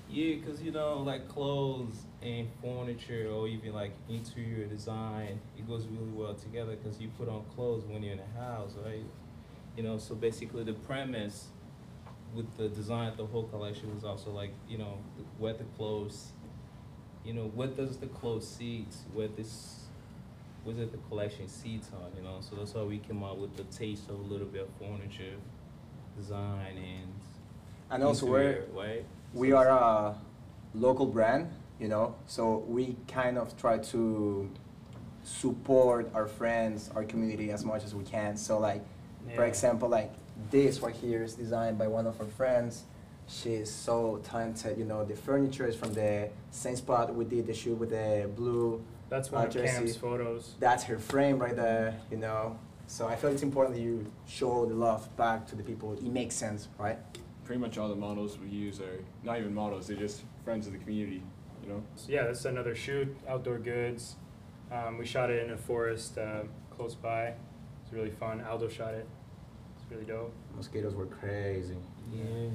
Yeah, 0.10 0.38
cause 0.47 0.62
you 0.62 0.71
know, 0.71 0.99
like 1.03 1.27
clothes 1.27 1.97
and 2.23 2.47
furniture, 2.62 3.30
or 3.30 3.47
even 3.47 3.73
like 3.73 3.91
interior 4.10 4.65
design, 4.65 5.39
it 5.58 5.67
goes 5.67 5.86
really 5.86 6.12
well 6.13 6.34
together. 6.34 6.75
Cause 6.77 6.99
you 6.99 7.10
put 7.17 7.27
on 7.27 7.43
clothes 7.56 7.84
when 7.86 8.01
you're 8.01 8.13
in 8.13 8.19
the 8.19 8.39
house, 8.41 8.71
right? 8.86 9.03
You 9.75 9.84
know, 9.84 9.97
so 9.97 10.15
basically 10.15 10.63
the 10.63 10.73
premise 10.73 11.47
with 12.35 12.57
the 12.57 12.69
design 12.69 13.09
of 13.09 13.17
the 13.17 13.25
whole 13.25 13.43
collection 13.43 13.93
was 13.93 14.03
also 14.03 14.31
like, 14.31 14.51
you 14.67 14.77
know, 14.77 14.97
what 15.37 15.57
the 15.57 15.63
clothes, 15.77 16.31
you 17.25 17.33
know, 17.33 17.51
what 17.55 17.75
does 17.75 17.97
the 17.97 18.07
clothes 18.07 18.47
seat, 18.47 18.93
what 19.13 19.35
this, 19.35 19.85
what 20.63 20.77
does 20.77 20.89
the 20.91 20.97
collection 21.09 21.47
seats 21.47 21.89
on, 21.93 22.11
you 22.15 22.23
know? 22.23 22.37
So 22.41 22.55
that's 22.55 22.73
how 22.73 22.83
we 22.83 22.99
came 22.99 23.23
up 23.23 23.37
with 23.37 23.55
the 23.55 23.63
taste 23.65 24.09
of 24.09 24.19
a 24.19 24.23
little 24.23 24.47
bit 24.47 24.63
of 24.63 24.69
furniture 24.79 25.35
design 26.17 26.77
and. 26.77 27.13
And 27.89 28.03
also, 28.03 28.25
we're 28.25 28.65
right? 28.73 29.05
we 29.33 29.53
are 29.53 29.69
a 29.69 30.15
local 30.73 31.05
brand, 31.05 31.49
you 31.79 31.87
know, 31.87 32.15
so 32.25 32.65
we 32.67 32.97
kind 33.07 33.37
of 33.37 33.55
try 33.57 33.77
to 33.77 34.49
support 35.23 36.09
our 36.13 36.27
friends, 36.27 36.89
our 36.95 37.03
community 37.03 37.51
as 37.51 37.63
much 37.63 37.83
as 37.83 37.95
we 37.95 38.03
can. 38.03 38.35
So 38.35 38.59
like, 38.59 38.83
for 39.35 39.45
example, 39.45 39.89
like 39.89 40.13
this 40.50 40.80
right 40.80 40.95
here 40.95 41.23
is 41.23 41.34
designed 41.34 41.78
by 41.78 41.88
one 41.88 42.08
of 42.08 42.19
our 42.19 42.28
friends. 42.28 42.84
She's 43.28 43.69
so 43.69 44.21
talented, 44.23 44.78
you 44.78 44.86
know. 44.86 45.04
The 45.04 45.15
furniture 45.15 45.67
is 45.67 45.76
from 45.76 45.93
the 45.93 46.30
same 46.52 46.76
spot 46.78 47.13
we 47.13 47.26
did 47.26 47.45
the 47.47 47.54
shoot 47.54 47.76
with 47.76 47.89
the 47.89 48.30
blue 48.36 48.84
That's 49.10 49.32
one 49.32 49.43
uh, 49.43 49.47
of 49.47 49.54
jersey. 49.54 49.73
Cam's 49.73 49.97
photos. 49.97 50.56
That's 50.60 50.84
her 50.86 50.97
frame 50.97 51.38
right 51.38 51.56
there, 51.56 52.00
you 52.10 52.17
know. 52.17 52.58
So 52.88 53.08
I 53.08 53.17
feel 53.17 53.32
it's 53.32 53.43
important 53.43 53.76
that 53.76 53.82
you 53.82 54.06
show 54.26 54.65
the 54.65 54.73
love 54.73 55.13
back 55.17 55.45
to 55.47 55.56
the 55.56 55.63
people. 55.63 55.93
It 55.93 56.04
makes 56.04 56.36
sense, 56.36 56.69
right? 56.78 56.97
Pretty 57.43 57.60
much 57.60 57.78
all 57.78 57.89
the 57.89 57.95
models 57.95 58.38
we 58.39 58.47
use 58.47 58.80
are 58.80 59.04
not 59.23 59.39
even 59.39 59.54
models; 59.54 59.88
they're 59.88 59.97
just 59.97 60.23
friends 60.45 60.67
of 60.67 60.73
the 60.73 60.80
community. 60.80 61.21
You 61.63 61.69
know. 61.69 61.84
So 61.97 62.12
yeah, 62.12 62.28
this 62.28 62.39
is 62.39 62.45
another 62.45 62.76
shoot, 62.76 63.13
outdoor 63.28 63.60
goods. 63.60 64.15
Um, 64.71 64.97
we 64.97 65.06
shot 65.06 65.30
it 65.30 65.43
in 65.43 65.52
a 65.52 65.58
forest 65.58 66.17
uh, 66.17 66.43
close 66.69 66.95
by. 66.95 67.34
It's 67.84 67.91
really 67.91 68.12
fun. 68.12 68.41
Aldo 68.41 68.69
shot 68.69 68.93
it. 68.93 69.08
It's 69.88 69.93
really 69.93 70.06
dope. 70.06 70.34
Mosquitoes 70.56 70.95
were 70.95 71.06
crazy. 71.06 71.78
Yeah. 72.13 72.50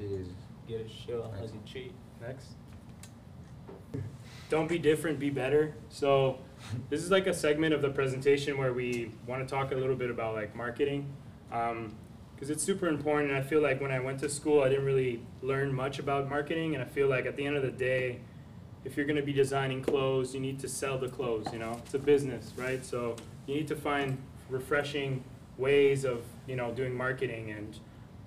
Jeez. 0.00 0.26
Get 0.66 0.80
a 0.80 0.88
show 0.88 1.32
as 1.40 1.52
a 1.52 1.70
treat. 1.70 1.92
Next. 2.20 2.48
Don't 4.50 4.68
be 4.68 4.78
different, 4.78 5.20
be 5.20 5.30
better. 5.30 5.74
So 5.88 6.38
this 6.90 7.02
is 7.02 7.10
like 7.12 7.28
a 7.28 7.34
segment 7.34 7.74
of 7.74 7.82
the 7.82 7.90
presentation 7.90 8.58
where 8.58 8.72
we 8.72 9.12
want 9.26 9.46
to 9.46 9.52
talk 9.52 9.70
a 9.70 9.76
little 9.76 9.94
bit 9.94 10.10
about 10.10 10.34
like 10.34 10.56
marketing. 10.56 11.12
Um, 11.52 11.94
because 12.34 12.50
it's 12.50 12.64
super 12.64 12.88
important. 12.88 13.30
And 13.30 13.38
I 13.38 13.42
feel 13.42 13.62
like 13.62 13.80
when 13.80 13.92
I 13.92 14.00
went 14.00 14.18
to 14.20 14.28
school, 14.28 14.64
I 14.64 14.68
didn't 14.68 14.84
really 14.84 15.22
learn 15.42 15.72
much 15.72 16.00
about 16.00 16.28
marketing. 16.28 16.74
And 16.74 16.82
I 16.82 16.86
feel 16.86 17.08
like 17.08 17.26
at 17.26 17.36
the 17.36 17.46
end 17.46 17.56
of 17.56 17.62
the 17.62 17.70
day, 17.70 18.18
if 18.84 18.96
you're 18.96 19.06
going 19.06 19.16
to 19.16 19.22
be 19.22 19.32
designing 19.32 19.80
clothes, 19.80 20.34
you 20.34 20.40
need 20.40 20.58
to 20.58 20.68
sell 20.68 20.98
the 20.98 21.08
clothes. 21.08 21.46
You 21.52 21.60
know, 21.60 21.80
it's 21.84 21.94
a 21.94 21.98
business, 22.00 22.52
right? 22.56 22.84
So 22.84 23.14
you 23.46 23.54
need 23.54 23.68
to 23.68 23.76
find 23.76 24.18
refreshing 24.50 25.22
ways 25.56 26.04
of 26.04 26.24
you 26.46 26.56
know 26.56 26.72
doing 26.72 26.94
marketing 26.94 27.50
and 27.50 27.78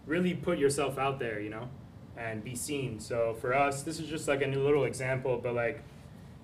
really 0.06 0.34
put 0.34 0.58
yourself 0.58 0.98
out 0.98 1.20
there. 1.20 1.40
You 1.40 1.50
know, 1.50 1.70
and 2.18 2.44
be 2.44 2.56
seen. 2.56 3.00
So 3.00 3.36
for 3.40 3.54
us, 3.54 3.84
this 3.84 4.00
is 4.00 4.10
just 4.10 4.28
like 4.28 4.42
a 4.42 4.48
new 4.48 4.62
little 4.64 4.86
example, 4.86 5.40
but 5.42 5.54
like 5.54 5.84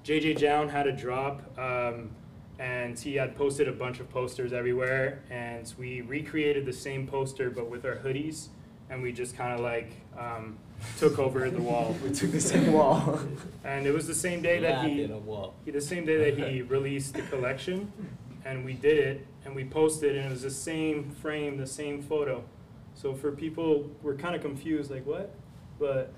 JJJJound 0.06 0.70
had 0.70 0.88
a 0.88 0.92
drop. 0.92 1.58
Um, 1.58 2.12
and 2.60 2.98
he 2.98 3.16
had 3.16 3.36
posted 3.36 3.68
a 3.68 3.72
bunch 3.72 4.00
of 4.00 4.10
posters 4.10 4.54
everywhere 4.54 5.24
and 5.30 5.74
we 5.78 6.02
recreated 6.02 6.66
the 6.66 6.74
same 6.74 7.08
poster 7.08 7.50
but 7.50 7.70
with 7.70 7.86
our 7.86 7.96
hoodies 7.96 8.50
and 8.90 9.02
we 9.02 9.12
just 9.12 9.36
kind 9.36 9.54
of 9.54 9.60
like 9.60 9.92
um, 10.18 10.58
took 10.98 11.18
over 11.18 11.50
the 11.50 11.62
wall 11.62 11.96
We 12.04 12.12
took 12.12 12.32
the 12.32 12.40
same 12.40 12.74
wall. 12.74 13.20
and 13.64 13.88
it 13.88 13.92
was 13.92 14.06
the 14.06 14.14
same 14.14 14.42
day 14.42 14.60
that 14.60 14.72
Laughed 14.78 14.90
he 14.90 15.04
a 15.06 15.18
wall. 15.18 15.56
the 15.66 15.82
same 15.82 16.06
day 16.06 16.32
that 16.32 16.48
he 16.48 16.62
released 16.62 17.16
the 17.16 17.24
collection 17.24 17.92
and 18.46 18.64
we 18.64 18.74
did 18.74 18.98
it 18.98 19.28
and 19.46 19.56
we 19.56 19.64
posted 19.66 20.16
and 20.16 20.26
it 20.28 20.32
was 20.32 20.42
the 20.42 20.50
same 20.52 21.10
frame 21.10 21.58
the 21.58 21.68
same 21.68 22.02
photo 22.02 22.44
so 22.96 23.14
for 23.14 23.32
people 23.32 23.90
we're 24.02 24.16
kind 24.16 24.36
of 24.36 24.42
confused 24.42 24.90
like 24.92 25.06
what 25.06 25.34
but 25.80 26.14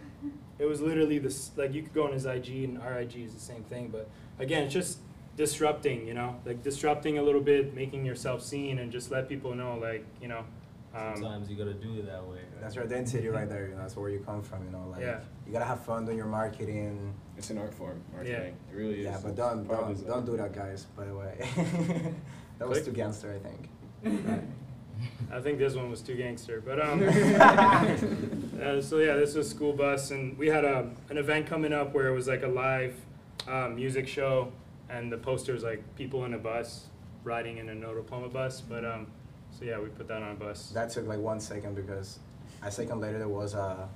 it 0.59 0.65
was 0.65 0.81
literally 0.81 1.17
this 1.19 1.51
like 1.55 1.73
you 1.73 1.81
could 1.81 1.93
go 1.93 2.03
on 2.05 2.13
his 2.13 2.25
ig 2.25 2.49
and 2.63 2.77
our 2.81 2.99
ig 2.99 3.15
is 3.17 3.33
the 3.33 3.39
same 3.39 3.63
thing 3.63 3.87
but 3.89 4.09
again 4.39 4.63
it's 4.63 4.73
just 4.73 4.99
disrupting 5.37 6.07
you 6.07 6.13
know 6.13 6.35
like 6.45 6.61
disrupting 6.63 7.17
a 7.17 7.21
little 7.21 7.41
bit 7.41 7.73
making 7.73 8.05
yourself 8.05 8.41
seen 8.41 8.79
and 8.79 8.91
just 8.91 9.11
let 9.11 9.27
people 9.27 9.53
know 9.53 9.77
like 9.81 10.05
you 10.21 10.27
know 10.27 10.43
um, 10.97 11.13
Sometimes 11.15 11.49
you 11.49 11.57
gotta 11.57 11.73
do 11.73 11.95
it 11.99 12.05
that 12.05 12.23
way. 12.25 12.37
right? 12.37 12.61
That's 12.61 12.75
your 12.75 12.85
identity 12.85 13.27
right 13.27 13.49
there. 13.49 13.67
You 13.67 13.73
know, 13.75 13.81
that's 13.81 13.97
where 13.97 14.09
you 14.09 14.19
come 14.19 14.41
from. 14.41 14.63
You 14.63 14.71
know, 14.71 14.87
like 14.89 15.01
Yeah. 15.01 15.19
you 15.45 15.51
gotta 15.51 15.65
have 15.65 15.81
fun 15.81 16.05
doing 16.05 16.15
your 16.15 16.25
marketing. 16.25 17.13
It's 17.37 17.49
an 17.49 17.57
art 17.57 17.73
form, 17.73 18.01
marketing. 18.13 18.33
Yeah. 18.71 18.73
It 18.73 18.77
really 18.81 18.99
is. 18.99 19.03
Yeah, 19.03 19.19
but 19.21 19.35
don't 19.35 19.67
don't 19.67 20.07
don't 20.07 20.25
do 20.25 20.37
that, 20.37 20.53
guys. 20.53 20.85
By 20.95 21.03
the 21.03 21.13
way, 21.13 21.35
that 22.59 22.67
was 22.67 22.79
Click. 22.79 22.85
too 22.85 22.91
gangster, 22.91 23.33
I 23.33 23.39
think. 23.39 23.69
I 25.31 25.41
think 25.41 25.57
this 25.57 25.75
one 25.75 25.89
was 25.89 26.01
too 26.01 26.15
gangster, 26.15 26.61
but 26.61 26.79
um, 26.79 27.01
uh, 28.61 28.81
so 28.81 28.97
yeah, 28.99 29.15
this 29.15 29.35
was 29.35 29.49
school 29.49 29.73
bus, 29.73 30.11
and 30.11 30.37
we 30.37 30.47
had 30.47 30.63
a 30.63 30.89
an 31.09 31.17
event 31.17 31.47
coming 31.47 31.73
up 31.73 31.93
where 31.93 32.07
it 32.07 32.13
was 32.13 32.27
like 32.27 32.43
a 32.43 32.47
live 32.47 32.95
um, 33.47 33.75
music 33.75 34.07
show, 34.07 34.51
and 34.89 35.11
the 35.11 35.17
poster 35.17 35.53
was 35.53 35.63
like 35.63 35.83
people 35.95 36.25
in 36.25 36.33
a 36.33 36.37
bus 36.37 36.85
riding 37.23 37.57
in 37.57 37.69
a 37.69 37.75
no 37.75 37.93
diploma 37.93 38.29
bus. 38.29 38.61
But 38.61 38.85
um, 38.85 39.07
so 39.51 39.65
yeah, 39.65 39.79
we 39.79 39.89
put 39.89 40.07
that 40.07 40.21
on 40.21 40.31
a 40.31 40.35
bus. 40.35 40.69
That 40.69 40.89
took 40.91 41.07
like 41.07 41.19
one 41.19 41.39
second 41.39 41.75
because 41.75 42.19
a 42.63 42.71
second 42.71 43.01
later 43.01 43.17
there 43.17 43.27
was 43.27 43.53
a 43.53 43.89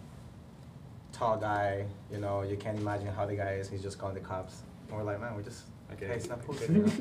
tall 1.11 1.37
guy. 1.37 1.85
You 2.11 2.19
know, 2.19 2.41
you 2.41 2.57
can't 2.57 2.77
imagine 2.77 3.07
how 3.07 3.25
the 3.25 3.35
guy 3.35 3.53
is. 3.53 3.69
He's 3.69 3.83
just 3.83 3.97
calling 3.97 4.15
the 4.15 4.21
cops. 4.21 4.63
And 4.87 4.97
we're 4.97 5.03
like, 5.03 5.21
man, 5.21 5.35
we're 5.35 5.43
just 5.43 5.63
Okay. 5.93 6.19
posted. 6.45 6.69
You 6.69 6.82
know? 6.84 6.91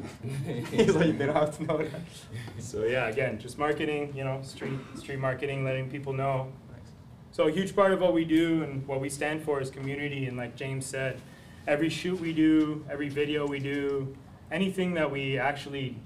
He's 0.71 0.95
like, 0.95 1.19
they 1.19 1.27
don't 1.27 1.37
have 1.37 1.57
to 1.59 1.65
know 1.65 1.79
that. 1.79 2.01
So 2.59 2.85
yeah, 2.85 3.09
again, 3.09 3.39
just 3.39 3.59
marketing, 3.59 4.13
you 4.17 4.25
know, 4.25 4.41
street 4.43 4.79
street 4.97 5.19
marketing, 5.19 5.65
letting 5.65 5.91
people 5.91 6.13
know. 6.13 6.53
So 7.31 7.47
a 7.47 7.53
huge 7.53 7.77
part 7.77 7.93
of 7.93 8.01
what 8.01 8.15
we 8.15 8.25
do 8.25 8.65
and 8.65 8.87
what 8.89 9.01
we 9.01 9.09
stand 9.09 9.43
for 9.43 9.61
is 9.61 9.71
community. 9.71 10.27
And 10.27 10.37
like 10.37 10.57
James 10.57 10.85
said, 10.85 11.21
every 11.69 11.89
shoot 11.89 12.19
we 12.19 12.33
do, 12.33 12.85
every 12.91 13.09
video 13.09 13.47
we 13.47 13.61
do, 13.61 14.17
anything 14.51 14.95
that 14.95 15.11
we 15.11 15.39
actually 15.39 15.97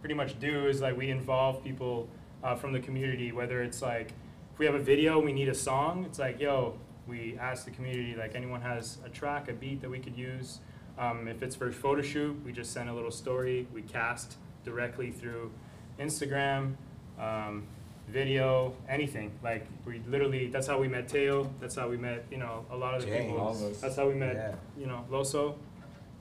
pretty 0.00 0.14
much 0.14 0.38
do 0.38 0.66
is 0.66 0.80
like 0.80 0.96
we 0.96 1.10
involve 1.10 1.62
people 1.62 2.08
uh, 2.42 2.54
from 2.54 2.72
the 2.72 2.80
community. 2.80 3.32
Whether 3.32 3.62
it's 3.62 3.82
like 3.82 4.12
if 4.52 4.58
we 4.58 4.64
have 4.66 4.74
a 4.74 4.78
video, 4.78 5.20
we 5.20 5.32
need 5.32 5.48
a 5.48 5.54
song. 5.54 6.04
It's 6.04 6.18
like 6.18 6.40
yo, 6.40 6.78
we 7.06 7.36
ask 7.38 7.64
the 7.64 7.70
community 7.70 8.14
like 8.16 8.34
anyone 8.34 8.62
has 8.62 8.98
a 9.04 9.08
track, 9.08 9.48
a 9.50 9.52
beat 9.52 9.82
that 9.82 9.90
we 9.90 9.98
could 9.98 10.16
use. 10.16 10.60
Um, 10.98 11.26
if 11.28 11.42
it's 11.42 11.56
for 11.56 11.68
a 11.68 11.72
photo 11.72 12.02
shoot, 12.02 12.36
we 12.44 12.52
just 12.52 12.72
send 12.72 12.88
a 12.88 12.94
little 12.94 13.10
story. 13.10 13.66
We 13.74 13.82
cast 13.82 14.36
directly 14.64 15.10
through 15.10 15.50
Instagram, 15.98 16.74
um, 17.18 17.64
video, 18.08 18.74
anything. 18.88 19.32
Like 19.42 19.66
we 19.84 20.00
literally, 20.08 20.48
that's 20.48 20.66
how 20.66 20.78
we 20.78 20.88
met 20.88 21.08
Teo. 21.08 21.50
That's 21.60 21.74
how 21.74 21.88
we 21.88 21.96
met, 21.96 22.24
you 22.30 22.36
know, 22.38 22.64
a 22.70 22.76
lot 22.76 22.94
of 22.94 23.02
the 23.02 23.08
James. 23.08 23.32
people. 23.32 23.48
Us. 23.48 23.80
That's 23.80 23.96
how 23.96 24.08
we 24.08 24.14
met, 24.14 24.34
Yeah. 24.36 24.54
you 24.78 24.86
know, 24.86 25.04
Loso. 25.10 25.56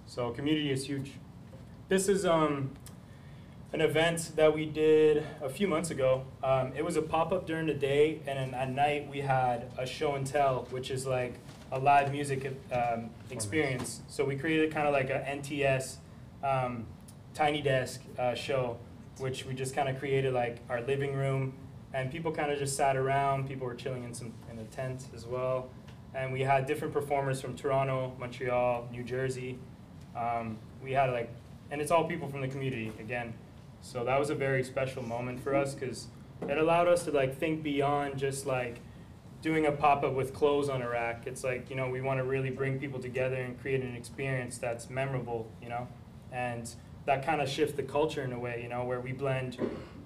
So 0.07 0.31
community 0.31 0.71
is 0.71 0.85
huge. 0.87 1.11
This 1.89 2.07
is 2.09 2.25
um, 2.25 2.71
an 3.73 3.81
event 3.81 4.31
that 4.35 4.53
we 4.53 4.65
did 4.65 5.23
a 5.41 5.49
few 5.49 5.67
months 5.67 5.91
ago. 5.91 6.23
Um, 6.43 6.73
it 6.75 6.83
was 6.83 6.95
a 6.97 7.01
pop 7.01 7.31
up 7.31 7.45
during 7.45 7.67
the 7.67 7.73
day, 7.73 8.21
and 8.25 8.37
then 8.39 8.53
at 8.59 8.71
night 8.71 9.09
we 9.09 9.21
had 9.21 9.69
a 9.77 9.85
show 9.85 10.15
and 10.15 10.25
tell, 10.25 10.67
which 10.71 10.89
is 10.89 11.05
like 11.05 11.35
a 11.73 11.79
live 11.79 12.11
music 12.11 12.55
um, 12.71 13.09
experience. 13.31 14.01
So 14.07 14.23
we 14.23 14.35
created 14.35 14.71
kind 14.71 14.87
of 14.87 14.93
like 14.93 15.09
a 15.09 15.25
NTS 15.27 15.97
um, 16.43 16.85
tiny 17.33 17.61
desk 17.61 18.01
uh, 18.19 18.35
show, 18.35 18.77
which 19.17 19.45
we 19.45 19.55
just 19.55 19.73
kind 19.75 19.89
of 19.89 19.97
created 19.97 20.33
like 20.33 20.59
our 20.69 20.81
living 20.81 21.15
room, 21.15 21.53
and 21.91 22.11
people 22.11 22.31
kind 22.31 22.51
of 22.51 22.59
just 22.59 22.77
sat 22.77 22.95
around. 22.95 23.47
People 23.47 23.65
were 23.65 23.73
chilling 23.73 24.03
in 24.03 24.13
some 24.13 24.31
in 24.51 24.59
a 24.59 24.63
tent 24.65 25.07
as 25.15 25.25
well, 25.25 25.67
and 26.13 26.31
we 26.31 26.41
had 26.41 26.67
different 26.67 26.93
performers 26.93 27.41
from 27.41 27.55
Toronto, 27.55 28.13
Montreal, 28.19 28.87
New 28.91 29.03
Jersey. 29.03 29.57
Um, 30.15 30.59
we 30.83 30.91
had 30.91 31.09
like, 31.09 31.31
and 31.71 31.81
it's 31.81 31.89
all 31.89 32.03
people 32.03 32.29
from 32.29 32.41
the 32.41 32.47
community 32.47 32.91
again. 32.99 33.33
So 33.81 34.05
that 34.05 34.19
was 34.19 34.29
a 34.29 34.35
very 34.35 34.63
special 34.63 35.01
moment 35.01 35.39
for 35.39 35.55
us 35.55 35.73
because 35.73 36.05
it 36.47 36.57
allowed 36.59 36.87
us 36.87 37.03
to 37.05 37.11
like 37.11 37.35
think 37.35 37.63
beyond 37.63 38.19
just 38.19 38.45
like 38.45 38.79
doing 39.43 39.67
a 39.67 39.71
pop 39.71 40.03
up 40.03 40.13
with 40.13 40.33
clothes 40.33 40.69
on 40.69 40.81
a 40.81 40.89
rack. 40.89 41.27
It's 41.27 41.43
like 41.43 41.69
you 41.69 41.75
know 41.75 41.89
we 41.89 42.01
want 42.01 42.17
to 42.17 42.23
really 42.23 42.49
bring 42.49 42.79
people 42.79 42.99
together 42.99 43.35
and 43.35 43.59
create 43.61 43.81
an 43.81 43.95
experience 43.95 44.57
that's 44.57 44.89
memorable, 44.89 45.51
you 45.61 45.69
know, 45.69 45.87
and 46.31 46.67
that 47.05 47.23
kind 47.23 47.41
of 47.41 47.49
shifts 47.49 47.75
the 47.75 47.83
culture 47.83 48.23
in 48.23 48.31
a 48.31 48.39
way, 48.39 48.61
you 48.63 48.69
know, 48.69 48.85
where 48.85 49.01
we 49.01 49.11
blend 49.11 49.57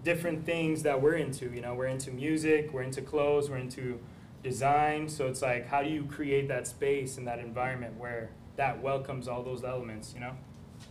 different 0.03 0.45
things 0.45 0.83
that 0.83 0.99
we're 1.01 1.13
into. 1.13 1.53
You 1.53 1.61
know, 1.61 1.75
we're 1.75 1.85
into 1.85 2.11
music, 2.11 2.73
we're 2.73 2.81
into 2.81 3.01
clothes, 3.01 3.49
we're 3.49 3.57
into 3.57 3.99
design. 4.43 5.07
So 5.07 5.27
it's 5.27 5.41
like 5.41 5.67
how 5.67 5.83
do 5.83 5.89
you 5.89 6.03
create 6.05 6.47
that 6.47 6.67
space 6.67 7.17
and 7.17 7.27
that 7.27 7.39
environment 7.39 7.97
where 7.97 8.31
that 8.55 8.81
welcomes 8.81 9.27
all 9.27 9.43
those 9.43 9.63
elements, 9.63 10.13
you 10.15 10.19
know? 10.19 10.33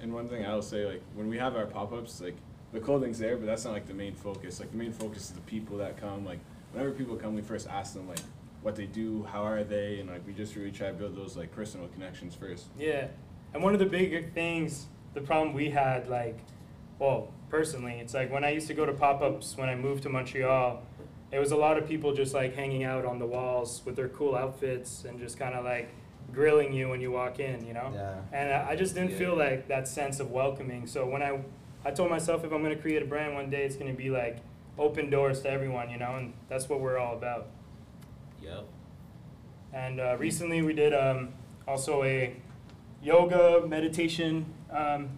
And 0.00 0.12
one 0.14 0.28
thing 0.28 0.46
I'll 0.46 0.62
say, 0.62 0.86
like 0.86 1.02
when 1.14 1.28
we 1.28 1.38
have 1.38 1.56
our 1.56 1.66
pop-ups, 1.66 2.20
like 2.20 2.36
the 2.72 2.80
clothing's 2.80 3.18
there, 3.18 3.36
but 3.36 3.46
that's 3.46 3.64
not 3.64 3.72
like 3.72 3.86
the 3.86 3.94
main 3.94 4.14
focus. 4.14 4.60
Like 4.60 4.70
the 4.70 4.76
main 4.76 4.92
focus 4.92 5.24
is 5.24 5.30
the 5.30 5.40
people 5.42 5.78
that 5.78 6.00
come. 6.00 6.24
Like 6.24 6.38
whenever 6.72 6.92
people 6.92 7.16
come, 7.16 7.34
we 7.34 7.42
first 7.42 7.68
ask 7.68 7.94
them 7.94 8.08
like 8.08 8.20
what 8.66 8.74
they 8.74 8.84
do, 8.86 9.22
how 9.30 9.44
are 9.44 9.62
they, 9.62 10.00
and 10.00 10.10
like 10.10 10.26
we 10.26 10.32
just 10.32 10.56
really 10.56 10.72
try 10.72 10.88
to 10.88 10.92
build 10.92 11.14
those 11.14 11.36
like 11.36 11.52
personal 11.52 11.86
connections 11.94 12.34
first. 12.34 12.64
Yeah, 12.76 13.06
and 13.54 13.62
one 13.62 13.74
of 13.74 13.78
the 13.78 13.86
big 13.86 14.34
things, 14.34 14.86
the 15.14 15.20
problem 15.20 15.54
we 15.54 15.70
had, 15.70 16.08
like, 16.08 16.36
well, 16.98 17.28
personally, 17.48 18.00
it's 18.00 18.12
like 18.12 18.28
when 18.32 18.42
I 18.42 18.50
used 18.50 18.66
to 18.66 18.74
go 18.74 18.84
to 18.84 18.92
pop 18.92 19.22
ups 19.22 19.56
when 19.56 19.68
I 19.68 19.76
moved 19.76 20.02
to 20.02 20.08
Montreal, 20.08 20.82
it 21.30 21.38
was 21.38 21.52
a 21.52 21.56
lot 21.56 21.78
of 21.78 21.86
people 21.86 22.12
just 22.12 22.34
like 22.34 22.56
hanging 22.56 22.82
out 22.82 23.04
on 23.04 23.20
the 23.20 23.26
walls 23.26 23.82
with 23.84 23.94
their 23.94 24.08
cool 24.08 24.34
outfits 24.34 25.04
and 25.04 25.20
just 25.20 25.38
kind 25.38 25.54
of 25.54 25.64
like 25.64 25.88
grilling 26.32 26.72
you 26.72 26.88
when 26.88 27.00
you 27.00 27.12
walk 27.12 27.38
in, 27.38 27.64
you 27.64 27.72
know? 27.72 27.92
Yeah. 27.94 28.16
And 28.32 28.52
I 28.52 28.70
I 28.70 28.76
just 28.76 28.96
didn't 28.96 29.12
Yeah. 29.12 29.18
feel 29.18 29.36
like 29.36 29.68
that 29.68 29.86
sense 29.86 30.18
of 30.18 30.32
welcoming. 30.32 30.88
So 30.88 31.06
when 31.06 31.22
I, 31.22 31.38
I 31.84 31.92
told 31.92 32.10
myself 32.10 32.42
if 32.42 32.50
I'm 32.52 32.62
gonna 32.64 32.74
create 32.74 33.00
a 33.00 33.06
brand 33.06 33.34
one 33.34 33.48
day, 33.48 33.64
it's 33.64 33.76
gonna 33.76 33.92
be 34.06 34.10
like 34.10 34.38
open 34.76 35.08
doors 35.08 35.40
to 35.42 35.50
everyone, 35.50 35.88
you 35.88 35.98
know, 35.98 36.16
and 36.16 36.32
that's 36.48 36.68
what 36.68 36.80
we're 36.80 36.98
all 36.98 37.14
about. 37.16 37.46
Yep. 38.42 38.66
And 39.72 40.00
uh, 40.00 40.16
recently 40.18 40.62
we 40.62 40.72
did 40.72 40.94
um, 40.94 41.30
also 41.66 42.02
a 42.02 42.34
yoga, 43.02 43.66
meditation, 43.66 44.46
um, 44.70 45.10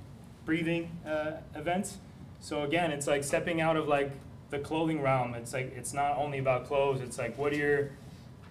breathing 0.44 0.90
uh, 1.06 1.32
event. 1.54 1.96
So 2.40 2.62
again, 2.62 2.90
it's 2.90 3.06
like 3.06 3.24
stepping 3.24 3.60
out 3.60 3.76
of 3.76 3.88
like 3.88 4.12
the 4.50 4.58
clothing 4.58 5.02
realm. 5.02 5.34
It's 5.34 5.52
like 5.52 5.72
it's 5.76 5.92
not 5.92 6.16
only 6.16 6.38
about 6.38 6.66
clothes. 6.66 7.00
It's 7.00 7.18
like 7.18 7.36
what 7.36 7.52
are 7.52 7.56
your, 7.56 7.90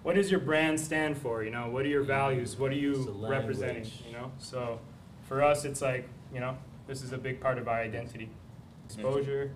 what 0.03 0.15
does 0.15 0.30
your 0.30 0.39
brand 0.39 0.80
stand 0.80 1.17
for? 1.17 1.43
You 1.43 1.51
know, 1.51 1.69
what 1.69 1.86
are 1.86 1.89
your 1.89 2.03
values? 2.03 2.58
What 2.58 2.71
are 2.71 2.75
you 2.75 3.15
representing? 3.19 3.86
You 4.06 4.13
know, 4.13 4.32
so 4.38 4.80
for 5.27 5.43
us, 5.43 5.65
it's 5.65 5.82
like 5.82 6.08
you 6.34 6.39
know, 6.39 6.58
this 6.88 7.03
is 7.03 7.13
a 7.13 7.17
big 7.17 7.39
part 7.41 7.58
of 7.58 7.67
our 7.67 7.80
identity. 7.80 8.30
Exposure. 8.86 9.51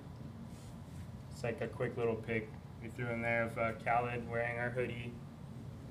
It's 1.31 1.43
like 1.43 1.61
a 1.61 1.67
quick 1.67 1.95
little 1.95 2.15
pic 2.15 2.49
we 2.81 2.89
threw 2.89 3.07
in 3.09 3.21
there 3.21 3.43
of 3.43 3.57
uh, 3.57 3.71
Khaled 3.85 4.29
wearing 4.29 4.57
our 4.57 4.69
hoodie. 4.69 5.11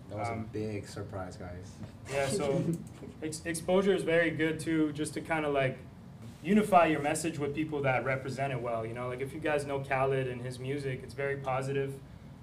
That 0.08 0.18
was 0.18 0.28
Um, 0.28 0.40
a 0.40 0.52
big 0.52 0.86
surprise, 0.88 1.36
guys. 1.36 1.72
Yeah, 2.12 2.26
so 2.26 2.64
ex- 3.22 3.42
exposure 3.44 3.94
is 3.94 4.02
very 4.02 4.30
good 4.30 4.58
too, 4.58 4.90
just 4.92 5.14
to 5.14 5.20
kind 5.20 5.46
of 5.46 5.54
like 5.54 5.78
unify 6.42 6.86
your 6.86 7.00
message 7.00 7.38
with 7.38 7.54
people 7.54 7.82
that 7.82 8.04
represent 8.04 8.52
it 8.52 8.60
well. 8.60 8.84
You 8.84 8.94
know, 8.94 9.06
like 9.08 9.20
if 9.20 9.32
you 9.32 9.38
guys 9.38 9.64
know 9.64 9.78
Khaled 9.80 10.26
and 10.26 10.40
his 10.44 10.58
music, 10.58 11.00
it's 11.04 11.14
very 11.14 11.36
positive. 11.36 11.94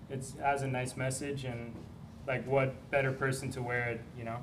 It's 0.09 0.35
has 0.41 0.61
a 0.61 0.67
nice 0.67 0.95
message, 0.95 1.43
and 1.43 1.73
like 2.25 2.47
what 2.47 2.73
better 2.91 3.11
person 3.11 3.49
to 3.51 3.61
wear 3.61 3.89
it, 3.89 4.01
you 4.17 4.23
know? 4.23 4.37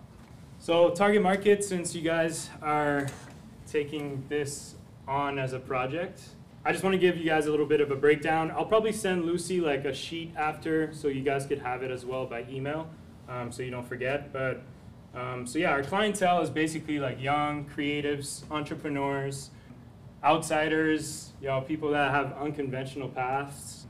So 0.59 0.91
target 0.91 1.23
market, 1.23 1.65
since 1.65 1.95
you 1.95 2.03
guys 2.03 2.51
are 2.61 3.07
taking 3.67 4.25
this 4.29 4.75
on 5.09 5.39
as 5.39 5.55
a 5.55 5.59
project, 5.59 6.21
I 6.67 6.73
just 6.73 6.83
want 6.83 6.95
to 6.95 6.99
give 6.99 7.19
you 7.19 7.25
guys 7.25 7.45
a 7.45 7.51
little 7.51 7.67
bit 7.67 7.83
of 7.83 7.91
a 7.91 7.97
breakdown. 7.97 8.51
I'll 8.51 8.65
probably 8.65 8.93
send 8.93 9.27
Lucy 9.27 9.61
like 9.61 9.85
a 9.85 9.93
sheet 9.93 10.33
after, 10.35 10.95
so 10.95 11.09
you 11.09 11.23
guys 11.23 11.45
could 11.45 11.59
have 11.59 11.83
it 11.83 11.91
as 11.91 12.07
well 12.07 12.25
by 12.25 12.47
email, 12.51 12.89
um, 13.29 13.53
so 13.53 13.63
you 13.63 13.71
don't 13.71 13.87
forget. 13.87 14.33
But 14.33 14.63
um, 15.15 15.47
so 15.47 15.59
yeah, 15.59 15.73
our 15.73 15.83
clientele 15.83 16.41
is 16.41 16.49
basically 16.49 16.99
like 16.99 17.21
young 17.21 17.67
creatives, 17.67 18.51
entrepreneurs, 18.51 19.51
outsiders, 20.25 21.35
you 21.43 21.49
know, 21.49 21.61
people 21.61 21.91
that 21.91 22.11
have 22.11 22.33
unconventional 22.39 23.11
paths, 23.11 23.85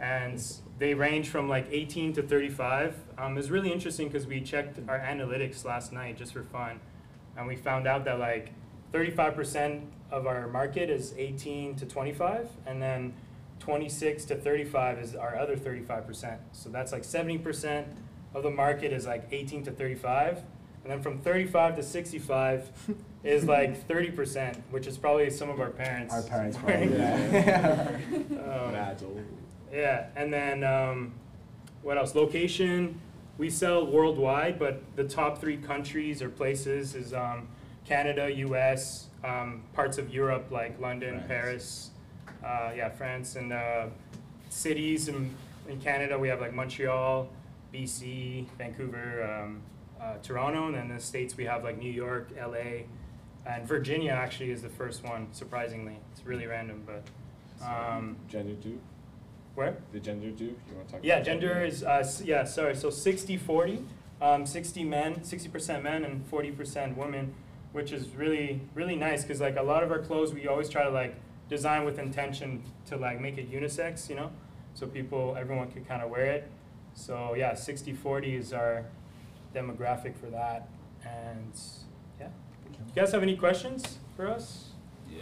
and 0.00 0.42
they 0.80 0.94
range 0.94 1.28
from 1.28 1.48
like 1.48 1.68
18 1.70 2.12
to 2.14 2.22
35. 2.22 2.96
Um, 3.18 3.38
it's 3.38 3.50
really 3.50 3.70
interesting 3.70 4.08
because 4.08 4.26
we 4.26 4.40
checked 4.40 4.80
our 4.88 4.98
analytics 4.98 5.64
last 5.64 5.92
night 5.92 6.16
just 6.16 6.32
for 6.32 6.42
fun, 6.42 6.80
and 7.36 7.46
we 7.46 7.54
found 7.54 7.86
out 7.86 8.04
that 8.04 8.18
like 8.18 8.52
35% 8.92 9.82
of 10.10 10.26
our 10.26 10.46
market 10.48 10.90
is 10.90 11.14
18 11.16 11.74
to 11.76 11.86
25, 11.86 12.48
and 12.66 12.80
then 12.80 13.14
26 13.60 14.24
to 14.26 14.36
35 14.36 14.98
is 14.98 15.14
our 15.14 15.36
other 15.36 15.56
35%. 15.56 16.38
So 16.52 16.68
that's 16.68 16.92
like 16.92 17.02
70% 17.02 17.84
of 18.34 18.42
the 18.42 18.50
market 18.50 18.92
is 18.92 19.06
like 19.06 19.26
18 19.32 19.64
to 19.64 19.70
35, 19.70 20.42
and 20.84 20.92
then 20.92 21.02
from 21.02 21.18
35 21.18 21.76
to 21.76 21.82
65 21.82 22.70
is 23.24 23.44
like 23.44 23.88
30%, 23.88 24.56
which 24.70 24.86
is 24.86 24.96
probably 24.96 25.30
some 25.30 25.50
of 25.50 25.60
our 25.60 25.70
parents. 25.70 26.14
Our 26.14 26.22
parents 26.22 26.56
probably, 26.64 26.88
that. 26.88 28.00
yeah. 28.30 28.98
Um, 29.02 29.24
yeah, 29.72 30.06
and 30.14 30.32
then 30.32 30.62
um, 30.64 31.12
what 31.82 31.98
else? 31.98 32.14
Location. 32.14 33.00
We 33.38 33.50
sell 33.50 33.86
worldwide, 33.86 34.58
but 34.58 34.82
the 34.96 35.04
top 35.04 35.38
three 35.38 35.58
countries 35.58 36.22
or 36.22 36.30
places 36.30 36.94
is 36.94 37.12
um, 37.12 37.48
Canada, 37.90 38.30
U.S., 38.32 39.06
um, 39.24 39.62
parts 39.72 39.98
of 39.98 40.12
Europe 40.12 40.46
like 40.50 40.78
London, 40.80 41.14
France. 41.14 41.26
Paris, 41.28 41.90
uh, 42.44 42.72
yeah, 42.76 42.88
France, 42.88 43.36
and 43.36 43.52
uh, 43.52 43.86
cities 44.48 45.08
in, 45.08 45.34
in 45.68 45.80
Canada. 45.80 46.18
We 46.18 46.28
have 46.28 46.40
like 46.40 46.54
Montreal, 46.54 47.28
BC, 47.72 48.46
Vancouver, 48.58 49.22
um, 49.44 49.60
uh, 50.00 50.14
Toronto, 50.22 50.66
and 50.66 50.74
then 50.74 50.88
the 50.88 51.00
states 51.00 51.36
we 51.36 51.44
have 51.44 51.64
like 51.64 51.78
New 51.78 51.90
York, 51.90 52.30
L.A., 52.38 52.86
and 53.46 53.66
Virginia. 53.66 54.10
Actually, 54.12 54.50
is 54.50 54.62
the 54.62 54.68
first 54.68 55.04
one. 55.04 55.28
Surprisingly, 55.32 55.96
it's 56.12 56.24
really 56.26 56.46
random, 56.46 56.82
but. 56.86 57.02
Um, 57.64 58.16
Gender 58.28 58.54
too. 58.56 58.78
where? 59.54 59.76
The 59.92 60.00
gender 60.00 60.30
too. 60.32 60.44
You 60.68 60.74
want 60.76 60.88
to 60.88 60.94
talk? 60.94 61.00
Yeah, 61.04 61.22
gender 61.22 61.54
that? 61.54 61.66
is, 61.66 61.82
uh, 61.84 61.98
s- 62.00 62.20
yeah, 62.22 62.44
sorry, 62.44 62.74
so 62.76 62.90
60 62.90 63.38
40, 63.38 63.82
um, 64.20 64.44
60 64.44 64.84
men, 64.84 65.14
60% 65.20 65.82
men, 65.82 66.04
and 66.04 66.30
40% 66.30 66.96
women, 66.98 67.32
which 67.72 67.92
is 67.92 68.08
really, 68.16 68.60
really 68.74 68.96
nice 68.96 69.22
because, 69.22 69.40
like, 69.40 69.56
a 69.56 69.62
lot 69.62 69.82
of 69.82 69.90
our 69.90 69.98
clothes 69.98 70.32
we 70.32 70.46
always 70.48 70.68
try 70.68 70.84
to, 70.84 70.90
like, 70.90 71.14
design 71.48 71.84
with 71.84 71.98
intention 71.98 72.62
to, 72.86 72.96
like, 72.96 73.20
make 73.20 73.38
it 73.38 73.50
unisex, 73.50 74.08
you 74.08 74.16
know? 74.16 74.30
So 74.74 74.86
people, 74.86 75.36
everyone 75.38 75.70
can 75.70 75.84
kind 75.84 76.02
of 76.02 76.10
wear 76.10 76.26
it. 76.26 76.50
So, 76.94 77.34
yeah, 77.34 77.54
60 77.54 77.92
40 77.92 78.36
is 78.36 78.52
our 78.52 78.84
demographic 79.54 80.16
for 80.16 80.26
that. 80.26 80.68
And, 81.04 81.52
yeah. 82.20 82.28
You 82.72 82.94
guys 82.94 83.12
have 83.12 83.22
any 83.22 83.36
questions 83.36 83.98
for 84.16 84.28
us? 84.28 84.68
Yeah. 85.10 85.20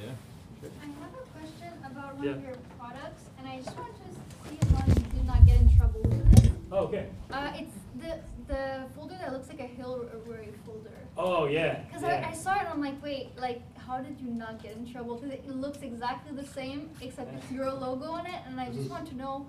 I 0.63 0.87
have 0.87 1.13
a 1.15 1.39
question 1.39 1.73
about 1.85 2.15
one 2.17 2.25
Yeah. 2.27 2.33
of 2.33 2.43
your 2.43 2.57
products, 2.79 3.25
and 3.39 3.47
I 3.47 3.57
just 3.59 3.77
want 3.77 3.93
to 3.95 4.49
see 4.49 4.59
as 4.63 4.73
long 4.73 4.83
as 4.89 4.97
you 4.97 5.05
did 5.11 5.27
not 5.27 5.45
get 5.47 5.61
in 5.61 5.77
trouble 5.77 6.01
with 6.03 6.45
it. 6.45 6.53
Oh, 6.73 6.79
okay. 6.87 7.07
Uh, 7.31 7.53
it's 7.55 7.75
the 8.01 8.19
the 8.47 8.85
folder 8.95 9.17
that 9.21 9.33
looks 9.33 9.49
like 9.49 9.61
a 9.61 9.65
Hilroy 9.81 10.53
folder. 10.67 10.91
Oh, 11.17 11.47
yeah. 11.47 11.81
Because 11.87 12.03
yeah. 12.03 12.25
I, 12.27 12.31
I 12.31 12.33
saw 12.35 12.55
it 12.55 12.61
and 12.61 12.69
I'm 12.69 12.81
like, 12.81 13.03
wait, 13.03 13.31
like, 13.39 13.63
how 13.79 14.01
did 14.01 14.19
you 14.21 14.31
not 14.31 14.63
get 14.63 14.77
in 14.77 14.91
trouble? 14.91 15.17
Because 15.17 15.33
it 15.33 15.49
looks 15.49 15.79
exactly 15.83 16.35
the 16.35 16.47
same, 16.47 16.91
except 17.01 17.33
it's 17.35 17.51
your 17.51 17.71
logo 17.73 18.07
on 18.07 18.27
it, 18.27 18.41
and 18.47 18.61
I 18.61 18.71
just 18.71 18.91
want 18.91 19.07
to 19.09 19.17
know 19.17 19.47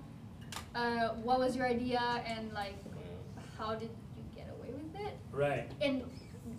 uh, 0.74 1.08
what 1.22 1.38
was 1.38 1.56
your 1.56 1.66
idea 1.66 2.00
and, 2.26 2.52
like, 2.52 2.74
how 3.58 3.74
did 3.74 3.90
you 4.16 4.22
get 4.34 4.48
away 4.58 4.72
with 4.72 5.00
it? 5.00 5.16
Right. 5.32 5.70
And, 5.80 6.02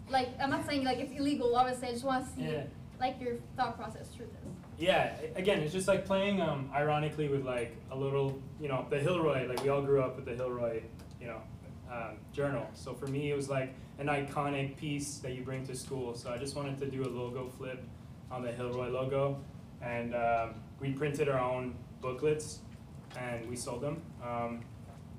like, 0.09 0.29
I'm 0.41 0.49
not 0.49 0.65
saying, 0.65 0.83
like, 0.83 0.97
it's 0.97 1.17
illegal, 1.17 1.55
obviously, 1.55 1.89
I 1.89 1.91
just 1.91 2.03
want 2.03 2.25
to 2.25 2.35
see, 2.35 2.41
Yeah. 2.51 2.63
like, 2.99 3.21
your 3.21 3.35
thought 3.55 3.77
process 3.77 4.09
through 4.09 4.25
this. 4.27 4.33
Yeah, 4.79 5.15
again, 5.35 5.61
it's 5.61 5.73
just 5.73 5.87
like 5.87 6.05
playing 6.05 6.39
um, 6.39 6.69
ironically 6.71 7.29
with 7.29 7.43
like 7.43 7.75
a 7.89 7.97
little, 7.97 8.39
you 8.61 8.67
know, 8.67 8.85
the 8.91 8.97
Hilroy. 8.97 9.49
Like 9.49 9.63
we 9.63 9.69
all 9.69 9.81
grew 9.81 10.03
up 10.03 10.15
with 10.15 10.25
the 10.25 10.33
Hilroy, 10.33 10.83
you 11.19 11.25
know, 11.25 11.41
um, 11.91 12.17
journal. 12.33 12.67
So 12.73 12.93
for 12.93 13.07
me, 13.07 13.31
it 13.31 13.35
was 13.35 13.49
like 13.49 13.73
an 13.99 14.07
iconic 14.07 14.77
piece 14.77 15.17
that 15.19 15.33
you 15.33 15.41
bring 15.41 15.65
to 15.67 15.75
school. 15.75 16.15
So 16.15 16.31
I 16.31 16.37
just 16.37 16.55
wanted 16.55 16.77
to 16.79 16.87
do 16.87 17.03
a 17.03 17.09
logo 17.09 17.47
flip 17.57 17.83
on 18.31 18.43
the 18.43 18.49
Hilroy 18.51 18.91
logo, 18.91 19.37
and 19.81 20.13
um, 20.15 20.55
we 20.79 20.91
printed 20.91 21.29
our 21.29 21.39
own 21.39 21.75
booklets, 22.01 22.59
and 23.17 23.47
we 23.49 23.55
sold 23.55 23.81
them. 23.81 24.01
Um, 24.23 24.61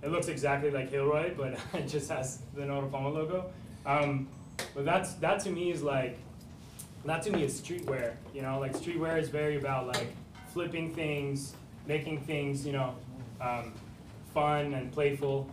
it 0.02 0.10
looks 0.10 0.28
exactly 0.28 0.70
like 0.70 0.90
Hilroy, 0.90 1.36
but 1.36 1.58
it 1.80 1.88
just 1.88 2.10
has 2.10 2.40
the 2.54 2.64
No 2.64 2.80
Diploma 2.82 3.08
logo. 3.08 3.50
Um, 3.86 4.28
but 4.74 4.84
that's 4.84 5.14
that 5.14 5.40
to 5.40 5.50
me 5.50 5.70
is 5.70 5.82
like 5.82 6.18
that 7.04 7.22
to 7.22 7.30
me 7.30 7.44
is 7.44 7.60
streetwear. 7.60 8.14
You 8.34 8.42
know, 8.42 8.58
like 8.58 8.74
streetwear 8.74 9.20
is 9.20 9.28
very 9.28 9.56
about 9.56 9.86
like 9.86 10.14
flipping 10.52 10.94
things, 10.94 11.54
making 11.86 12.20
things, 12.22 12.66
you 12.66 12.72
know, 12.72 12.94
um, 13.40 13.72
fun 14.34 14.74
and 14.74 14.92
playful. 14.92 15.48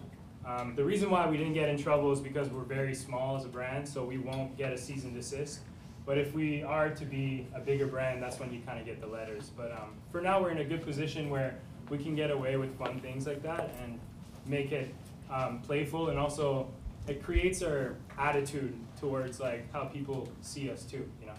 Um, 0.46 0.76
the 0.76 0.84
reason 0.84 1.10
why 1.10 1.28
we 1.28 1.38
didn't 1.38 1.54
get 1.54 1.70
in 1.70 1.78
trouble 1.78 2.12
is 2.12 2.20
because 2.20 2.50
we're 2.50 2.62
very 2.64 2.94
small 2.94 3.36
as 3.36 3.46
a 3.46 3.48
brand, 3.48 3.88
so 3.88 4.04
we 4.06 4.18
won't 4.20 4.56
get 4.58 4.72
a 4.72 4.78
cease 4.78 5.04
and 5.04 5.14
desist. 5.14 5.60
But 6.06 6.20
if 6.20 6.36
we 6.36 6.62
are 6.62 6.90
to 6.92 7.06
be 7.06 7.48
a 7.56 7.60
bigger 7.60 7.88
brand, 7.88 8.22
that's 8.22 8.40
when 8.40 8.54
you 8.54 8.62
kind 8.62 8.80
of 8.80 8.86
get 8.86 9.02
the 9.02 9.08
letters. 9.08 9.50
But 9.58 9.72
um, 9.72 9.94
for 10.12 10.22
now, 10.22 10.40
we're 10.40 10.52
in 10.52 10.60
a 10.60 10.64
good 10.64 10.84
position 10.86 11.32
where 11.32 11.56
we 11.90 11.98
can 11.98 12.16
get 12.16 12.30
away 12.30 12.58
with 12.58 12.78
fun 12.78 13.00
things 13.00 13.26
like 13.26 13.42
that 13.42 13.72
and 13.84 14.00
make 14.46 14.72
it 14.72 14.94
um, 15.32 15.60
playful, 15.62 16.10
and 16.10 16.20
also 16.20 16.68
it 17.08 17.24
creates 17.24 17.64
our 17.64 17.96
attitude 18.20 18.76
towards 19.00 19.40
like 19.40 19.72
how 19.74 19.86
people 19.86 20.30
see 20.42 20.70
us 20.70 20.84
too. 20.84 21.10
You 21.22 21.28
know. 21.28 21.34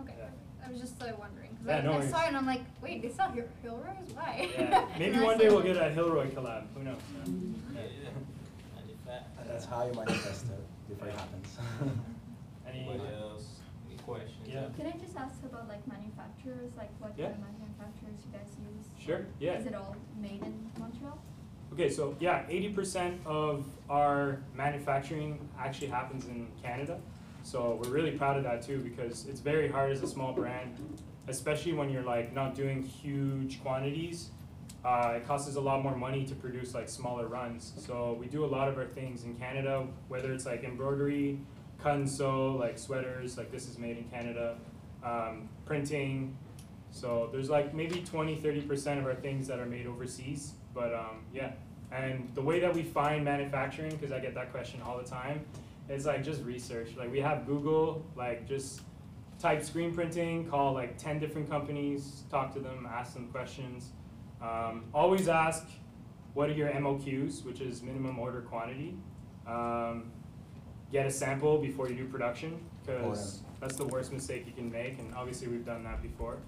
Okay, 0.00 0.14
Yeah. 0.18 0.26
I 0.66 0.72
was 0.72 0.80
just 0.80 1.00
uh, 1.00 1.06
wondering, 1.18 1.50
because 1.62 1.66
Yeah, 1.68 1.80
no 1.82 1.92
I, 1.92 1.94
I 1.94 1.98
worries. 1.98 2.10
saw 2.10 2.22
it 2.24 2.28
and 2.28 2.36
I'm 2.36 2.46
like, 2.46 2.62
wait, 2.82 3.02
they 3.02 3.10
sell 3.10 3.30
Hill- 3.30 3.44
Hilroys? 3.64 4.14
Why? 4.14 4.48
Yeah. 4.58 4.84
Maybe 4.98 5.18
one 5.20 5.38
day 5.38 5.48
we'll 5.48 5.62
get 5.62 5.76
a 5.76 5.90
Hilroy 5.94 6.30
collab. 6.32 6.64
Who 6.74 6.82
knows? 6.82 6.98
Yeah. 7.74 8.10
That's 9.46 9.64
how 9.64 9.86
you 9.86 9.92
manifest 9.94 10.46
it 10.46 10.88
before 10.88 11.08
it 11.08 11.14
happens. 11.14 11.56
Any? 12.68 12.80
Anybody 12.80 13.14
else? 13.14 13.60
Any 13.88 13.98
questions? 13.98 14.46
Yeah. 14.46 14.66
Can 14.76 14.86
I 14.86 14.92
just 14.98 15.16
ask 15.16 15.42
about 15.44 15.68
like 15.68 15.86
manufacturers, 15.88 16.72
like 16.76 16.90
what 16.98 17.12
Yeah. 17.16 17.26
kind 17.30 17.36
of 17.36 17.60
manufacturers 17.60 18.18
you 18.26 18.32
guys 18.38 18.48
use? 18.60 18.86
Sure. 19.04 19.26
Yeah. 19.40 19.58
Is 19.58 19.66
it 19.66 19.74
all 19.74 19.96
made 20.20 20.42
in 20.42 20.70
Montreal? 20.78 21.18
Okay, 21.72 21.90
so 21.90 22.16
yeah, 22.18 22.44
eighty 22.48 22.70
percent 22.70 23.20
of 23.26 23.66
our 23.90 24.40
manufacturing 24.54 25.48
actually 25.58 25.88
happens 25.88 26.26
in 26.26 26.48
Canada. 26.62 26.98
So 27.42 27.80
we're 27.82 27.90
really 27.90 28.12
proud 28.12 28.36
of 28.36 28.44
that 28.44 28.62
too 28.62 28.78
because 28.78 29.26
it's 29.26 29.40
very 29.40 29.68
hard 29.68 29.92
as 29.92 30.02
a 30.02 30.06
small 30.06 30.32
brand, 30.32 30.76
especially 31.28 31.72
when 31.72 31.88
you're 31.90 32.02
like 32.02 32.32
not 32.34 32.54
doing 32.54 32.82
huge 32.82 33.62
quantities. 33.62 34.30
Uh, 34.84 35.14
it 35.16 35.26
costs 35.26 35.48
us 35.48 35.56
a 35.56 35.60
lot 35.60 35.82
more 35.82 35.96
money 35.96 36.24
to 36.24 36.34
produce 36.34 36.74
like 36.74 36.88
smaller 36.88 37.26
runs. 37.26 37.72
So 37.84 38.16
we 38.18 38.26
do 38.26 38.44
a 38.44 38.46
lot 38.46 38.68
of 38.68 38.78
our 38.78 38.86
things 38.86 39.24
in 39.24 39.34
Canada, 39.34 39.86
whether 40.08 40.32
it's 40.32 40.46
like 40.46 40.62
embroidery, 40.64 41.40
cut 41.78 41.94
and 41.94 42.08
sew, 42.08 42.52
like 42.54 42.78
sweaters, 42.78 43.36
like 43.36 43.50
this 43.50 43.68
is 43.68 43.78
made 43.78 43.98
in 43.98 44.04
Canada, 44.04 44.56
um, 45.04 45.48
printing. 45.64 46.36
So 46.90 47.28
there's 47.32 47.50
like 47.50 47.74
maybe 47.74 48.00
20, 48.00 48.36
30% 48.36 48.98
of 48.98 49.06
our 49.06 49.14
things 49.14 49.46
that 49.48 49.58
are 49.58 49.66
made 49.66 49.86
overseas. 49.86 50.52
But 50.74 50.94
um, 50.94 51.24
yeah, 51.32 51.52
and 51.90 52.30
the 52.34 52.42
way 52.42 52.60
that 52.60 52.72
we 52.72 52.82
find 52.82 53.24
manufacturing, 53.24 53.90
because 53.90 54.12
I 54.12 54.20
get 54.20 54.34
that 54.34 54.52
question 54.52 54.80
all 54.82 54.98
the 54.98 55.08
time, 55.08 55.44
is 55.88 56.06
like 56.06 56.22
just 56.22 56.44
research. 56.44 56.90
Like 56.96 57.10
we 57.10 57.20
have 57.20 57.46
Google, 57.46 58.04
like 58.16 58.46
just 58.46 58.82
type 59.38 59.62
screen 59.62 59.94
printing, 59.94 60.48
call 60.48 60.72
like 60.72 60.98
10 60.98 61.18
different 61.18 61.48
companies, 61.48 62.22
talk 62.30 62.52
to 62.54 62.60
them, 62.60 62.88
ask 62.90 63.14
them 63.14 63.28
questions. 63.28 63.90
Um, 64.40 64.84
always 64.94 65.28
ask, 65.28 65.66
what 66.34 66.48
are 66.48 66.52
your 66.52 66.70
MOQs, 66.70 67.44
which 67.44 67.60
is 67.60 67.82
minimum 67.82 68.18
order 68.18 68.40
quantity. 68.42 68.94
Um, 69.46 70.10
get 70.92 71.06
a 71.06 71.10
sample 71.10 71.58
before 71.58 71.88
you 71.88 71.94
do 71.96 72.04
production, 72.06 72.60
because 72.86 73.40
That's 73.60 73.76
the 73.76 73.86
worst 73.86 74.12
mistake 74.12 74.46
you 74.46 74.52
can 74.52 74.70
make, 74.70 74.98
and 74.98 75.12
obviously 75.14 75.48
we've 75.48 75.66
done 75.66 75.82
that 75.84 76.00
before. 76.02 76.38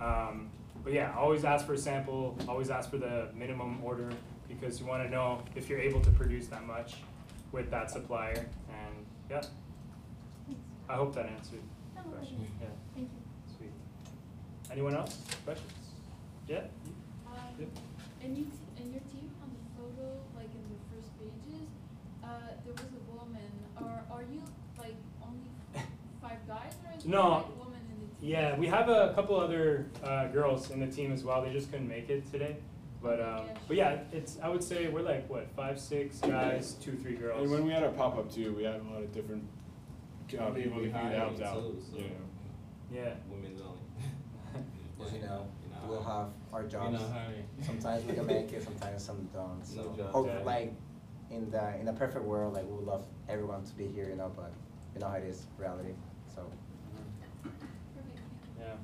Um, 0.00 0.50
but 0.82 0.92
yeah, 0.92 1.14
always 1.16 1.44
ask 1.44 1.64
for 1.66 1.74
a 1.74 1.78
sample. 1.78 2.36
Always 2.48 2.70
ask 2.70 2.90
for 2.90 2.98
the 2.98 3.28
minimum 3.34 3.82
order 3.84 4.10
because 4.48 4.80
you 4.80 4.86
want 4.86 5.02
to 5.02 5.08
know 5.08 5.42
if 5.54 5.68
you're 5.68 5.80
able 5.80 6.00
to 6.00 6.10
produce 6.10 6.46
that 6.48 6.66
much 6.66 6.94
with 7.52 7.70
that 7.70 7.90
supplier. 7.90 8.46
And 8.68 9.06
yeah, 9.30 9.42
I 10.88 10.94
hope 10.94 11.14
that 11.14 11.26
answered 11.26 11.60
the 11.94 12.02
question. 12.02 12.46
Yeah, 12.60 12.66
Thank 12.94 13.10
you. 13.10 13.56
sweet. 13.56 13.72
Anyone 14.70 14.94
else? 14.96 15.18
Questions? 15.44 15.72
Yeah. 16.48 16.60
Yep. 17.58 17.68
in, 18.24 18.36
you 18.36 18.44
t- 18.44 18.82
in 18.82 18.92
your 18.92 19.00
team 19.12 19.30
on 19.42 19.50
the 19.50 19.64
photo, 19.76 20.08
like 20.36 20.50
in 20.52 20.64
the 20.72 20.80
first 20.92 21.10
pages, 21.18 21.68
uh, 22.22 22.28
there 22.64 22.74
was 22.74 22.82
a 22.92 23.16
woman. 23.16 23.50
Are 23.76 24.02
are 24.10 24.22
you 24.22 24.42
like 24.78 24.96
only 25.22 25.50
five 26.20 26.38
guys, 26.46 26.74
or 26.84 26.96
is 26.96 27.02
there 27.04 27.12
No. 27.12 27.28
like 27.30 27.58
woman 27.58 27.80
in 27.90 28.00
the 28.08 28.14
team? 28.20 28.30
Yeah, 28.30 28.58
we 28.58 28.66
have 28.66 28.88
a 28.88 29.12
couple 29.14 29.38
other 29.40 29.86
uh, 30.04 30.28
girls 30.28 30.70
in 30.70 30.80
the 30.80 30.86
team 30.86 31.12
as 31.12 31.24
well. 31.24 31.42
They 31.42 31.52
just 31.52 31.70
couldn't 31.70 31.88
make 31.88 32.10
it 32.10 32.30
today. 32.30 32.56
But 33.02 33.20
um, 33.20 33.46
but 33.68 33.76
yeah, 33.76 33.98
it's 34.12 34.38
I 34.42 34.48
would 34.48 34.62
say 34.64 34.88
we're 34.88 35.02
like 35.02 35.28
what 35.30 35.48
five, 35.54 35.78
six 35.78 36.18
guys, 36.20 36.74
two, 36.74 36.92
three 36.92 37.14
girls. 37.14 37.42
And 37.42 37.50
when 37.50 37.64
we 37.66 37.72
had 37.72 37.84
our 37.84 37.90
pop 37.92 38.16
up 38.18 38.32
too, 38.32 38.52
we 38.54 38.64
had 38.64 38.80
a 38.80 38.84
lot 38.84 39.02
of 39.02 39.12
different 39.14 39.44
uh, 40.38 40.46
people 40.50 40.82
that 40.82 40.92
hiring 40.92 41.18
helped 41.18 41.42
out. 41.42 41.54
too, 41.62 41.82
so, 41.90 41.96
You 41.98 42.02
know. 42.04 42.10
Yeah. 42.92 43.14
Women 43.30 43.52
only. 43.62 44.64
As 45.06 45.12
you 45.12 45.20
know, 45.20 45.46
You're 45.62 45.65
we'll 45.88 46.02
have 46.04 46.28
our 46.52 46.64
jobs. 46.64 46.92
not 47.00 47.10
hiring. 47.12 47.44
Sometimes 47.62 48.04
we 48.04 48.14
can 48.14 48.26
make 48.26 48.52
it, 48.52 48.62
sometimes 48.70 49.04
some 49.04 49.28
don't. 49.32 49.64
So 49.64 49.82
No 49.82 49.96
job. 49.96 50.12
hope 50.12 50.26
Yeah. 50.26 50.44
like 50.44 50.74
in 51.30 51.50
the 51.50 51.76
in 51.80 51.88
a 51.88 51.92
perfect 51.92 52.24
world, 52.24 52.54
like 52.54 52.64
we 52.66 52.72
would 52.76 52.86
love 52.86 53.06
everyone 53.28 53.64
to 53.64 53.74
be 53.74 53.86
here, 53.88 54.08
you 54.08 54.16
know, 54.16 54.30
but 54.36 54.52
you 54.94 55.00
know 55.00 55.08
how 55.08 55.14
it 55.16 55.24
is, 55.24 55.46
reality. 55.58 55.94
So 56.34 56.42
Yeah. 58.58 58.74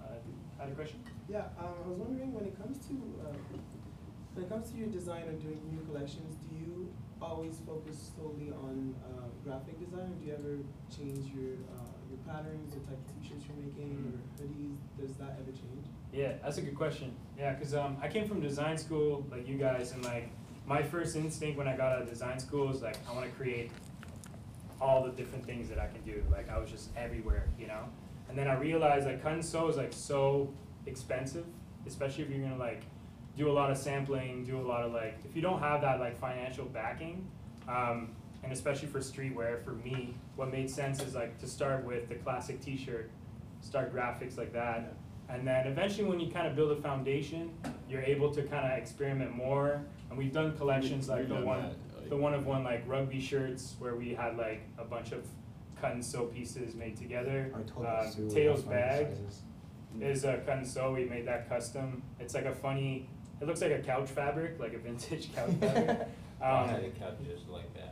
Uh, 0.00 0.14
had 0.58 0.70
a 0.70 0.74
question? 0.74 1.00
Yeah, 1.28 1.44
um, 1.60 1.74
I 1.84 1.88
was 1.88 1.98
wondering 1.98 2.32
when 2.32 2.44
it 2.46 2.56
comes 2.56 2.78
to 2.88 2.94
uh, 3.22 3.36
when 4.34 4.44
it 4.44 4.48
comes 4.48 4.70
to 4.70 4.76
your 4.78 4.88
design 4.88 5.28
or 5.28 5.32
doing 5.36 5.60
new 5.70 5.82
collections, 5.90 6.36
do 6.48 6.54
you 6.56 6.88
always 7.20 7.58
focus 7.66 8.12
solely 8.16 8.50
on 8.54 8.94
uh, 9.04 9.26
graphic 9.44 9.78
design, 9.82 10.14
or 10.14 10.16
do 10.16 10.24
you 10.26 10.32
ever 10.32 10.54
change 10.88 11.34
your 11.34 11.58
uh, 11.74 11.92
your 12.08 12.20
patterns, 12.24 12.72
the 12.72 12.80
type 12.86 12.96
of 12.96 13.06
t-shirts 13.20 13.44
you're 13.50 13.58
making, 13.60 13.92
or 14.08 14.16
hoodies? 14.40 14.78
Does 14.96 15.16
that 15.18 15.36
ever 15.42 15.52
change? 15.52 15.84
Yeah, 16.12 16.32
that's 16.42 16.58
a 16.58 16.62
good 16.62 16.76
question. 16.76 17.14
Yeah, 17.38 17.54
because 17.54 17.74
um, 17.74 17.96
I 18.02 18.08
came 18.08 18.26
from 18.26 18.40
design 18.40 18.78
school 18.78 19.26
like 19.30 19.46
you 19.46 19.56
guys, 19.56 19.92
and 19.92 20.04
like 20.04 20.30
my 20.66 20.82
first 20.82 21.16
instinct 21.16 21.58
when 21.58 21.68
I 21.68 21.76
got 21.76 21.92
out 21.92 22.02
of 22.02 22.08
design 22.08 22.38
school 22.38 22.70
is 22.70 22.82
like 22.82 22.96
I 23.08 23.14
want 23.14 23.26
to 23.26 23.32
create 23.32 23.70
all 24.80 25.02
the 25.02 25.10
different 25.10 25.44
things 25.44 25.68
that 25.68 25.78
I 25.78 25.86
can 25.86 26.02
do. 26.02 26.22
Like 26.30 26.50
I 26.50 26.58
was 26.58 26.70
just 26.70 26.90
everywhere, 26.96 27.48
you 27.58 27.66
know. 27.66 27.84
And 28.28 28.36
then 28.36 28.48
I 28.48 28.54
realized 28.54 29.06
like 29.06 29.22
cut 29.22 29.32
and 29.32 29.44
sew 29.44 29.68
is 29.68 29.76
like 29.76 29.92
so 29.92 30.52
expensive, 30.86 31.46
especially 31.86 32.24
if 32.24 32.30
you're 32.30 32.40
gonna 32.40 32.58
like 32.58 32.82
do 33.36 33.50
a 33.50 33.52
lot 33.52 33.70
of 33.70 33.76
sampling, 33.78 34.44
do 34.44 34.58
a 34.58 34.62
lot 34.62 34.82
of 34.82 34.92
like 34.92 35.18
if 35.24 35.34
you 35.36 35.42
don't 35.42 35.60
have 35.60 35.80
that 35.82 36.00
like 36.00 36.18
financial 36.18 36.64
backing, 36.66 37.26
um, 37.68 38.10
and 38.42 38.52
especially 38.52 38.88
for 38.88 39.00
streetwear, 39.00 39.62
for 39.62 39.72
me, 39.72 40.14
what 40.36 40.50
made 40.50 40.70
sense 40.70 41.02
is 41.02 41.14
like 41.14 41.38
to 41.38 41.46
start 41.46 41.84
with 41.84 42.08
the 42.08 42.14
classic 42.16 42.60
T-shirt, 42.60 43.10
start 43.60 43.94
graphics 43.94 44.36
like 44.36 44.52
that, 44.52 44.94
and 45.28 45.46
then 45.46 45.66
eventually 45.66 46.08
when 46.08 46.20
you 46.20 46.30
kind 46.30 46.46
of 46.46 46.56
build 46.56 46.72
a 46.72 46.80
foundation, 46.80 47.50
you're 47.88 48.02
able 48.02 48.30
to 48.34 48.42
kind 48.42 48.70
of 48.72 48.78
experiment 48.78 49.34
more. 49.34 49.82
And 50.10 50.18
we've 50.18 50.32
done 50.32 50.56
collections 50.56 51.08
like 51.08 51.20
We've 51.20 51.28
the 51.28 51.44
one, 51.44 51.62
that, 51.62 52.08
the 52.08 52.16
one 52.16 52.32
of 52.34 52.46
one 52.46 52.64
like 52.64 52.82
rugby 52.86 53.20
shirts 53.20 53.76
where 53.78 53.94
we 53.94 54.14
had 54.14 54.36
like 54.38 54.62
a 54.78 54.84
bunch 54.84 55.12
of 55.12 55.26
cut 55.80 55.92
and 55.92 56.04
sew 56.04 56.24
pieces 56.26 56.74
made 56.74 56.96
together. 56.96 57.50
our 57.54 57.62
total 57.62 57.86
Uh, 57.86 58.08
suit, 58.10 58.30
Tails 58.30 58.64
our 58.66 58.72
bag 58.72 59.06
is 60.00 60.24
a 60.24 60.38
cut 60.38 60.58
and 60.58 60.66
sew. 60.66 60.92
We 60.92 61.04
made 61.04 61.26
that 61.26 61.48
custom. 61.48 62.02
It's 62.20 62.34
like 62.34 62.44
a 62.46 62.54
funny. 62.54 63.08
It 63.40 63.46
looks 63.46 63.60
like 63.62 63.72
a 63.72 63.78
couch 63.80 64.08
fabric, 64.08 64.58
like 64.58 64.72
a 64.74 64.78
vintage 64.78 65.32
couch 65.34 65.50
fabric. 65.60 66.08
I 66.40 66.50
Um, 66.62 66.68
had 66.68 66.84
a 66.84 66.90
couch 66.90 67.14
just 67.28 67.48
like 67.48 67.72
that. 67.74 67.87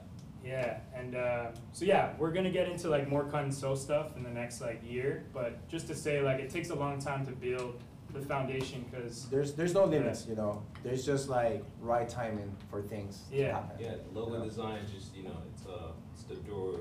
Yeah, 0.47 0.79
and 0.95 1.17
uh, 1.17 1.47
so 1.73 1.85
yeah, 1.85 2.13
we're 2.19 2.31
gonna 2.33 2.51
get 2.51 2.69
into 2.69 2.89
like 2.89 3.09
more 3.09 3.25
cut 3.25 3.43
and 3.45 3.53
sew 3.55 3.75
stuff 3.75 4.17
in 4.17 4.23
the 4.23 4.31
next 4.31 4.61
like 4.61 4.81
year. 4.89 5.25
But 5.35 5.67
just 5.69 5.87
to 5.89 5.95
say, 5.95 6.21
like, 6.23 6.39
it 6.39 6.51
takes 6.51 6.71
a 6.71 6.75
long 6.75 7.01
time 7.01 7.27
to 7.27 7.33
build 7.33 7.83
the 8.13 8.21
foundation 8.21 8.85
because 8.91 9.29
There's 9.29 9.53
there's 9.55 9.75
no 9.75 9.85
limits, 9.85 10.27
you 10.29 10.37
know. 10.37 10.63
There's 10.83 11.05
just 11.05 11.29
like 11.29 11.65
right 11.81 12.09
timing 12.09 12.55
for 12.71 12.81
things 12.83 13.25
to 13.31 13.37
Yeah. 13.37 13.53
happen. 13.55 13.77
Yeah, 13.81 13.95
logo 14.15 14.39
Yeah. 14.39 14.45
design 14.45 14.79
is 14.79 14.91
just, 14.93 15.15
you 15.17 15.25
know, 15.25 15.37
it's 15.53 15.67
uh 15.67 15.91
it's 16.13 16.23
the 16.25 16.37
door, 16.37 16.75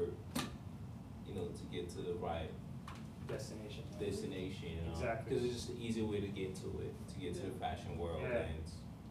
you 1.27 1.33
know, 1.35 1.47
to 1.47 1.63
get 1.75 1.89
to 1.89 1.97
the 2.01 2.13
right 2.13 2.49
destination. 3.27 3.83
destination, 3.99 4.69
you 4.69 4.81
know. 4.85 4.91
Exactly. 4.91 5.29
Because 5.29 5.45
it's 5.45 5.55
just 5.55 5.69
an 5.69 5.77
easy 5.81 6.03
way 6.03 6.19
to 6.21 6.27
get 6.27 6.53
to 6.57 6.67
it, 6.81 6.93
to 7.13 7.19
get 7.19 7.33
to 7.35 7.41
the 7.41 7.59
fashion 7.59 7.97
world 7.97 8.21
Yeah. 8.21 8.43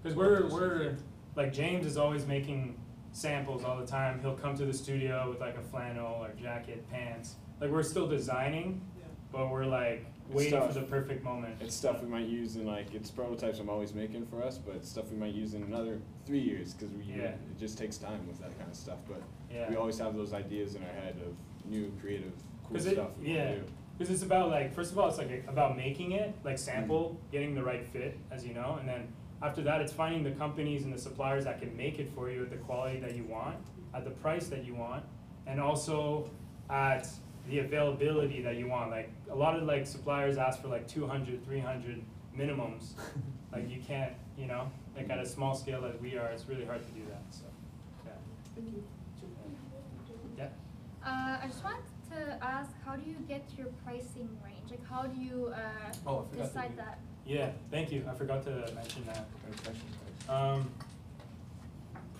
Because 0.02 0.16
we're 0.16 0.46
we're 0.48 0.96
like 1.36 1.52
James 1.52 1.84
is 1.84 1.96
always 1.96 2.26
making 2.26 2.78
samples 3.18 3.64
all 3.64 3.76
the 3.78 3.86
time. 3.86 4.20
He'll 4.20 4.34
come 4.34 4.56
to 4.58 4.66
the 4.66 4.72
studio 4.74 5.30
with 5.30 5.40
like 5.40 5.56
a 5.56 5.62
flannel 5.62 6.22
or 6.22 6.30
jacket, 6.40 6.84
pants. 6.90 7.36
Like 7.60 7.70
we're 7.70 7.82
still 7.84 8.06
designing, 8.08 8.80
Yeah. 8.98 9.04
but 9.32 9.50
we're 9.50 9.64
like 9.66 10.04
It's 10.26 10.34
waiting 10.34 10.60
for 10.66 10.72
the 10.74 10.82
perfect 10.82 11.22
moment. 11.22 11.54
It's 11.60 11.74
stuff 11.74 12.02
we 12.02 12.08
might 12.08 12.26
use 12.26 12.56
in 12.56 12.66
like 12.66 12.92
it's 12.92 13.10
prototypes 13.10 13.60
I'm 13.60 13.70
always 13.70 13.94
making 13.94 14.26
for 14.26 14.42
us, 14.42 14.58
but 14.58 14.74
it's 14.74 14.88
stuff 14.88 15.10
we 15.12 15.16
might 15.16 15.32
use 15.32 15.54
in 15.54 15.62
another 15.62 16.00
three 16.26 16.40
years 16.40 16.74
because 16.74 16.92
we 16.94 17.04
Yeah. 17.04 17.24
it 17.26 17.38
just 17.58 17.78
takes 17.78 17.96
time 17.98 18.26
with 18.26 18.40
that 18.40 18.58
kind 18.58 18.68
of 18.70 18.76
stuff. 18.76 18.98
But 19.08 19.22
Yeah. 19.50 19.70
we 19.70 19.76
always 19.76 19.98
have 19.98 20.16
those 20.16 20.32
ideas 20.32 20.74
in 20.74 20.82
our 20.82 20.88
head 20.92 21.16
of 21.24 21.70
new 21.70 21.92
creative 22.00 22.32
cool 22.64 22.76
'Cause 22.76 22.86
it- 22.86 22.94
stuff 22.94 23.16
we 23.18 23.34
yeah. 23.34 23.54
Because 23.96 24.12
it's 24.12 24.24
about 24.24 24.48
like 24.50 24.74
first 24.74 24.90
of 24.90 24.98
all, 24.98 25.08
it's 25.08 25.18
like 25.18 25.44
about 25.46 25.76
making 25.76 26.12
it 26.12 26.34
like 26.42 26.58
sample, 26.58 27.10
mm-hmm. 27.10 27.30
getting 27.30 27.54
the 27.54 27.62
right 27.62 27.86
fit, 27.86 28.18
as 28.32 28.44
you 28.44 28.52
know, 28.52 28.76
and 28.80 28.88
then 28.88 29.06
after 29.44 29.62
that, 29.62 29.82
it's 29.82 29.92
finding 29.92 30.24
the 30.24 30.30
companies 30.30 30.84
and 30.84 30.92
the 30.92 30.98
suppliers 30.98 31.44
that 31.44 31.60
can 31.60 31.76
make 31.76 31.98
it 31.98 32.10
for 32.14 32.30
you 32.30 32.42
at 32.42 32.50
the 32.50 32.56
quality 32.56 32.98
that 33.00 33.14
you 33.14 33.24
want, 33.24 33.56
at 33.94 34.04
the 34.04 34.10
price 34.10 34.48
that 34.48 34.64
you 34.64 34.74
want, 34.74 35.04
and 35.46 35.60
also 35.60 36.30
at 36.70 37.06
the 37.50 37.58
availability 37.58 38.40
that 38.40 38.56
you 38.56 38.66
want. 38.66 38.90
Like 38.90 39.10
a 39.30 39.34
lot 39.34 39.54
of 39.54 39.64
like 39.64 39.86
suppliers 39.86 40.38
ask 40.38 40.62
for 40.62 40.68
like 40.68 40.88
200, 40.88 41.44
300 41.44 42.02
minimums. 42.36 42.92
like 43.52 43.68
you 43.68 43.82
can't, 43.86 44.14
you 44.38 44.46
know, 44.46 44.70
like 44.96 45.10
at 45.10 45.18
a 45.18 45.26
small 45.26 45.54
scale 45.54 45.84
as 45.84 46.00
we 46.00 46.16
are, 46.16 46.28
it's 46.28 46.48
really 46.48 46.64
hard 46.64 46.80
to 46.82 46.92
do 46.92 47.02
that. 47.10 47.22
So, 47.30 47.44
yeah. 48.06 48.12
Thank 48.54 48.68
you. 48.68 48.82
Yeah. 50.38 50.48
Uh, 51.04 51.38
I 51.42 51.46
just 51.48 51.62
wanted 51.62 51.84
to 52.12 52.42
ask, 52.42 52.70
how 52.86 52.96
do 52.96 53.08
you 53.08 53.16
get 53.28 53.44
your 53.58 53.66
pricing 53.84 54.28
range? 54.42 54.70
Like, 54.70 54.88
how 54.88 55.02
do 55.02 55.20
you 55.20 55.52
uh, 55.54 55.58
Oh, 56.06 56.24
I 56.26 56.30
forgot 56.30 56.32
to 56.32 56.36
decide 56.48 56.70
do- 56.70 56.76
that? 56.76 56.98
Yeah, 57.26 57.50
thank 57.70 57.90
you. 57.90 58.04
I 58.10 58.14
forgot 58.14 58.44
to 58.44 58.50
mention 58.74 59.04
that. 59.06 59.26
Great 59.44 59.62
question, 59.62 59.82
guys. 60.28 60.36
Um, 60.36 60.70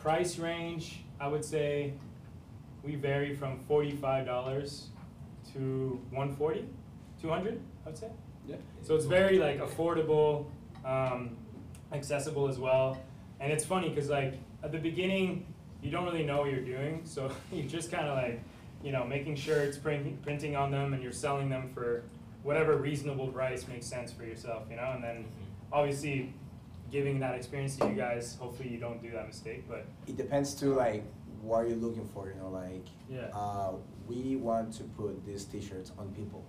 price 0.01 0.39
range, 0.39 1.01
I 1.21 1.29
would 1.29 1.45
say 1.45 1.93
we 2.83 2.95
vary 2.95 3.35
from 3.35 3.59
forty-five 3.61 4.25
dollars 4.27 4.87
to 5.53 6.01
one 6.11 6.35
forty, 6.37 6.67
two 7.21 7.29
hundred, 7.29 7.61
I 7.85 7.91
would 7.91 7.99
say. 7.99 8.09
Yeah. 8.47 8.57
So 8.83 8.95
it's 8.95 9.07
very 9.07 9.39
like 9.39 9.61
affordable, 9.61 10.47
um, 10.85 11.37
accessible 11.93 12.49
as 12.49 12.59
well. 12.59 12.99
And 13.41 13.53
it's 13.53 13.65
funny 13.65 13.91
because 13.91 14.09
like 14.09 14.35
at 14.63 14.73
the 14.73 14.79
beginning, 14.79 15.47
you 15.83 15.91
don't 15.91 16.05
really 16.05 16.25
know 16.25 16.41
what 16.41 16.51
you're 16.51 16.65
doing, 16.65 17.03
so 17.05 17.31
you're 17.53 17.67
just 17.67 17.91
kind 17.91 18.09
of 18.09 18.17
like, 18.17 18.41
you 18.83 18.91
know, 18.93 19.05
making 19.05 19.37
shirts, 19.37 19.77
print, 19.77 20.23
printing 20.23 20.57
on 20.57 20.71
them, 20.71 20.95
and 20.95 21.03
you're 21.03 21.13
selling 21.13 21.51
them 21.51 21.71
for 21.75 22.05
whatever 22.45 22.77
reasonable 22.77 23.29
price 23.29 23.67
makes 23.67 23.87
sense 23.87 24.13
for 24.13 24.25
yourself, 24.25 24.65
you 24.71 24.77
know. 24.77 24.93
And 24.95 25.03
then 25.03 25.25
obviously, 25.73 26.33
giving 26.93 27.19
that 27.21 27.35
experience 27.35 27.75
to 27.79 27.89
you 27.89 27.95
guys, 27.95 28.37
hopefully 28.39 28.69
you 28.69 28.79
don't 28.79 29.03
do 29.03 29.11
that 29.11 29.27
mistake. 29.27 29.65
But 29.69 29.87
It 30.07 30.17
depends 30.17 30.55
to 30.57 30.67
like 30.67 31.03
what 31.43 31.65
are 31.65 31.67
you're 31.69 31.77
looking 31.77 32.07
for, 32.07 32.29
you 32.29 32.37
know, 32.41 32.51
like 32.51 32.87
Yeah. 33.11 33.29
uh, 33.35 33.73
we 34.07 34.37
want 34.37 34.73
to 34.75 34.85
put 34.85 35.27
these 35.27 35.45
t-shirts 35.45 35.91
on 35.99 36.13
people. 36.15 36.45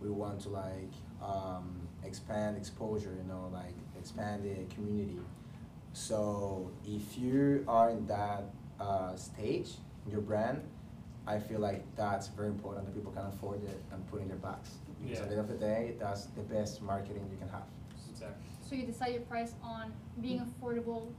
We 0.00 0.10
want 0.10 0.40
to 0.42 0.48
like 0.48 0.92
um, 1.22 1.76
expand 2.04 2.56
exposure, 2.56 3.14
you 3.16 3.28
know, 3.28 3.50
like 3.52 3.74
expand 3.98 4.44
the 4.44 4.74
community. 4.74 5.18
So 5.92 6.70
if 6.86 7.16
you 7.18 7.64
are 7.68 7.90
in 7.90 8.06
that 8.06 8.44
uh, 8.80 9.14
stage, 9.16 9.70
in 10.06 10.12
your 10.12 10.20
brand, 10.20 10.62
I 11.26 11.38
feel 11.38 11.60
like 11.60 11.82
that's 11.96 12.28
very 12.28 12.48
important 12.48 12.86
that 12.86 12.94
people 12.94 13.12
can 13.12 13.26
afford 13.26 13.62
it 13.64 13.80
and 13.92 14.06
put 14.10 14.20
in 14.20 14.28
their 14.28 14.36
bags. 14.36 14.70
Because 15.02 15.20
at 15.20 15.28
the 15.28 15.36
end 15.36 15.40
of 15.40 15.48
the 15.48 15.66
day, 15.66 15.94
that's 15.98 16.26
the 16.26 16.42
best 16.42 16.82
marketing 16.82 17.28
you 17.30 17.38
can 17.38 17.48
have. 17.48 17.64
exactly. 18.10 18.36
So 18.62 18.74
you 18.74 18.86
decide 18.86 19.12
your 19.12 19.22
price 19.22 19.54
on 19.62 19.92
being 20.20 20.40
mm. 20.40 20.48
affordable 20.48 21.12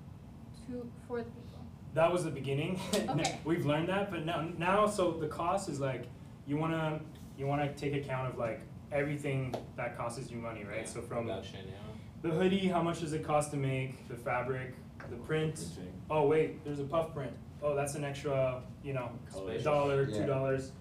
to 0.68 0.90
for 1.08 1.20
the 1.20 1.26
people. 1.26 1.60
that 1.94 2.12
was 2.12 2.24
the 2.24 2.32
beginning. 2.32 2.80
Okay. 3.10 3.40
We've 3.44 3.66
learned 3.66 3.90
that, 3.90 4.12
but 4.12 4.26
now 4.26 4.48
now 4.58 4.88
so 4.88 5.12
the 5.12 5.28
cost 5.28 5.70
is 5.70 5.80
like 5.80 6.06
you 6.48 6.58
wanna 6.58 7.00
you 7.38 7.46
wanna 7.46 7.72
take 7.74 7.94
account 7.94 8.32
of 8.32 8.38
like 8.38 8.62
everything 8.92 9.54
that 9.78 9.98
costs 9.98 10.32
you 10.32 10.38
money, 10.38 10.64
right? 10.64 10.88
So 10.88 11.02
from 11.02 11.26
Production, 11.26 11.60
yeah. 11.68 11.74
the 12.22 12.30
hoodie, 12.30 12.68
how 12.68 12.82
much 12.82 13.02
does 13.02 13.14
it 13.14 13.24
cost 13.24 13.52
to 13.52 13.58
make, 13.58 14.08
the 14.08 14.16
fabric, 14.16 14.74
the 15.10 15.18
print. 15.18 15.64
Oh 16.10 16.28
wait, 16.28 16.64
there's 16.64 16.80
a 16.80 16.84
puff 16.84 17.14
print. 17.14 17.34
Oh, 17.62 17.76
that's 17.76 17.96
an 17.96 18.04
extra, 18.04 18.62
you 18.84 18.94
know, 18.94 19.10
Color. 19.32 19.60
dollar, 19.60 20.06
two 20.06 20.26
dollars. 20.26 20.72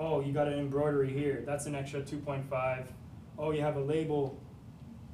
Oh, 0.00 0.20
you 0.20 0.32
got 0.32 0.48
an 0.48 0.58
embroidery 0.58 1.12
here, 1.12 1.44
that's 1.46 1.66
an 1.66 1.74
extra 1.74 2.02
two 2.02 2.18
point 2.18 2.48
five. 2.48 2.90
Oh, 3.38 3.52
you 3.52 3.60
have 3.60 3.76
a 3.76 3.80
label, 3.80 4.40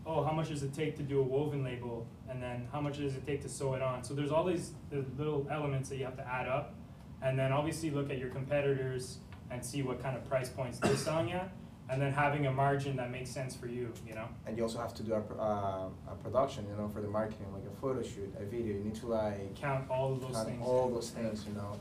oh, 0.06 0.24
how 0.24 0.32
much 0.32 0.48
does 0.48 0.62
it 0.62 0.72
take 0.72 0.96
to 0.96 1.02
do 1.02 1.20
a 1.20 1.22
woven 1.22 1.62
label? 1.64 2.06
And 2.28 2.42
then 2.42 2.66
how 2.72 2.80
much 2.80 2.98
does 2.98 3.14
it 3.14 3.26
take 3.26 3.42
to 3.42 3.48
sew 3.48 3.74
it 3.74 3.82
on? 3.82 4.02
So 4.04 4.14
there's 4.14 4.30
all 4.30 4.44
these 4.44 4.72
the 4.90 5.04
little 5.18 5.46
elements 5.50 5.88
that 5.90 5.96
you 5.96 6.04
have 6.04 6.16
to 6.16 6.26
add 6.26 6.48
up. 6.48 6.74
And 7.22 7.38
then 7.38 7.52
obviously 7.52 7.90
look 7.90 8.10
at 8.10 8.18
your 8.18 8.28
competitors 8.28 9.18
and 9.50 9.64
see 9.64 9.82
what 9.82 10.02
kind 10.02 10.16
of 10.16 10.28
price 10.28 10.48
points 10.48 10.78
they're 10.78 10.96
selling 10.96 11.32
at. 11.32 11.50
And 11.88 12.02
then 12.02 12.12
having 12.12 12.46
a 12.46 12.52
margin 12.52 12.96
that 12.96 13.12
makes 13.12 13.30
sense 13.30 13.54
for 13.54 13.68
you, 13.68 13.92
you 14.06 14.14
know? 14.14 14.26
And 14.44 14.56
you 14.56 14.64
also 14.64 14.78
have 14.78 14.92
to 14.94 15.04
do 15.04 15.14
a, 15.14 15.20
uh, 15.40 15.88
a 16.10 16.14
production, 16.22 16.66
you 16.68 16.76
know, 16.76 16.88
for 16.88 17.00
the 17.00 17.08
marketing, 17.08 17.46
like 17.54 17.62
a 17.64 17.80
photo 17.80 18.02
shoot, 18.02 18.34
a 18.40 18.44
video. 18.44 18.74
You 18.74 18.84
need 18.84 18.96
to 18.96 19.06
like 19.06 19.54
Count 19.54 19.88
all 19.88 20.12
of 20.12 20.20
those 20.20 20.32
count 20.32 20.48
things. 20.48 20.62
all 20.66 20.90
those 20.90 21.10
things, 21.10 21.44
you 21.46 21.54
know. 21.54 21.78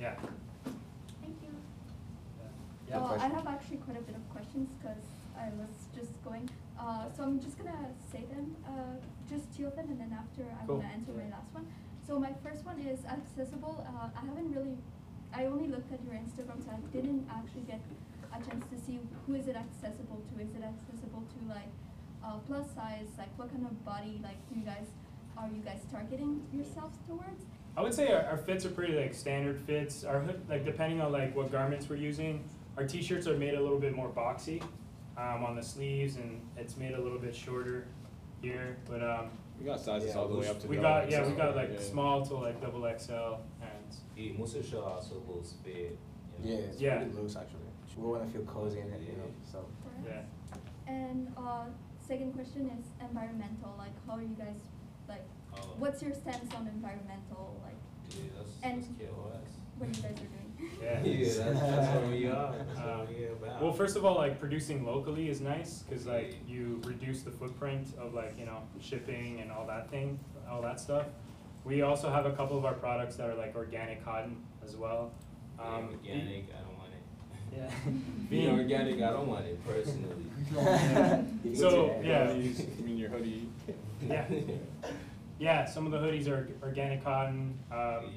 Yeah. 0.00 0.16
Yeah. 2.92 3.00
Well, 3.00 3.16
I 3.18 3.28
have 3.28 3.46
actually 3.46 3.78
quite 3.78 3.96
a 3.96 4.02
bit 4.04 4.14
of 4.14 4.24
questions 4.28 4.68
because 4.76 5.00
I 5.32 5.48
was 5.56 5.72
just 5.96 6.12
going. 6.24 6.44
Uh, 6.78 7.08
so 7.16 7.22
I'm 7.24 7.40
just 7.40 7.56
gonna 7.56 7.88
say 8.12 8.24
them, 8.28 8.54
uh, 8.68 9.00
just 9.32 9.48
two 9.56 9.64
of 9.66 9.74
them, 9.76 9.88
and 9.88 9.98
then 9.98 10.12
after 10.12 10.44
I'm 10.60 10.66
Cool. 10.66 10.76
gonna 10.76 10.92
answer 10.92 11.12
my 11.12 11.28
last 11.32 11.48
one. 11.54 11.66
So 12.06 12.20
my 12.20 12.32
first 12.44 12.66
one 12.66 12.78
is 12.80 13.00
accessible. 13.06 13.80
Uh, 13.88 14.10
I 14.12 14.20
haven't 14.28 14.52
really, 14.52 14.76
I 15.32 15.46
only 15.46 15.68
looked 15.68 15.90
at 15.92 16.04
your 16.04 16.14
Instagram, 16.20 16.60
so 16.64 16.68
I 16.76 16.80
didn't 16.92 17.24
actually 17.32 17.62
get 17.62 17.80
a 18.28 18.38
chance 18.44 18.64
to 18.68 18.76
see 18.84 19.00
who 19.26 19.34
is 19.40 19.48
it 19.48 19.56
accessible 19.56 20.20
to. 20.28 20.42
Is 20.42 20.52
it 20.54 20.62
accessible 20.62 21.24
to 21.32 21.38
like 21.48 21.72
uh, 22.22 22.36
plus 22.46 22.66
size? 22.74 23.08
Like 23.16 23.32
what 23.38 23.48
kind 23.50 23.64
of 23.64 23.84
body 23.86 24.20
like 24.22 24.36
do 24.52 24.60
you 24.60 24.66
guys 24.66 24.88
are 25.38 25.48
you 25.48 25.62
guys 25.64 25.80
targeting 25.90 26.44
yourselves 26.52 26.98
towards? 27.08 27.40
I 27.74 27.80
would 27.80 27.94
say 27.94 28.12
our, 28.12 28.22
our 28.24 28.36
fits 28.36 28.66
are 28.66 28.70
pretty 28.70 28.92
like 28.94 29.14
standard 29.14 29.62
fits. 29.66 30.04
Our 30.04 30.22
like 30.50 30.66
depending 30.66 31.00
on 31.00 31.10
like 31.10 31.34
what 31.34 31.50
garments 31.50 31.88
we're 31.88 31.96
using, 31.96 32.44
our 32.76 32.84
t-shirts 32.86 33.26
are 33.26 33.36
made 33.36 33.54
a 33.54 33.60
little 33.60 33.78
bit 33.78 33.94
more 33.94 34.08
boxy 34.08 34.62
um, 35.16 35.44
on 35.44 35.56
the 35.56 35.62
sleeves, 35.62 36.16
and 36.16 36.40
it's 36.56 36.76
made 36.76 36.92
a 36.94 37.00
little 37.00 37.18
bit 37.18 37.34
shorter 37.34 37.86
here. 38.40 38.76
But 38.88 39.02
um, 39.02 39.30
We 39.58 39.66
got 39.66 39.80
sizes 39.80 40.10
Yeah, 40.14 40.20
all 40.20 40.28
the 40.28 40.36
way 40.36 40.48
up 40.48 40.58
to 40.60 40.66
we 40.66 40.76
double 40.76 40.88
got 40.88 41.10
yeah, 41.10 41.26
we 41.26 41.34
got 41.34 41.54
like 41.56 41.70
yeah. 41.74 41.80
small 41.80 42.24
to 42.26 42.34
like 42.34 42.60
double 42.60 42.80
XL, 42.98 43.12
and 43.60 43.96
Yeah, 44.16 44.32
most 44.38 44.56
of 44.56 44.62
the 44.64 44.68
show 44.70 44.82
also 44.82 45.22
loose 45.28 45.54
fit. 45.62 45.98
You 46.42 46.50
Yeah, 46.50 46.56
know? 46.56 46.62
it's 46.64 46.80
Yeah. 46.80 46.96
pretty 46.98 47.12
loose 47.12 47.36
actually. 47.36 47.58
We 47.96 48.08
want 48.08 48.24
to 48.26 48.32
feel 48.32 48.46
cozy 48.46 48.80
in 48.80 48.86
it, 48.90 49.02
you 49.02 49.16
know. 49.18 49.28
So 49.50 49.66
yeah. 50.06 50.22
And 50.86 51.30
uh, 51.36 51.66
second 52.00 52.32
question 52.32 52.70
is 52.78 52.86
environmental. 53.06 53.74
Like, 53.76 53.92
how 54.06 54.14
are 54.14 54.22
you 54.22 54.34
guys 54.38 54.56
like? 55.08 55.22
Oh, 55.54 55.58
What's 55.78 56.02
your 56.02 56.14
stance 56.14 56.52
on 56.54 56.66
environmental? 56.68 57.60
Like, 57.62 57.76
yeah, 58.16 58.30
that's, 58.38 58.50
and- 58.62 58.82
that's 58.82 59.10
KOS. 59.10 59.52
what 59.76 59.88
you 59.94 60.02
guys 60.02 60.12
are 60.12 60.32
doing? 60.32 60.41
Yeah. 60.82 61.02
Yeah, 61.02 61.24
that's, 61.44 61.60
that's 61.60 61.94
what 61.94 62.06
we 62.08 62.26
are. 62.26 62.54
That's 62.66 62.78
what 62.80 63.08
we 63.08 63.24
about. 63.26 63.62
Well, 63.62 63.72
first 63.72 63.96
of 63.96 64.04
all, 64.04 64.16
like 64.16 64.38
producing 64.40 64.84
locally 64.84 65.28
is 65.28 65.40
nice 65.40 65.82
because 65.88 66.06
like 66.06 66.36
you 66.46 66.80
reduce 66.84 67.22
the 67.22 67.30
footprint 67.30 67.88
of 67.98 68.14
like 68.14 68.38
you 68.38 68.46
know 68.46 68.62
shipping 68.80 69.40
and 69.40 69.50
all 69.52 69.66
that 69.66 69.90
thing, 69.90 70.18
all 70.50 70.62
that 70.62 70.80
stuff. 70.80 71.06
We 71.64 71.82
also 71.82 72.10
have 72.10 72.26
a 72.26 72.32
couple 72.32 72.58
of 72.58 72.64
our 72.64 72.74
products 72.74 73.16
that 73.16 73.30
are 73.30 73.34
like 73.34 73.54
organic 73.54 74.04
cotton 74.04 74.36
as 74.64 74.76
well. 74.76 75.12
Yeah, 75.58 75.64
Um, 75.76 75.88
organic, 75.92 76.44
I 76.50 76.62
don't 76.62 76.78
want 76.78 76.90
it. 76.92 77.56
Yeah. 77.56 77.70
Being 77.84 78.26
Being- 78.30 78.58
organic, 78.58 78.94
I 79.02 79.10
don't 79.12 79.28
want 79.28 79.46
it 79.46 79.58
personally. 79.66 80.26
So, 81.54 82.00
yeah. 82.02 82.26
Hoodies, 82.28 82.66
I 82.78 82.82
mean 82.82 82.98
your 82.98 83.08
hoodie. 83.10 83.48
Yeah. 84.06 84.24
Yeah, 85.38 85.64
some 85.64 85.86
of 85.86 85.92
the 85.92 85.98
hoodies 85.98 86.28
are 86.28 86.48
organic 86.62 87.02
cotton. 87.04 87.58
Um, 87.70 88.12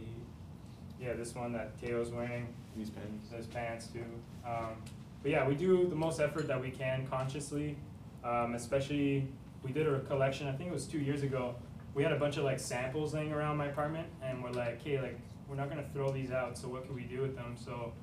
yeah, 1.05 1.13
this 1.13 1.35
one 1.35 1.53
that 1.53 1.79
Teo's 1.79 2.09
wearing, 2.09 2.47
These 2.75 2.89
pens. 2.89 3.31
his 3.35 3.45
pants 3.45 3.87
too. 3.87 4.03
Um, 4.45 4.75
but 5.21 5.31
yeah, 5.31 5.47
we 5.47 5.55
do 5.55 5.87
the 5.87 5.95
most 5.95 6.19
effort 6.19 6.47
that 6.47 6.59
we 6.59 6.71
can 6.71 7.05
consciously. 7.07 7.77
Um, 8.23 8.55
especially, 8.55 9.27
we 9.63 9.71
did 9.71 9.87
a 9.87 9.99
collection. 10.01 10.47
I 10.47 10.53
think 10.53 10.69
it 10.69 10.73
was 10.73 10.85
two 10.85 10.99
years 10.99 11.21
ago. 11.21 11.55
We 11.93 12.03
had 12.03 12.11
a 12.11 12.19
bunch 12.19 12.37
of 12.37 12.43
like 12.43 12.59
samples 12.59 13.13
laying 13.13 13.31
around 13.31 13.57
my 13.57 13.67
apartment, 13.67 14.07
and 14.23 14.43
we're 14.43 14.51
like, 14.51 14.83
hey, 14.83 14.99
like 14.99 15.19
we're 15.47 15.55
not 15.55 15.69
gonna 15.69 15.85
throw 15.93 16.11
these 16.11 16.31
out. 16.31 16.57
So 16.57 16.67
what 16.67 16.85
can 16.85 16.95
we 16.95 17.03
do 17.03 17.21
with 17.21 17.35
them? 17.35 17.55
So 17.55 17.93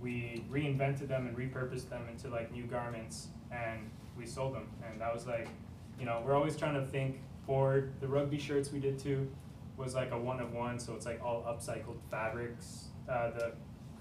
we 0.00 0.42
reinvented 0.50 1.08
them 1.08 1.26
and 1.26 1.36
repurposed 1.36 1.90
them 1.90 2.02
into 2.10 2.28
like 2.28 2.52
new 2.52 2.64
garments, 2.64 3.28
and 3.52 3.90
we 4.16 4.24
sold 4.24 4.54
them. 4.54 4.68
And 4.90 5.00
that 5.00 5.12
was 5.12 5.26
like, 5.26 5.48
you 6.00 6.06
know, 6.06 6.22
we're 6.24 6.34
always 6.34 6.56
trying 6.56 6.74
to 6.74 6.86
think 6.86 7.20
forward. 7.46 7.92
The 8.00 8.08
rugby 8.08 8.38
shirts 8.38 8.72
we 8.72 8.80
did 8.80 8.98
too 8.98 9.28
was 9.76 9.94
like 9.94 10.10
a 10.12 10.18
one 10.18 10.40
of 10.40 10.52
one, 10.52 10.78
so 10.78 10.94
it's 10.94 11.06
like 11.06 11.22
all 11.22 11.42
upcycled 11.42 11.98
fabrics. 12.10 12.86
Uh, 13.08 13.30
the 13.30 13.52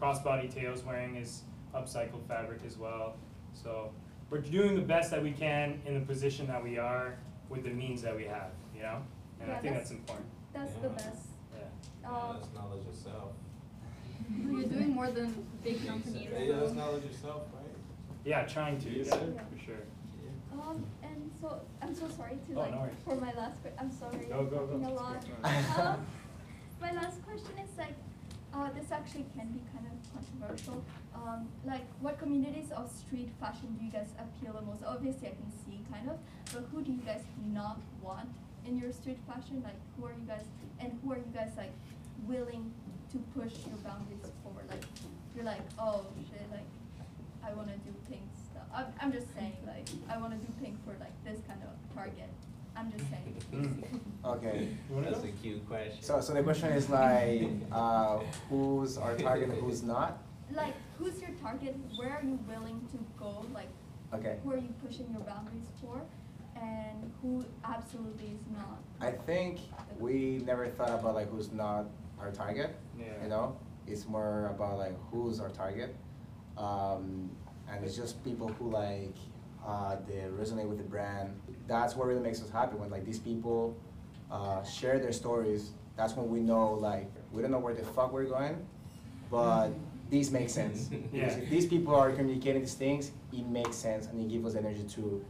crossbody 0.02 0.52
Teo's 0.54 0.84
wearing 0.84 1.16
is 1.16 1.44
upcycled 1.76 2.26
fabric 2.28 2.62
as 2.66 2.78
well. 2.78 3.18
So 3.54 3.92
we're 4.30 4.40
doing 4.42 4.76
the 4.76 4.82
best 4.82 5.12
that 5.12 5.22
we 5.22 5.32
can 5.32 5.82
in 5.86 5.94
the 5.94 6.06
position 6.06 6.48
that 6.48 6.64
we 6.64 6.78
are 6.78 7.18
with 7.50 7.64
the 7.64 7.70
means 7.70 8.02
that 8.02 8.16
we 8.16 8.24
have, 8.24 8.52
you 8.76 8.82
know? 8.82 9.02
And 9.42 9.52
I 9.52 9.56
think 9.60 9.74
that's- 9.76 9.90
that's 9.90 9.92
important. 9.92 10.28
That's 10.54 10.74
the 10.76 10.90
best. 10.90 11.28
Yeah. 11.54 11.64
Yeah, 12.02 12.10
Uh, 12.10 12.34
that's 12.34 12.54
knowledge 12.54 12.86
yourself. 12.86 13.32
You're 14.44 14.64
doing 14.64 14.94
more 14.94 15.12
than 15.12 15.46
big 15.64 15.86
companies. 15.86 16.28
Yeah, 16.32 16.56
that's 16.60 16.72
knowledge 16.74 17.04
yourself, 17.04 17.44
right? 17.54 17.64
Yeah, 18.24 18.46
trying 18.46 18.80
to, 18.80 18.90
Yes, 18.90 19.08
yeah, 19.12 19.44
for 19.52 19.60
sure. 19.60 19.76
Um, 20.54 20.84
and 21.04 21.05
so 21.46 21.62
I'm 21.82 21.93
so 21.93 22.08
sorry 22.18 22.38
to 22.48 22.52
Oh, 22.56 22.60
like 22.62 22.72
no 22.72 22.80
worries. 22.82 22.96
for 23.06 23.16
my 23.16 23.34
last 23.34 23.62
que- 23.62 23.78
I'm 23.78 23.91
sorry. 23.91 24.26
Go, 24.26 24.39
I'm 24.39 24.50
go, 24.50 24.58
talking 24.66 24.82
go. 24.84 24.89
a 24.89 24.93
lot. 24.93 25.22
um, 25.80 26.06
my 26.82 26.91
last 26.93 27.24
question 27.24 27.54
is 27.64 27.78
like, 27.78 27.93
uh, 28.54 28.70
this 28.72 28.91
actually 28.91 29.26
can 29.38 29.48
be 29.54 29.62
kind 29.74 29.86
of 29.86 29.96
controversial. 30.16 30.84
Um, 31.14 31.48
like, 31.66 31.86
what 32.00 32.18
communities 32.18 32.72
of 32.72 32.89
street 32.89 33.30
fashion 33.39 33.76
do 33.78 33.86
you 33.86 33.91
guys 33.91 34.10
appeal 34.18 34.54
the 34.54 34.62
most? 34.62 34.84
Obviously, 34.86 35.28
I 35.28 35.32
can 35.32 35.52
see 35.66 35.78
kind 35.91 36.10
of, 36.10 36.18
but 36.54 36.64
who 36.72 36.82
do 36.82 36.91
you 36.91 37.02
guys 37.06 37.22
not 37.54 37.80
want 38.02 38.30
in 38.66 38.78
your 38.78 38.91
street 38.91 39.20
fashion? 39.28 39.62
Like, 39.64 39.78
who 39.98 40.06
are 40.08 40.14
you 40.14 40.26
guys, 40.28 40.46
and 40.80 40.98
who 41.04 41.12
are 41.12 41.18
you 41.18 41.32
guys 41.34 41.52
like 41.58 41.74
willing 42.26 42.74
to 43.12 43.18
push 43.38 43.54
your 43.68 43.78
boundaries 43.84 44.32
forward? 44.41 44.66
Like, 44.70 44.84
you're 45.36 45.46
like, 45.46 45.62
oh 45.78 46.06
shit, 46.32 46.41
like, 46.52 46.66
I 47.46 47.54
want 47.54 47.68
to 47.68 47.78
do 47.86 47.93
stuff. 48.06 48.45
I'm, 48.76 48.86
I'm 49.02 49.12
just 49.12 49.34
saying, 49.36 49.58
like, 49.66 49.88
I 50.10 50.18
want 50.18 50.34
to 50.34 50.40
do 50.46 50.52
pink 50.62 50.76
for 50.84 50.92
like 51.00 51.14
this 51.24 51.40
kind 51.48 51.60
of 51.64 51.96
target. 51.96 52.30
I'm 52.78 52.92
just 52.92 53.06
saying. 53.10 53.42
Mm. 53.54 53.84
Okay. 54.26 54.68
That's 54.92 55.24
a 55.24 55.28
cute 55.42 55.66
question. 55.68 56.02
So 56.04 56.20
so 56.20 56.34
the 56.34 56.44
question 56.44 56.70
is 56.74 56.90
like, 56.90 57.48
uh, 57.72 58.20
who's 58.50 58.98
our 58.98 59.16
target 59.16 59.50
and 59.50 59.62
who's 59.62 59.82
not? 59.82 60.18
Like, 60.52 60.74
who's 60.98 61.22
your 61.22 61.32
target? 61.42 61.76
Where 61.96 62.10
are 62.10 62.24
you 62.24 62.38
willing 62.48 62.82
to 62.92 62.98
go? 63.18 63.46
Like, 63.54 63.70
Okay. 64.14 64.38
who 64.44 64.52
are 64.52 64.58
you 64.58 64.74
pushing 64.86 65.08
your 65.12 65.22
boundaries 65.22 65.68
for? 65.82 66.02
And 66.56 67.12
who 67.22 67.44
absolutely 67.64 68.28
is 68.28 68.42
not? 68.54 68.80
I 69.02 69.12
think 69.12 69.60
we 70.00 70.42
never 70.46 70.68
thought 70.68 70.90
about 71.00 71.16
like 71.16 71.30
who's 71.30 71.52
not 71.52 71.86
our 72.20 72.32
target. 72.32 72.76
Yeah. 73.00 73.06
You 73.24 73.30
know, 73.30 73.58
it's 73.88 74.06
more 74.08 74.48
about 74.48 74.78
like 74.78 74.96
who's 75.12 75.40
our 75.40 75.50
target, 75.50 75.96
um, 76.58 77.30
and 77.72 77.84
it's 77.84 77.95
just 77.95 78.24
people 78.24 78.47
who 78.49 78.70
like 78.72 79.16
uh, 79.66 79.95
they 80.07 80.24
resonate 80.39 80.68
with 80.68 80.78
the 80.78 80.84
brand. 80.84 81.34
That's 81.68 81.95
what 81.95 82.07
really 82.07 82.22
makes 82.22 82.41
us 82.41 82.49
happy 82.49 82.76
when 82.76 82.89
like 82.89 83.05
these 83.05 83.20
people 83.20 83.76
uh, 84.32 84.63
share 84.63 84.99
their 84.99 85.11
stories. 85.11 85.72
That's 85.97 86.13
when 86.16 86.30
we 86.30 86.39
know 86.39 86.74
like 86.74 87.09
we 87.32 87.41
don't 87.41 87.51
know 87.51 87.59
where 87.59 87.74
the 87.74 87.84
fuck 87.84 88.11
we're 88.11 88.26
going, 88.26 88.66
but 89.32 89.70
these 90.09 90.32
make 90.32 90.49
sense. 90.49 90.89
Because 91.11 91.38
Yeah. 91.38 91.43
if 91.43 91.49
these 91.49 91.66
people 91.66 91.95
are 91.95 92.11
communicating 92.11 92.61
these 92.61 92.76
things, 92.76 93.11
it 93.34 93.45
makes 93.47 93.76
sense 93.76 94.07
and 94.07 94.20
it 94.22 94.28
gives 94.30 94.45
us 94.45 94.55
energy 94.55 94.84
to 94.95 95.26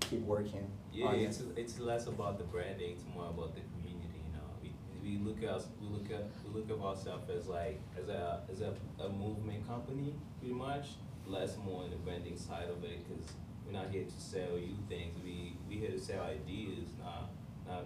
keep 0.00 0.20
working. 0.22 0.66
Yeah, 0.92 1.06
on 1.06 1.14
it. 1.16 1.22
it's 1.22 1.42
it's 1.56 1.78
less 1.80 2.06
about 2.06 2.38
the 2.38 2.44
branding, 2.44 2.92
it's 2.92 3.04
more 3.14 3.26
about 3.28 3.54
the 3.54 3.60
community. 3.72 4.20
You 4.26 4.32
know, 4.36 4.46
we, 4.62 4.70
we 5.02 5.18
look 5.18 5.42
at 5.42 5.62
we 5.80 5.88
look 5.88 6.10
at 6.10 6.24
we 6.44 6.60
look 6.60 6.70
at 6.70 6.78
ourselves 6.84 7.28
as 7.30 7.46
like 7.48 7.80
as 8.00 8.08
a 8.08 8.40
as 8.52 8.60
a, 8.60 8.72
a 9.02 9.08
movement 9.08 9.66
company, 9.66 10.14
pretty 10.38 10.54
much. 10.54 10.86
Less 11.28 11.56
more 11.64 11.82
on 11.84 11.90
the 11.90 11.96
branding 11.96 12.36
side 12.38 12.68
of 12.70 12.82
it, 12.84 13.06
because 13.06 13.24
we're 13.66 13.72
not 13.72 13.90
here 13.90 14.04
to 14.04 14.20
sell 14.20 14.56
you 14.56 14.74
things. 14.88 15.14
We 15.22 15.56
we 15.68 15.76
here 15.76 15.90
to 15.90 16.00
sell 16.00 16.22
ideas, 16.24 16.88
not 16.98 17.30
not 17.66 17.84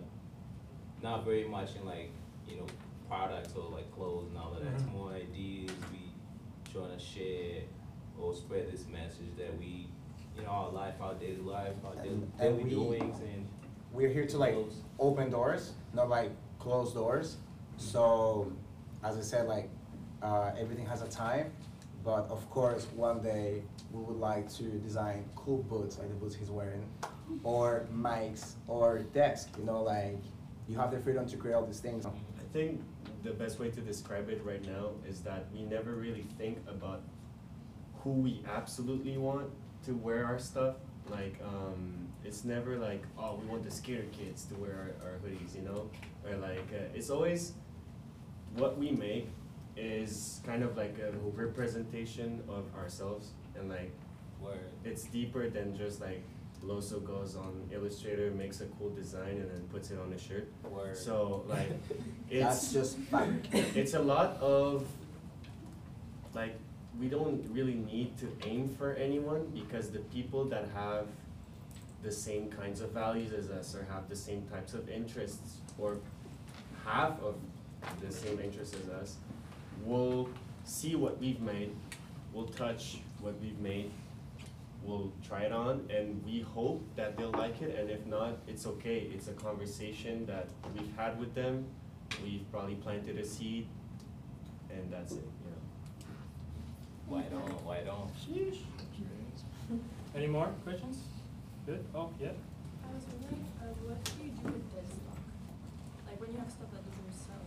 not 1.03 1.25
very 1.25 1.49
much 1.49 1.71
in 1.75 1.85
like 1.85 2.13
you 2.49 2.57
know 2.59 2.67
products 3.09 3.55
or 3.57 3.69
like 3.71 3.91
clothes 3.93 4.29
and 4.29 4.39
all 4.39 4.55
of 4.55 4.65
that. 4.65 4.73
It's 4.75 4.85
Mhm. 4.85 4.93
more 4.93 5.11
ideas. 5.13 5.73
We 5.91 6.13
trying 6.73 6.97
to 6.97 6.99
share 6.99 7.63
or 8.19 8.33
spread 8.35 8.71
this 8.71 8.87
message 8.87 9.35
that 9.37 9.59
we, 9.59 9.89
you 10.37 10.43
know, 10.43 10.49
our 10.49 10.71
life, 10.71 10.95
our 11.01 11.15
daily 11.15 11.43
life, 11.43 11.75
our 11.85 11.95
daily, 11.97 12.09
And- 12.11 12.23
and 12.39 12.57
daily 12.59 12.65
we- 12.65 12.71
doings, 12.71 13.19
and 13.21 13.49
We're 13.93 14.09
here 14.09 14.27
to 14.27 14.39
like 14.39 14.55
Close. 14.55 14.81
open 14.99 15.31
doors, 15.31 15.75
not 15.93 16.09
like 16.09 16.31
close 16.59 16.95
doors. 16.95 17.37
So, 17.77 18.51
as 19.03 19.19
I 19.19 19.21
said, 19.21 19.49
like 19.49 19.69
uh, 20.23 20.53
everything 20.57 20.87
has 20.87 21.03
a 21.03 21.09
time, 21.09 21.53
but 22.05 22.29
of 22.31 22.49
course, 22.51 22.87
one 22.97 23.23
day 23.23 23.63
we 23.93 24.03
would 24.03 24.19
like 24.19 24.53
to 24.55 24.65
design 24.65 25.25
cool 25.37 25.63
boots 25.63 25.99
like 25.99 26.09
the 26.09 26.15
boots 26.15 26.35
he's 26.35 26.51
wearing, 26.51 26.85
or 27.45 27.87
mics, 27.95 28.53
or 28.67 29.01
desk. 29.15 29.51
You 29.59 29.65
know, 29.65 29.83
like 29.83 30.21
you 30.69 30.77
have 30.77 30.91
the 30.91 30.99
freedom 30.99 31.27
to 31.27 31.37
create 31.37 31.55
all 31.55 31.67
these 31.67 31.81
things. 31.81 32.07
I 32.07 32.11
think 32.53 32.81
the 33.23 33.31
best 33.31 33.59
way 33.59 33.71
to 33.71 33.81
describe 33.81 34.29
it 34.31 34.43
right 34.45 34.65
now 34.67 34.91
is 35.09 35.21
that 35.21 35.47
we 35.53 35.63
never 35.63 35.95
really 35.95 36.27
think 36.39 36.59
about 36.69 37.03
who 38.03 38.11
we 38.11 38.43
absolutely 38.53 39.17
want 39.17 39.49
to 39.85 39.93
wear 39.93 40.25
our 40.25 40.39
stuff. 40.39 40.77
Like, 41.09 41.41
um, 41.45 42.09
it's 42.25 42.45
never 42.45 42.77
like, 42.77 43.05
oh, 43.19 43.39
we 43.41 43.47
want 43.47 43.65
the 43.65 43.71
skater 43.71 44.07
kids 44.13 44.45
to 44.47 44.55
wear 44.55 44.95
our, 45.03 45.09
our 45.09 45.19
hoodies, 45.19 45.55
you 45.55 45.63
know? 45.63 45.91
Or 46.25 46.37
like, 46.37 46.69
uh, 46.73 46.95
it's 46.95 47.11
always 47.11 47.53
what 48.55 48.79
we 48.79 48.91
make 48.91 49.29
is 49.77 50.41
kind 50.45 50.63
of 50.63 50.77
like 50.77 50.99
a 50.99 51.13
representation 51.35 52.43
of 52.49 52.65
ourselves 52.77 53.31
and 53.59 53.69
like 53.69 53.93
Word. 54.41 54.59
it's 54.85 55.05
deeper 55.05 55.49
than 55.49 55.77
just 55.77 56.01
like 56.01 56.23
Loso 56.65 57.05
goes 57.05 57.35
on 57.35 57.69
Illustrator, 57.73 58.31
makes 58.31 58.61
a 58.61 58.67
cool 58.79 58.91
design 58.91 59.31
and 59.31 59.51
then 59.51 59.63
puts 59.73 59.91
it 59.91 59.99
on 59.99 60.13
a 60.13 60.19
shirt. 60.19 60.49
Word. 60.71 60.97
So 60.97 61.45
like 61.49 61.71
That's 62.31 62.63
it's 62.65 62.73
just 62.73 62.99
fabric. 62.99 63.47
it's 63.53 63.95
a 63.95 64.01
lot 64.03 64.37
of 64.41 64.87
like 66.35 66.57
we 66.99 67.09
don't 67.09 67.45
really 67.51 67.75
need 67.75 68.17
to 68.19 68.31
aim 68.47 68.69
for 68.69 68.93
anyone 68.95 69.51
because 69.55 69.91
the 69.91 70.01
people 70.01 70.45
that 70.47 70.69
have 70.75 71.07
the 72.03 72.13
same 72.13 72.51
kinds 72.51 72.81
of 72.81 72.91
values 72.91 73.33
as 73.33 73.49
us 73.51 73.75
or 73.75 73.85
have 73.93 74.09
the 74.09 74.17
same 74.17 74.43
types 74.53 74.75
of 74.75 74.89
interests 74.89 75.59
or 75.79 75.99
half 76.85 77.21
of 77.23 77.37
the 78.01 78.13
same 78.13 78.41
interests 78.41 78.77
as 78.83 78.89
us 78.91 79.17
will 79.85 80.29
see 80.65 80.95
what 80.97 81.19
we've 81.21 81.41
made, 81.41 81.75
we'll 82.33 82.47
touch 82.47 82.99
what 83.21 83.41
we've 83.41 83.59
made, 83.61 83.91
we'll 84.83 85.13
try 85.27 85.43
it 85.43 85.53
on, 85.53 85.89
and 85.91 86.23
we 86.25 86.41
hope 86.41 86.83
that 86.97 87.17
they'll 87.17 87.31
like 87.33 87.61
it, 87.63 87.79
and 87.79 87.91
if 87.91 88.05
not, 88.07 88.39
it's 88.47 88.67
okay. 88.67 89.11
It's 89.13 89.29
a 89.29 89.33
conversation 89.33 90.27
that 90.27 90.49
we've 90.75 90.95
had 90.97 91.19
with 91.19 91.35
them, 91.35 91.65
we've 92.25 92.45
probably 92.51 92.75
planted 92.77 93.19
a 93.19 93.25
seed, 93.25 93.67
and 94.71 94.93
that's 94.93 95.13
it, 95.13 95.29
you 95.45 95.51
know. 95.51 97.17
White 97.17 97.33
on, 97.33 97.51
white 97.65 97.89
on. 97.89 98.11
Any 100.15 100.27
more 100.27 100.49
questions? 100.65 100.99
Good, 101.67 101.85
oh, 101.95 102.11
yeah? 102.21 102.29
I 102.85 102.95
was 102.95 103.05
wondering, 103.07 103.47
uh, 103.61 103.65
what 103.87 104.05
do 104.05 104.11
you 104.25 104.31
do 104.31 104.45
with 104.53 104.75
dead 104.75 104.85
stock? 104.87 105.17
Like 106.07 106.21
when 106.21 106.33
you 106.33 106.39
have 106.39 106.51
stuff 106.51 106.69
that 106.73 106.83
doesn't 106.85 107.15
sell, 107.17 107.47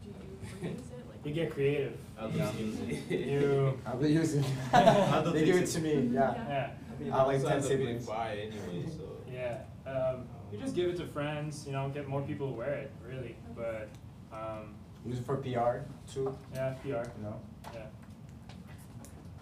do 0.00 0.08
you 0.08 0.14
reuse 0.16 0.62
it? 0.62 0.78
Like 0.78 0.91
You 1.24 1.32
get 1.32 1.52
creative. 1.52 1.96
I'll 2.18 2.30
you 2.30 2.38
just 2.38 2.54
know? 2.54 2.60
use 2.66 2.78
it. 3.10 3.20
You, 3.20 3.78
I'll 3.86 3.96
be 3.96 4.08
using. 4.10 4.44
I 4.72 5.22
don't 5.24 5.32
they 5.34 5.44
give 5.44 5.56
it 5.56 5.66
to 5.66 5.80
me. 5.80 6.10
Yeah. 6.12 6.34
yeah, 6.48 6.70
I 6.98 7.02
mean, 7.02 7.12
I 7.12 7.22
like 7.22 7.42
10 7.42 7.52
ends 7.52 7.64
up 7.66 7.70
being 7.70 7.80
siblings. 7.80 8.06
fire 8.06 8.36
anyway, 8.38 8.86
so. 8.96 9.04
yeah. 9.32 9.58
Um, 9.90 10.24
you 10.52 10.58
just 10.58 10.74
give 10.74 10.90
it 10.90 10.96
to 10.98 11.06
friends, 11.06 11.64
you 11.66 11.72
know, 11.72 11.88
get 11.90 12.08
more 12.08 12.22
people 12.22 12.48
to 12.50 12.54
wear 12.54 12.74
it, 12.74 12.92
really, 13.06 13.36
but, 13.56 13.88
um, 14.32 14.74
Use 15.06 15.18
it 15.18 15.24
for 15.24 15.36
PR 15.38 15.88
too. 16.12 16.36
yeah, 16.54 16.74
PR, 16.82 16.88
You 16.88 17.22
know. 17.22 17.40
yeah. 17.72 17.80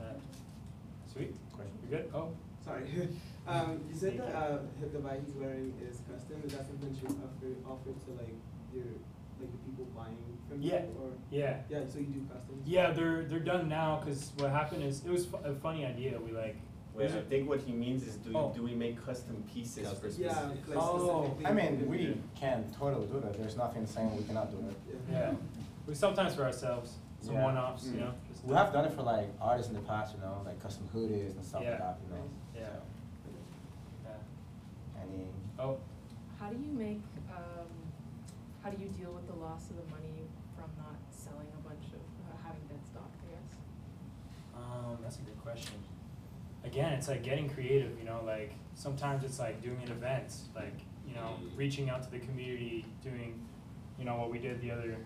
Yeah. 0.00 0.06
Sweet, 1.12 1.34
Question. 1.52 1.72
you 1.82 1.88
good? 1.96 2.10
Oh, 2.14 2.30
Sorry. 2.64 2.84
um, 3.48 3.80
you 3.90 3.96
said 3.98 4.16
Thank 4.18 4.32
that 4.32 4.50
you. 4.80 4.86
uh, 4.86 4.88
the 4.92 4.98
bike 5.00 5.20
he's 5.26 5.34
wearing 5.34 5.74
is 5.82 5.98
custom. 6.10 6.40
Is 6.46 6.52
that 6.52 6.66
something 6.66 6.94
you 6.94 7.08
offer 7.08 7.50
offer 7.66 7.90
to 7.90 8.10
like 8.20 8.36
your 8.72 8.84
like 9.40 9.50
the 9.50 9.58
people 9.66 9.86
buying 9.96 10.16
from 10.50 10.60
Yeah. 10.62 10.82
or 11.00 11.10
yeah. 11.30 11.58
yeah? 11.68 11.80
So 11.86 11.98
you 12.00 12.06
do 12.06 12.20
customs. 12.32 12.66
Yeah, 12.66 12.90
they're, 12.90 13.24
they're 13.24 13.38
done 13.40 13.68
now, 13.68 14.00
cause 14.04 14.32
what 14.38 14.50
happened 14.50 14.82
is, 14.82 15.04
it 15.04 15.10
was 15.10 15.26
fu- 15.26 15.36
a 15.44 15.54
funny 15.54 15.86
idea, 15.86 16.18
we 16.20 16.32
like, 16.32 16.56
Wait, 16.94 17.10
I 17.10 17.14
it- 17.18 17.28
think 17.28 17.48
what 17.48 17.60
he 17.60 17.72
means 17.72 18.06
is 18.06 18.16
do, 18.16 18.32
Oh. 18.36 18.52
do 18.54 18.62
we 18.62 18.74
make 18.74 19.02
custom 19.04 19.42
pieces 19.52 19.86
for 19.88 19.94
Custom. 19.94 20.10
specific? 20.12 20.58
Yeah. 20.68 20.74
Like 20.74 20.84
Oh. 20.84 21.36
I 21.44 21.52
mean, 21.52 21.88
we 21.88 22.16
can 22.34 22.64
totally 22.76 23.06
do 23.06 23.20
that. 23.20 23.34
There's 23.38 23.56
nothing 23.56 23.86
saying 23.86 24.16
we 24.16 24.24
cannot 24.24 24.50
do 24.50 24.58
it. 24.68 24.76
yeah, 25.10 25.32
we 25.86 25.94
sometimes 25.94 26.34
for 26.34 26.42
ourselves, 26.42 26.96
some 27.20 27.34
Yeah. 27.34 27.44
one-offs, 27.44 27.86
you 27.86 27.92
Mm. 27.92 28.00
know? 28.00 28.12
just 28.28 28.44
We 28.44 28.50
to- 28.50 28.56
have 28.58 28.72
done 28.72 28.84
it 28.86 28.92
for 28.92 29.02
like 29.02 29.28
artists 29.40 29.70
in 29.70 29.76
the 29.76 29.86
past, 29.86 30.14
you 30.16 30.20
know, 30.20 30.42
like 30.44 30.60
custom 30.60 30.88
hoodies 30.94 31.36
and 31.36 31.44
stuff 31.44 31.62
Yeah. 31.62 31.70
like 31.70 31.78
that, 31.78 31.98
you 32.04 32.10
know. 32.14 32.24
Yeah. 32.56 32.76
So, 33.22 33.30
Yeah. 34.04 35.02
any 35.02 35.26
Oh, 35.58 35.76
How 36.38 36.48
do 36.48 36.56
you 36.56 36.72
make, 36.72 37.02
um, 37.36 37.68
how 38.64 38.70
do 38.70 38.78
you 38.82 38.88
deal 38.88 39.12
with 39.12 39.26
the 39.28 39.34
loss 39.36 39.68
of 39.70 39.76
the 39.76 39.84
money 39.94 40.24
from 40.56 40.70
not 40.78 40.96
selling 41.10 41.46
a 41.52 41.60
bunch 41.68 41.84
of, 41.92 42.00
uh, 42.00 42.36
having 42.42 42.62
dead 42.66 42.80
stock, 42.86 43.10
I 43.20 43.26
guess? 43.36 43.52
Um, 44.56 44.89
Um, 45.00 45.04
that's 45.04 45.18
a 45.18 45.22
good 45.22 45.40
question. 45.42 45.74
Again, 46.64 46.92
it's 46.92 47.08
like 47.08 47.22
getting 47.22 47.48
creative, 47.48 47.98
you 47.98 48.04
know, 48.04 48.20
like 48.26 48.52
sometimes 48.74 49.24
it's 49.24 49.38
like 49.38 49.62
doing 49.62 49.80
an 49.84 49.90
event, 49.92 50.34
like, 50.54 50.78
you 51.08 51.14
know, 51.14 51.36
mm. 51.42 51.56
reaching 51.56 51.88
out 51.88 52.02
to 52.02 52.10
the 52.10 52.18
community, 52.18 52.84
doing, 53.02 53.40
you 53.98 54.04
know, 54.04 54.16
what 54.16 54.30
we 54.30 54.38
did 54.38 54.60
the 54.60 54.70
other 54.70 54.96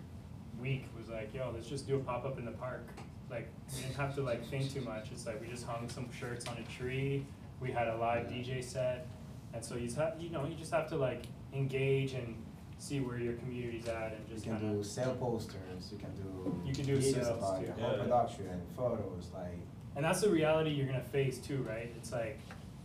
week 0.59 0.87
was 0.97 1.09
like, 1.09 1.33
yo, 1.33 1.51
let's 1.53 1.67
just 1.67 1.87
do 1.87 1.95
a 1.95 1.99
pop 1.99 2.25
up 2.25 2.37
in 2.37 2.45
the 2.45 2.51
park. 2.51 2.87
Like, 3.29 3.47
we 3.73 3.81
didn't 3.81 3.95
have 3.95 4.13
to 4.15 4.21
like 4.21 4.45
think 4.49 4.71
too 4.73 4.81
much. 4.81 5.11
It's 5.11 5.25
like 5.25 5.41
we 5.41 5.47
just 5.47 5.65
hung 5.65 5.87
some 5.89 6.11
shirts 6.11 6.45
on 6.47 6.57
a 6.57 6.71
tree. 6.71 7.25
We 7.61 7.71
had 7.71 7.87
a 7.87 7.95
live 7.95 8.27
DJ 8.27 8.63
set. 8.63 9.07
And 9.53 9.63
so 9.63 9.75
you 9.75 9.85
just 9.85 9.97
have, 9.97 10.15
you 10.19 10.29
know, 10.29 10.45
you 10.45 10.55
just 10.55 10.71
have 10.71 10.89
to 10.89 10.97
like 10.97 11.23
engage 11.53 12.13
and 12.13 12.35
see 12.77 12.99
where 12.99 13.17
your 13.17 13.33
community's 13.33 13.87
at 13.87 14.13
and 14.13 14.27
just 14.27 14.45
you 14.45 14.51
can 14.51 14.61
kind 14.61 14.77
do 14.77 14.83
sale 14.83 15.15
posters, 15.15 15.91
you 15.91 15.97
can 15.97 16.11
do 16.11 16.61
You 16.65 16.73
can 16.73 16.85
do 16.85 16.97
videos 16.97 17.13
sales 17.13 17.37
about 17.37 17.59
too. 17.59 17.65
your 17.67 17.73
whole 17.75 17.91
Yeah. 17.97 18.03
production, 18.03 18.61
photos, 18.75 19.31
like 19.33 19.59
And 19.95 20.03
that's 20.03 20.21
the 20.21 20.29
reality 20.29 20.71
you're 20.71 20.87
gonna 20.87 21.01
face 21.01 21.37
too, 21.37 21.65
right? 21.67 21.93
It's 21.97 22.11
like 22.11 22.39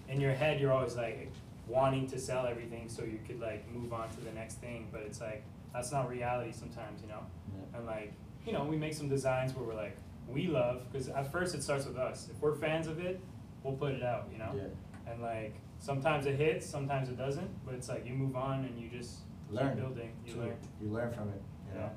in 0.08 0.20
your 0.20 0.32
head 0.32 0.60
you're 0.60 0.72
always 0.72 0.96
like 0.96 1.30
wanting 1.66 2.06
to 2.08 2.18
sell 2.18 2.46
everything 2.46 2.88
so 2.88 3.02
you 3.04 3.18
could 3.26 3.40
like 3.40 3.68
move 3.72 3.92
on 3.92 4.08
to 4.10 4.20
the 4.20 4.32
next 4.32 4.54
thing, 4.60 4.88
but 4.92 5.02
it's 5.02 5.20
like 5.20 5.42
that's 5.72 5.92
not 5.92 6.08
reality 6.08 6.52
sometimes, 6.52 7.00
you 7.02 7.08
know? 7.08 7.20
Yeah. 7.54 7.78
And 7.78 7.86
like, 7.86 8.12
you 8.46 8.52
know, 8.52 8.64
we 8.64 8.76
make 8.76 8.94
some 8.94 9.08
designs 9.08 9.54
where 9.54 9.64
we're 9.64 9.74
like, 9.74 9.96
we 10.28 10.46
love, 10.48 10.82
because 10.90 11.08
at 11.08 11.30
first 11.30 11.54
it 11.54 11.62
starts 11.62 11.86
with 11.86 11.96
us. 11.96 12.28
If 12.30 12.40
we're 12.40 12.54
fans 12.56 12.86
of 12.86 12.98
it, 12.98 13.20
we'll 13.62 13.74
put 13.76 13.92
it 13.92 14.02
out, 14.02 14.28
you 14.32 14.38
know? 14.38 14.52
Yeah. 14.56 15.12
And 15.12 15.22
like 15.22 15.54
sometimes 15.78 16.26
it 16.26 16.36
hits, 16.36 16.66
sometimes 16.66 17.08
it 17.08 17.16
doesn't, 17.16 17.48
but 17.64 17.74
it's 17.74 17.88
like 17.88 18.06
you 18.06 18.14
move 18.14 18.36
on 18.36 18.64
and 18.64 18.78
you 18.80 18.88
just 18.88 19.18
learn. 19.50 19.74
keep 19.74 19.80
building. 19.84 20.12
You 20.26 20.34
learn. 20.36 20.56
You 20.80 20.88
learn 20.90 21.12
from 21.12 21.28
it, 21.30 21.42
you 21.68 21.74
Yeah. 21.74 21.86
know. 21.86 21.90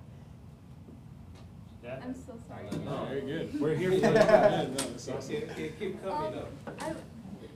Yeah. 1.84 2.00
I'm 2.04 2.14
so 2.14 2.34
sorry. 2.48 2.64
No. 2.86 3.06
Very 3.06 3.22
good. 3.22 3.60
We're 3.60 3.76
here 3.76 3.92
for 3.92 3.98
Yeah, 3.98 4.12
that. 4.12 4.70
no, 4.70 4.76
that's 4.76 5.10
awesome. 5.10 5.36
Um, 6.08 6.46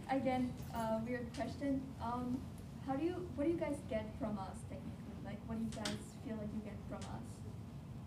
I, 0.09 0.15
again, 0.15 0.53
uh, 0.75 0.99
weird 1.07 1.27
question. 1.35 1.81
Um, 2.03 2.37
how 2.85 2.95
do 2.95 3.05
you, 3.05 3.15
what 3.35 3.45
do 3.45 3.49
you 3.51 3.57
guys 3.57 3.77
get 3.89 4.05
from 4.19 4.37
us 4.37 4.57
technically? 4.69 5.15
Like, 5.25 5.37
what 5.47 5.57
do 5.57 5.63
you 5.63 5.71
guys 5.83 5.95
feel 6.25 6.35
like 6.37 6.49
you 6.53 6.61
get 6.63 6.75
from 6.89 6.99
us? 6.99 7.23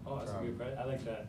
Oh, 0.06 0.18
that's 0.18 0.30
a 0.32 0.44
good 0.44 0.58
question. 0.58 0.78
I 0.78 0.84
like 0.84 1.04
that. 1.04 1.26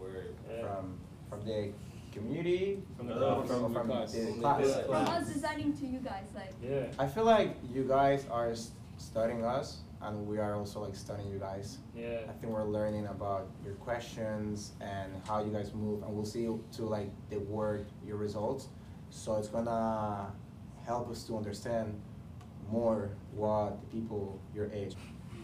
Word. 0.00 0.34
Yeah. 0.50 0.62
From 0.62 0.98
from 1.28 1.44
the 1.46 1.70
community, 2.12 2.82
From 2.96 3.06
the 3.06 3.14
class. 3.14 3.46
from, 3.46 3.62
the 3.72 3.78
from 3.78 3.86
class. 3.88 4.12
the 4.12 4.32
class. 4.40 4.84
From 4.86 4.94
us 5.06 5.28
designing 5.32 5.76
to 5.78 5.86
you 5.86 5.98
guys, 6.00 6.24
like, 6.34 6.50
Yeah. 6.62 6.86
I 6.98 7.06
feel 7.06 7.22
like 7.24 7.56
you 7.72 7.84
guys 7.84 8.26
are 8.30 8.50
s- 8.50 8.72
studying 8.98 9.44
us, 9.44 9.78
and 10.02 10.26
we 10.26 10.38
are 10.38 10.56
also 10.56 10.80
like 10.80 10.94
studying 10.94 11.30
you 11.30 11.38
guys. 11.38 11.78
Yeah. 11.94 12.20
I 12.28 12.32
think 12.32 12.52
we're 12.52 12.64
learning 12.64 13.06
about 13.06 13.50
your 13.64 13.74
questions 13.74 14.72
and 14.80 15.12
how 15.26 15.44
you 15.44 15.52
guys 15.52 15.72
move, 15.74 16.02
and 16.02 16.14
we'll 16.14 16.24
see 16.24 16.48
to 16.72 16.82
like 16.82 17.10
the 17.28 17.38
work, 17.38 17.86
your 18.06 18.16
results. 18.16 18.68
So 19.10 19.36
it's 19.36 19.48
gonna 19.48 20.32
help 20.86 21.10
us 21.10 21.24
to 21.24 21.36
understand 21.36 22.00
more 22.70 23.10
what 23.34 23.80
the 23.80 23.86
people 23.88 24.40
your 24.54 24.70
age 24.72 24.94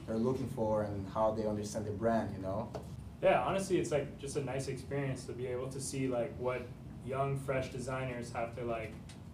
are 0.09 0.17
looking 0.17 0.49
for 0.49 0.85
and 0.85 1.07
how 1.13 1.33
they 1.33 1.47
understand 1.47 1.87
the 1.87 1.91
brand. 1.91 2.31
You 2.35 2.43
know. 2.43 2.71
Yeah, 3.23 3.43
honestly, 3.43 3.79
it's 3.79 3.91
like 3.91 4.19
just 4.19 4.37
a 4.37 4.45
nice 4.45 4.69
experience 4.69 5.25
to 5.25 5.33
be 5.33 5.47
able 5.47 5.69
to 5.69 5.81
see 5.81 6.07
like 6.09 6.35
what 6.39 6.67
young, 7.05 7.39
fresh 7.39 7.71
designers 7.71 8.33
have 8.33 8.55
to 8.57 8.65
like 8.65 8.93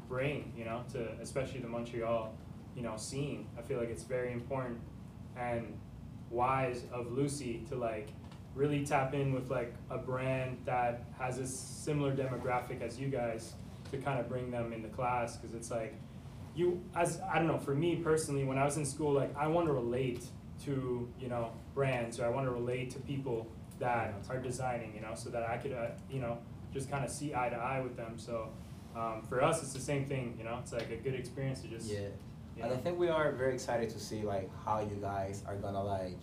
bring, 0.08 0.52
you 0.56 0.64
know, 0.64 0.84
to 0.92 1.12
especially 1.20 1.60
the 1.60 1.68
Montreal, 1.68 2.34
you 2.76 2.82
know, 2.82 2.96
scene. 2.96 3.46
I 3.58 3.62
feel 3.62 3.78
like 3.78 3.88
it's 3.88 4.04
very 4.04 4.32
important 4.32 4.78
and 5.36 5.78
wise 6.30 6.84
of 6.92 7.12
Lucy 7.12 7.64
to 7.68 7.76
like 7.76 8.08
really 8.54 8.84
tap 8.84 9.14
in 9.14 9.32
with 9.32 9.50
like 9.50 9.74
a 9.90 9.98
brand 9.98 10.58
that 10.64 11.04
has 11.18 11.38
a 11.38 11.46
similar 11.46 12.14
demographic 12.14 12.82
as 12.82 12.98
you 12.98 13.08
guys 13.08 13.54
to 13.90 13.98
kind 13.98 14.18
of 14.20 14.28
bring 14.28 14.50
them 14.50 14.72
into 14.72 14.88
class. 14.88 15.36
Because 15.36 15.54
it's 15.54 15.70
like 15.70 15.94
you 16.54 16.82
as 16.94 17.20
I 17.32 17.38
don't 17.38 17.46
know 17.46 17.58
for 17.58 17.74
me 17.74 17.96
personally 17.96 18.44
when 18.44 18.58
I 18.58 18.64
was 18.64 18.76
in 18.76 18.84
school 18.84 19.12
like 19.12 19.34
I 19.36 19.46
want 19.46 19.66
to 19.66 19.72
relate 19.72 20.24
to 20.64 21.08
you 21.18 21.28
know 21.28 21.52
brands 21.74 22.20
or 22.20 22.26
I 22.26 22.28
want 22.28 22.46
to 22.46 22.52
relate 22.52 22.90
to 22.90 22.98
people 23.00 23.48
that 23.78 24.14
are 24.28 24.38
designing 24.38 24.94
you 24.94 25.00
know 25.00 25.14
so 25.14 25.30
that 25.30 25.48
I 25.48 25.56
could 25.56 25.72
uh, 25.72 25.88
you 26.10 26.20
know 26.20 26.38
just 26.72 26.90
kind 26.90 27.04
of 27.04 27.10
see 27.10 27.34
eye 27.34 27.48
to 27.48 27.56
eye 27.56 27.80
with 27.80 27.96
them. 27.96 28.14
So 28.16 28.48
um, 28.96 29.22
for 29.28 29.42
us 29.42 29.62
it's 29.62 29.72
the 29.72 29.80
same 29.80 30.06
thing 30.06 30.34
you 30.38 30.44
know? 30.44 30.58
It's 30.60 30.72
like 30.72 30.90
a 30.90 30.96
good 30.96 31.14
experience 31.14 31.62
to 31.62 31.68
just 31.68 31.90
Yeah. 31.90 32.08
You 32.62 32.70
And 32.70 32.78
I 32.78 32.82
think 32.82 32.98
we 32.98 33.08
are 33.08 33.32
very 33.32 33.54
excited 33.54 33.90
to 33.90 34.00
see 34.00 34.22
like 34.22 34.50
how 34.64 34.80
you 34.80 34.96
guys 35.00 35.42
are 35.46 35.56
gonna 35.56 35.82
like 35.82 36.18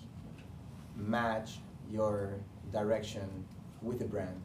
match 0.95 1.59
your 1.89 2.35
direction 2.71 3.45
with 3.81 3.99
the 3.99 4.05
brand. 4.05 4.41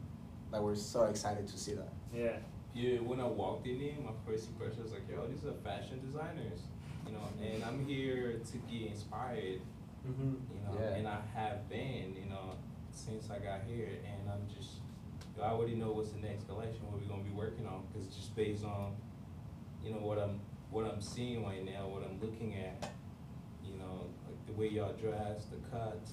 Like 0.51 0.61
we're 0.61 0.75
so 0.75 1.03
excited 1.05 1.47
to 1.47 1.57
see 1.57 1.73
that. 1.73 1.93
yeah 2.13 2.37
Yeah, 2.73 2.99
when 2.99 3.19
I 3.19 3.25
walked 3.25 3.67
in 3.67 3.79
here, 3.79 3.93
my 4.03 4.11
first 4.25 4.47
impression 4.49 4.83
was 4.83 4.91
like, 4.91 5.03
yo, 5.09 5.27
these 5.27 5.43
are 5.45 5.53
fashion 5.63 6.01
designers, 6.05 6.61
you 7.05 7.13
know, 7.13 7.23
and 7.41 7.63
I'm 7.63 7.85
here 7.85 8.39
to 8.51 8.57
get 8.69 8.91
inspired, 8.91 9.61
mm-hmm. 10.07 10.33
you 10.53 10.59
know, 10.65 10.79
Yeah. 10.79 10.95
and 10.95 11.07
I 11.07 11.19
have 11.33 11.69
been, 11.69 12.15
you 12.15 12.29
know, 12.29 12.55
since 12.91 13.29
I 13.29 13.39
got 13.39 13.61
here, 13.67 13.89
and 14.05 14.29
I'm 14.29 14.47
just 14.55 14.79
I 15.41 15.47
already 15.47 15.75
know 15.75 15.91
what's 15.91 16.11
the 16.11 16.19
next 16.19 16.47
collection, 16.47 16.79
what 16.87 17.01
we're 17.01 17.07
gonna 17.09 17.23
be 17.23 17.31
working 17.31 17.67
on, 17.67 17.83
cause 17.93 18.07
just 18.15 18.35
based 18.35 18.63
on, 18.63 18.95
you 19.83 19.91
know, 19.91 19.99
what 19.99 20.17
I'm, 20.17 20.39
what 20.75 20.91
I'm 20.91 21.01
seeing 21.01 21.45
right 21.45 21.63
now, 21.63 21.87
what 21.87 22.03
I'm 22.03 22.19
looking 22.19 22.53
at. 22.55 22.91
You 23.65 23.77
know, 23.77 24.07
like 24.27 24.45
the 24.45 24.51
way 24.51 24.67
y'all 24.67 24.91
dress, 24.91 25.45
the 25.45 25.57
cuts. 25.71 26.11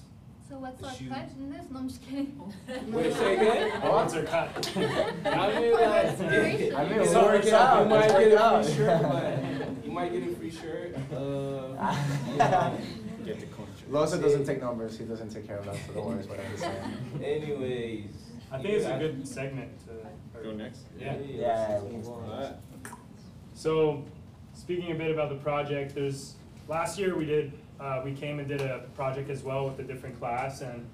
So 0.49 0.57
what's 0.57 0.79
The 0.79 0.87
our 0.87 0.93
shoes. 0.93 1.09
cut 1.09 1.29
in 1.37 1.51
this? 1.51 1.65
No, 1.69 1.79
I'm 1.79 1.87
just 1.89 2.01
kidding. 2.01 2.53
Wait, 2.87 3.13
say 3.13 3.35
again? 3.35 3.81
Odds 3.81 4.15
are 4.15 4.23
cut. 4.23 4.71
I 4.77 5.59
mean, 5.59 5.73
like, 5.73 6.05
Inspiration. 6.05 6.75
I 6.75 6.83
mean, 6.87 6.99
it's 6.99 7.09
we'll 7.09 7.17
all- 7.17 7.25
work 7.25 7.43
it 7.43 7.49
so 7.49 7.57
out, 7.57 7.83
You 7.83 7.91
might 7.91 8.09
get 8.09 8.23
a 8.23 8.65
free 8.65 8.71
shirt, 8.71 9.01
but 9.03 9.85
you 9.85 9.91
might 9.91 10.11
get 10.13 10.23
a 10.23 10.35
free 10.35 10.51
shirt. 10.51 10.95
Uh, 11.11 11.95
you 12.31 12.37
know. 12.37 12.77
Get 13.25 13.39
the 13.41 13.45
culture. 13.47 13.85
Losa 13.89 14.21
doesn't 14.21 14.45
take 14.45 14.61
numbers, 14.61 14.97
he 14.97 15.03
doesn't 15.03 15.29
take 15.29 15.45
care 15.45 15.57
of 15.57 15.65
that, 15.65 15.75
so 15.87 15.93
don't 15.93 16.05
worry 16.05 16.23
about 16.23 16.37
what 16.37 16.39
I'm 16.39 16.57
saying. 16.57 17.23
Anyways. 17.23 18.05
I 18.51 18.61
think 18.61 18.69
it's 18.75 18.85
a 18.85 18.97
good 18.97 19.27
segment 19.27 19.71
to. 19.87 20.41
Go 20.41 20.51
next. 20.51 20.81
Yeah. 20.99 21.15
Yeah, 21.25 21.67
let's 21.69 21.83
we 21.83 21.91
move 21.95 22.03
can 22.05 22.13
on. 22.13 22.23
Alright. 22.29 22.53
So, 23.53 24.03
speaking 24.63 24.93
a 24.93 24.95
bit 24.95 25.11
about 25.11 25.27
the 25.27 25.35
project, 25.35 25.93
there's, 25.93 26.35
last 26.69 26.97
year 26.97 27.17
we 27.17 27.25
did, 27.25 27.51
uh, 27.81 28.01
we 28.01 28.13
came 28.13 28.39
and 28.39 28.47
did 28.47 28.61
a 28.61 28.85
project 28.95 29.29
as 29.29 29.43
well 29.43 29.65
with 29.65 29.77
a 29.79 29.83
different 29.83 30.17
class 30.17 30.61
and 30.61 30.87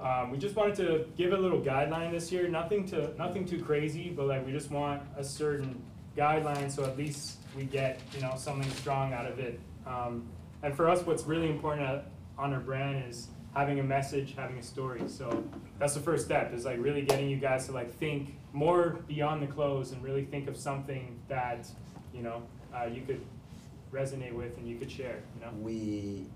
um, 0.00 0.32
we 0.32 0.36
just 0.36 0.56
wanted 0.56 0.74
to 0.78 1.06
give 1.16 1.32
a 1.32 1.36
little 1.36 1.60
guideline 1.60 2.10
this 2.10 2.32
year, 2.32 2.48
nothing 2.48 2.84
to, 2.88 3.14
nothing 3.16 3.44
too 3.44 3.62
crazy, 3.62 4.10
but 4.10 4.26
like 4.26 4.44
we 4.44 4.50
just 4.50 4.68
want 4.72 5.00
a 5.16 5.22
certain 5.22 5.80
guideline 6.16 6.68
so 6.68 6.82
at 6.82 6.98
least 6.98 7.36
we 7.56 7.62
get, 7.62 8.00
you 8.16 8.20
know, 8.20 8.34
something 8.36 8.68
strong 8.72 9.12
out 9.12 9.26
of 9.26 9.38
it. 9.38 9.60
Um, 9.86 10.26
and 10.64 10.74
for 10.74 10.88
us, 10.88 11.06
what's 11.06 11.22
really 11.22 11.48
important 11.48 12.02
on 12.36 12.52
our 12.52 12.58
brand 12.58 13.04
is 13.08 13.28
having 13.54 13.78
a 13.78 13.84
message, 13.84 14.34
having 14.34 14.58
a 14.58 14.62
story. 14.62 15.02
So 15.06 15.44
that's 15.78 15.94
the 15.94 16.00
first 16.00 16.24
step 16.24 16.52
is 16.52 16.64
like 16.64 16.78
really 16.80 17.02
getting 17.02 17.30
you 17.30 17.36
guys 17.36 17.66
to 17.66 17.72
like 17.72 17.94
think 17.94 18.34
more 18.52 18.98
beyond 19.06 19.40
the 19.40 19.46
clothes 19.46 19.92
and 19.92 20.02
really 20.02 20.24
think 20.24 20.48
of 20.48 20.56
something 20.56 21.20
that, 21.28 21.68
you 22.12 22.22
know, 22.22 22.42
uh, 22.74 22.84
you 22.86 23.02
could 23.02 23.20
resonate 23.92 24.32
with 24.32 24.56
and 24.58 24.66
you 24.66 24.76
could 24.76 24.90
share, 24.90 25.22
you 25.34 25.44
know? 25.44 25.52
we 25.60 26.26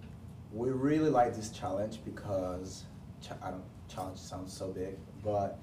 we 0.53 0.71
really 0.71 1.11
like 1.11 1.35
this 1.35 1.51
challenge 1.51 1.99
because 2.05 2.85
ch- 3.23 3.31
I 3.43 3.51
don't 3.51 3.65
challenge 3.89 4.19
sounds 4.19 4.53
so 4.53 4.69
big, 4.69 4.97
but 5.25 5.59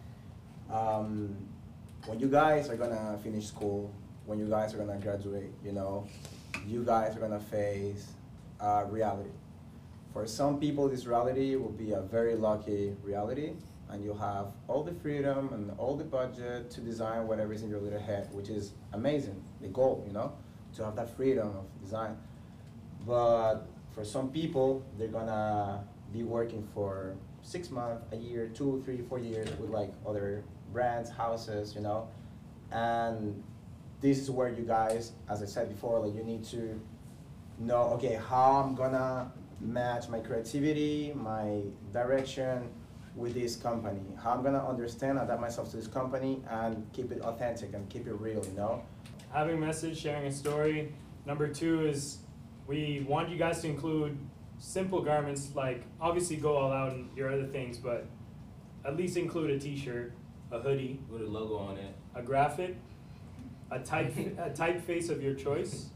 um, 0.72 1.36
when 2.06 2.20
you 2.20 2.28
guys 2.28 2.70
are 2.70 2.76
gonna 2.76 3.18
finish 3.24 3.48
school, 3.48 3.92
when 4.26 4.40
you 4.40 4.48
guys 4.48 4.74
are 4.74 4.78
gonna 4.78 5.00
graduate, 5.00 5.52
you 5.64 5.72
know, 5.72 6.08
you 6.68 6.84
guys 6.84 7.16
are 7.16 7.20
gonna 7.20 7.40
face 7.40 8.12
uh, 8.60 8.86
reality. 8.90 9.30
For 10.12 10.28
some 10.28 10.60
people, 10.60 10.88
this 10.90 11.06
reality 11.06 11.56
will 11.56 11.72
be 11.72 11.92
a 11.94 12.02
very 12.02 12.36
lucky 12.36 12.96
reality, 13.04 13.54
and 13.90 14.04
you'll 14.04 14.18
have 14.18 14.48
all 14.68 14.84
the 14.84 14.94
freedom 14.94 15.52
and 15.54 15.72
all 15.78 15.96
the 15.96 16.04
budget 16.04 16.70
to 16.72 16.82
design 16.82 17.28
whatever's 17.28 17.64
in 17.64 17.70
your 17.70 17.80
little 17.80 18.00
head, 18.00 18.30
which 18.32 18.50
is 18.50 18.74
amazing. 18.94 19.44
The 19.62 19.70
goal, 19.70 20.04
you 20.06 20.14
know, 20.14 20.34
to 20.76 20.86
have 20.86 20.96
that 20.96 21.16
freedom 21.16 21.48
of 21.48 21.82
design. 21.82 22.18
But 23.06 23.66
for 23.94 24.04
some 24.04 24.30
people, 24.30 24.84
they're 24.98 25.08
gonna 25.08 25.84
be 26.12 26.24
working 26.24 26.68
for 26.74 27.16
six 27.42 27.70
months, 27.70 28.06
a 28.12 28.16
year, 28.16 28.50
two, 28.54 28.82
three, 28.86 29.02
four 29.02 29.20
years 29.20 29.50
with 29.60 29.70
like 29.70 29.94
other 30.08 30.44
brands, 30.72 31.10
houses, 31.10 31.76
you 31.76 31.82
know. 31.82 32.08
And 32.72 33.44
this 34.02 34.20
is 34.20 34.32
where 34.32 34.50
you 34.50 34.64
guys, 34.64 35.12
as 35.30 35.42
I 35.42 35.46
said 35.46 35.70
before, 35.70 36.00
like 36.00 36.16
you 36.16 36.24
need 36.24 36.44
to 36.46 36.80
know, 37.60 37.84
okay, 37.96 38.16
how 38.16 38.64
I'm 38.64 38.76
gonna 38.76 39.32
match 39.60 40.10
my 40.10 40.20
creativity, 40.20 41.14
my 41.16 41.62
direction 41.92 42.70
with 43.16 43.34
this 43.34 43.56
company. 43.56 44.02
How 44.22 44.32
I'm 44.32 44.44
gonna 44.44 44.66
understand, 44.68 45.20
adapt 45.20 45.40
myself 45.40 45.70
to 45.72 45.78
this 45.78 45.88
company 45.88 46.42
and 46.50 46.86
keep 46.94 47.12
it 47.12 47.22
authentic 47.22 47.74
and 47.74 47.88
keep 47.90 48.08
it 48.08 48.14
real, 48.14 48.44
you 48.44 48.54
know? 48.54 48.82
Having 49.34 49.56
a 49.56 49.60
message, 49.60 50.00
sharing 50.00 50.28
a 50.28 50.32
story. 50.32 50.94
Number 51.26 51.48
two 51.48 51.86
is 51.86 52.20
we 52.68 53.06
want 53.08 53.30
you 53.30 53.38
guys 53.38 53.62
to 53.62 53.68
include 53.68 54.18
simple 54.60 55.02
garments 55.02 55.50
like 55.56 55.84
obviously 56.00 56.38
go 56.38 56.56
all 56.56 56.72
out 56.72 56.94
in 56.94 57.10
your 57.16 57.32
other 57.32 57.46
things, 57.46 57.78
but 57.78 58.06
at 58.86 58.96
least 58.96 59.18
include 59.18 59.50
a 59.50 59.60
t-shirt, 59.60 60.14
a 60.52 60.60
hoodie, 60.60 61.00
With 61.10 61.22
a 61.22 61.26
logo 61.26 61.58
on 61.58 61.78
it. 61.78 61.96
a 62.16 62.22
graphic, 62.22 62.76
a 63.72 63.80
type 63.80 64.16
a 64.38 64.50
typeface 64.52 65.10
of 65.10 65.22
your 65.22 65.34
choice. 65.34 65.88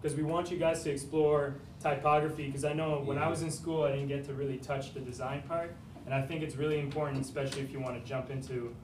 Because 0.00 0.16
we 0.16 0.24
want 0.24 0.50
you 0.50 0.58
guys 0.58 0.82
to 0.82 0.90
explore 0.90 1.54
typography. 1.78 2.46
Because 2.46 2.64
I 2.64 2.72
know 2.72 3.00
when 3.04 3.18
I 3.18 3.28
was 3.28 3.42
in 3.42 3.52
school, 3.52 3.84
I 3.84 3.92
didn't 3.92 4.08
get 4.08 4.24
to 4.24 4.34
really 4.34 4.58
touch 4.58 4.92
the 4.94 5.00
design 5.00 5.42
part, 5.46 5.72
and 6.04 6.12
I 6.12 6.20
think 6.22 6.42
it's 6.42 6.56
really 6.56 6.80
important, 6.80 7.20
especially 7.24 7.62
if 7.62 7.72
you 7.72 7.78
want 7.78 8.02
to 8.02 8.08
jump 8.08 8.28
into 8.30 8.74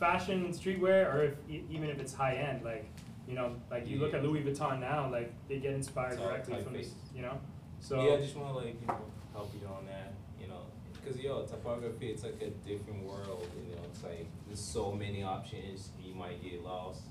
fashion 0.00 0.44
and 0.44 0.52
streetwear, 0.52 1.14
or 1.14 1.22
if 1.22 1.34
even 1.48 1.88
if 1.88 2.00
it's 2.00 2.12
high 2.12 2.34
end, 2.34 2.64
like 2.64 2.84
you 3.26 3.34
know, 3.34 3.56
like 3.70 3.88
you 3.88 3.98
look 3.98 4.14
at 4.14 4.22
Louis 4.22 4.42
Vuitton 4.42 4.80
now, 4.80 5.10
like 5.10 5.32
they 5.48 5.58
get 5.58 5.74
inspired 5.74 6.18
directly 6.18 6.62
from 6.62 6.74
this, 6.74 6.90
you 7.14 7.22
know. 7.22 7.38
So 7.80 8.02
yeah, 8.02 8.14
I 8.14 8.16
just 8.18 8.36
want 8.36 8.52
to 8.52 8.64
like 8.64 8.80
you 8.80 8.86
know 8.86 9.00
help 9.32 9.52
you 9.60 9.66
on 9.66 9.86
that, 9.86 10.14
you 10.40 10.48
know, 10.48 10.62
because 10.92 11.20
yo 11.20 11.44
typography 11.44 12.08
it's 12.10 12.22
like 12.22 12.40
a 12.40 12.50
different 12.66 13.02
world, 13.02 13.48
you 13.68 13.74
know. 13.74 13.82
It's 13.92 14.02
like 14.02 14.26
there's 14.46 14.60
so 14.60 14.92
many 14.92 15.22
options, 15.22 15.90
you 16.02 16.14
might 16.14 16.42
get 16.42 16.62
lost, 16.62 17.02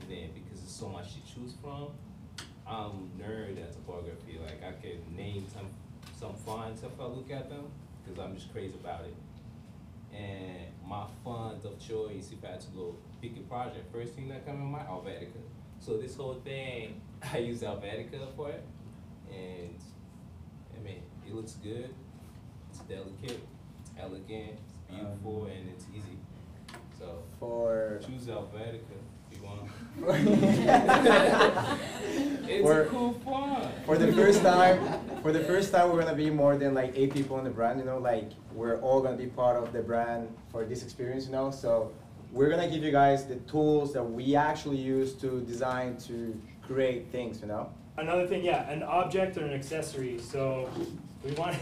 and 0.00 0.10
then 0.10 0.30
because 0.32 0.60
there's 0.60 0.72
so 0.72 0.88
much 0.88 1.14
to 1.14 1.34
choose 1.34 1.54
from, 1.60 1.88
I'm 2.66 3.10
nerd 3.20 3.62
at 3.62 3.72
typography. 3.72 4.38
Like 4.42 4.62
I 4.62 4.80
can 4.80 5.16
name 5.16 5.46
some 5.52 5.68
some 6.18 6.34
fonts 6.34 6.82
if 6.82 7.00
I 7.00 7.04
look 7.04 7.30
at 7.30 7.50
them, 7.50 7.66
because 8.04 8.18
I'm 8.22 8.34
just 8.34 8.52
crazy 8.52 8.74
about 8.80 9.04
it. 9.04 9.14
And 10.16 10.68
my 10.86 11.04
font 11.24 11.64
of 11.64 11.80
choice, 11.80 12.30
if 12.30 12.44
I 12.44 12.52
had 12.52 12.60
to 12.60 12.68
go 12.68 12.94
pick 13.20 13.36
a 13.36 13.40
project, 13.40 13.92
first 13.92 14.14
thing 14.14 14.28
that 14.28 14.46
come 14.46 14.56
in 14.56 14.66
my 14.66 14.78
Helvetica. 14.78 15.42
So 15.84 15.98
this 15.98 16.16
whole 16.16 16.40
thing, 16.44 17.00
I 17.32 17.38
use 17.38 17.60
Helvetica 17.60 18.34
for 18.34 18.48
it, 18.48 18.64
and 19.30 19.74
I 20.74 20.82
mean, 20.82 21.02
it 21.26 21.34
looks 21.34 21.52
good. 21.62 21.90
It's 22.70 22.78
delicate, 22.80 23.40
it's 23.80 23.90
elegant, 23.98 24.52
it's 24.52 24.72
beautiful, 24.88 25.42
Um, 25.42 25.50
and 25.50 25.68
it's 25.68 25.84
easy. 25.94 26.16
So 26.98 27.22
For 27.38 28.00
choose 28.06 28.24
Helvetica 28.24 28.96
if 29.30 29.38
you 29.38 29.44
want. 29.44 29.68
for 30.00 30.16
It's 32.46 32.68
a 32.70 32.86
cool 32.90 33.12
font. 33.24 33.68
for 33.84 33.98
the 33.98 34.12
first 34.12 34.40
time, 34.42 35.00
for 35.22 35.32
the 35.32 35.40
first 35.40 35.70
time, 35.72 35.90
we're 35.92 36.00
gonna 36.02 36.16
be 36.16 36.30
more 36.30 36.56
than 36.56 36.72
like 36.72 36.92
eight 36.96 37.12
people 37.12 37.38
in 37.38 37.44
the 37.44 37.50
brand. 37.50 37.78
You 37.78 37.84
know, 37.84 37.98
like 37.98 38.30
we're 38.54 38.80
all 38.80 39.02
gonna 39.02 39.16
be 39.16 39.26
part 39.26 39.62
of 39.62 39.72
the 39.72 39.82
brand 39.82 40.28
for 40.50 40.64
this 40.64 40.82
experience. 40.82 41.26
You 41.26 41.32
know, 41.32 41.50
so 41.50 41.92
we're 42.34 42.50
gonna 42.50 42.68
give 42.68 42.82
you 42.82 42.90
guys 42.90 43.26
the 43.26 43.36
tools 43.36 43.92
that 43.92 44.02
we 44.02 44.34
actually 44.34 44.76
use 44.76 45.14
to 45.14 45.40
design 45.42 45.96
to 45.96 46.38
create 46.66 47.10
things. 47.12 47.40
You 47.40 47.46
know. 47.46 47.70
Another 47.96 48.26
thing, 48.26 48.44
yeah, 48.44 48.68
an 48.68 48.82
object 48.82 49.36
or 49.38 49.44
an 49.44 49.52
accessory. 49.52 50.18
So 50.18 50.68
we 51.24 51.30
want 51.32 51.56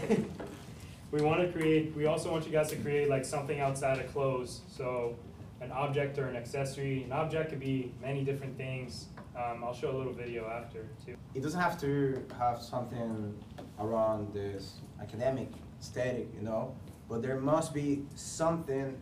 we 1.11 1.21
want 1.21 1.41
to 1.41 1.51
create. 1.51 1.95
We 1.95 2.07
also 2.07 2.31
want 2.31 2.45
you 2.45 2.51
guys 2.51 2.69
to 2.71 2.75
create 2.77 3.07
like 3.07 3.23
something 3.23 3.59
outside 3.61 3.99
of 3.99 4.11
clothes. 4.11 4.61
So 4.67 5.15
an 5.61 5.71
object 5.71 6.17
or 6.17 6.27
an 6.27 6.35
accessory. 6.35 7.03
An 7.03 7.11
object 7.11 7.51
could 7.51 7.59
be 7.59 7.93
many 8.01 8.23
different 8.23 8.57
things. 8.57 9.05
Um, 9.35 9.63
I'll 9.63 9.73
show 9.73 9.95
a 9.95 9.97
little 9.97 10.13
video 10.13 10.49
after 10.49 10.87
too. 11.05 11.15
It 11.35 11.41
doesn't 11.41 11.59
have 11.59 11.79
to 11.81 12.23
have 12.37 12.61
something 12.61 13.33
around 13.79 14.33
this 14.33 14.81
academic 14.99 15.49
aesthetic, 15.79 16.27
you 16.35 16.41
know, 16.41 16.75
but 17.09 17.21
there 17.21 17.39
must 17.39 17.73
be 17.73 18.03
something 18.15 18.97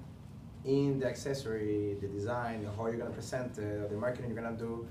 in 0.66 1.00
the 1.00 1.08
accessory, 1.08 1.98
the 2.02 2.08
design, 2.08 2.68
how 2.78 2.88
you're 2.88 2.98
gonna 2.98 3.10
present 3.12 3.58
it, 3.58 3.90
the 3.90 3.96
marketing 3.96 4.32
you're 4.32 4.42
gonna 4.44 4.56
do, 4.58 4.86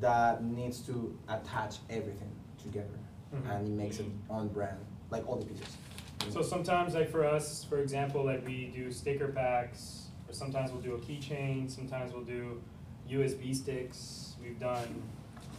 that 0.00 0.44
needs 0.44 0.80
to 0.82 1.16
attach 1.28 1.78
everything 1.90 2.30
together, 2.62 2.98
Mhm. 3.32 3.50
and 3.50 3.68
it 3.68 3.70
makes 3.70 3.98
it 4.00 4.06
on 4.30 4.48
brand, 4.48 4.78
like 5.10 5.26
all 5.28 5.36
the 5.36 5.46
pieces. 5.46 5.76
So 6.30 6.42
sometimes, 6.42 6.94
like 6.94 7.08
for 7.08 7.24
us, 7.24 7.64
for 7.64 7.78
example, 7.78 8.24
like 8.24 8.44
we 8.46 8.66
do 8.74 8.90
sticker 8.92 9.28
packs, 9.28 10.08
or 10.28 10.32
sometimes 10.34 10.72
we'll 10.72 10.82
do 10.82 10.94
a 10.94 10.98
keychain. 10.98 11.70
Sometimes 11.70 12.12
we'll 12.12 12.24
do 12.24 12.60
USB 13.08 13.54
sticks. 13.54 14.36
We've 14.42 14.58
done 14.60 15.02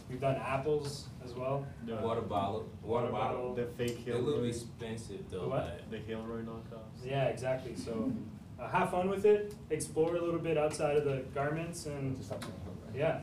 we've 0.08 0.20
done 0.20 0.36
apples 0.36 1.08
as 1.24 1.34
well. 1.34 1.64
The 1.86 1.94
Water 1.96 2.20
bottle, 2.22 2.68
water 2.82 3.06
Water 3.06 3.12
bottle. 3.12 3.38
bottle. 3.50 3.54
The 3.54 3.66
fake 3.66 4.04
They're 4.04 4.14
a 4.16 4.18
little 4.18 4.40
Hilroy, 4.42 4.48
expensive 4.48 5.24
though, 5.30 5.48
What? 5.48 5.88
the 5.90 5.98
Hilroy 5.98 6.44
knockoffs. 6.44 7.04
Yeah, 7.04 7.26
exactly. 7.26 7.74
So 7.76 8.12
uh, 8.60 8.68
have 8.68 8.90
fun 8.90 9.08
with 9.08 9.24
it. 9.24 9.54
Explore 9.70 10.16
a 10.16 10.22
little 10.22 10.40
bit 10.40 10.58
outside 10.58 10.96
of 10.96 11.04
the 11.04 11.22
garments 11.34 11.86
and 11.86 12.16
Just 12.16 12.28
something, 12.28 12.52
right? 12.86 12.96
Yeah, 12.96 13.20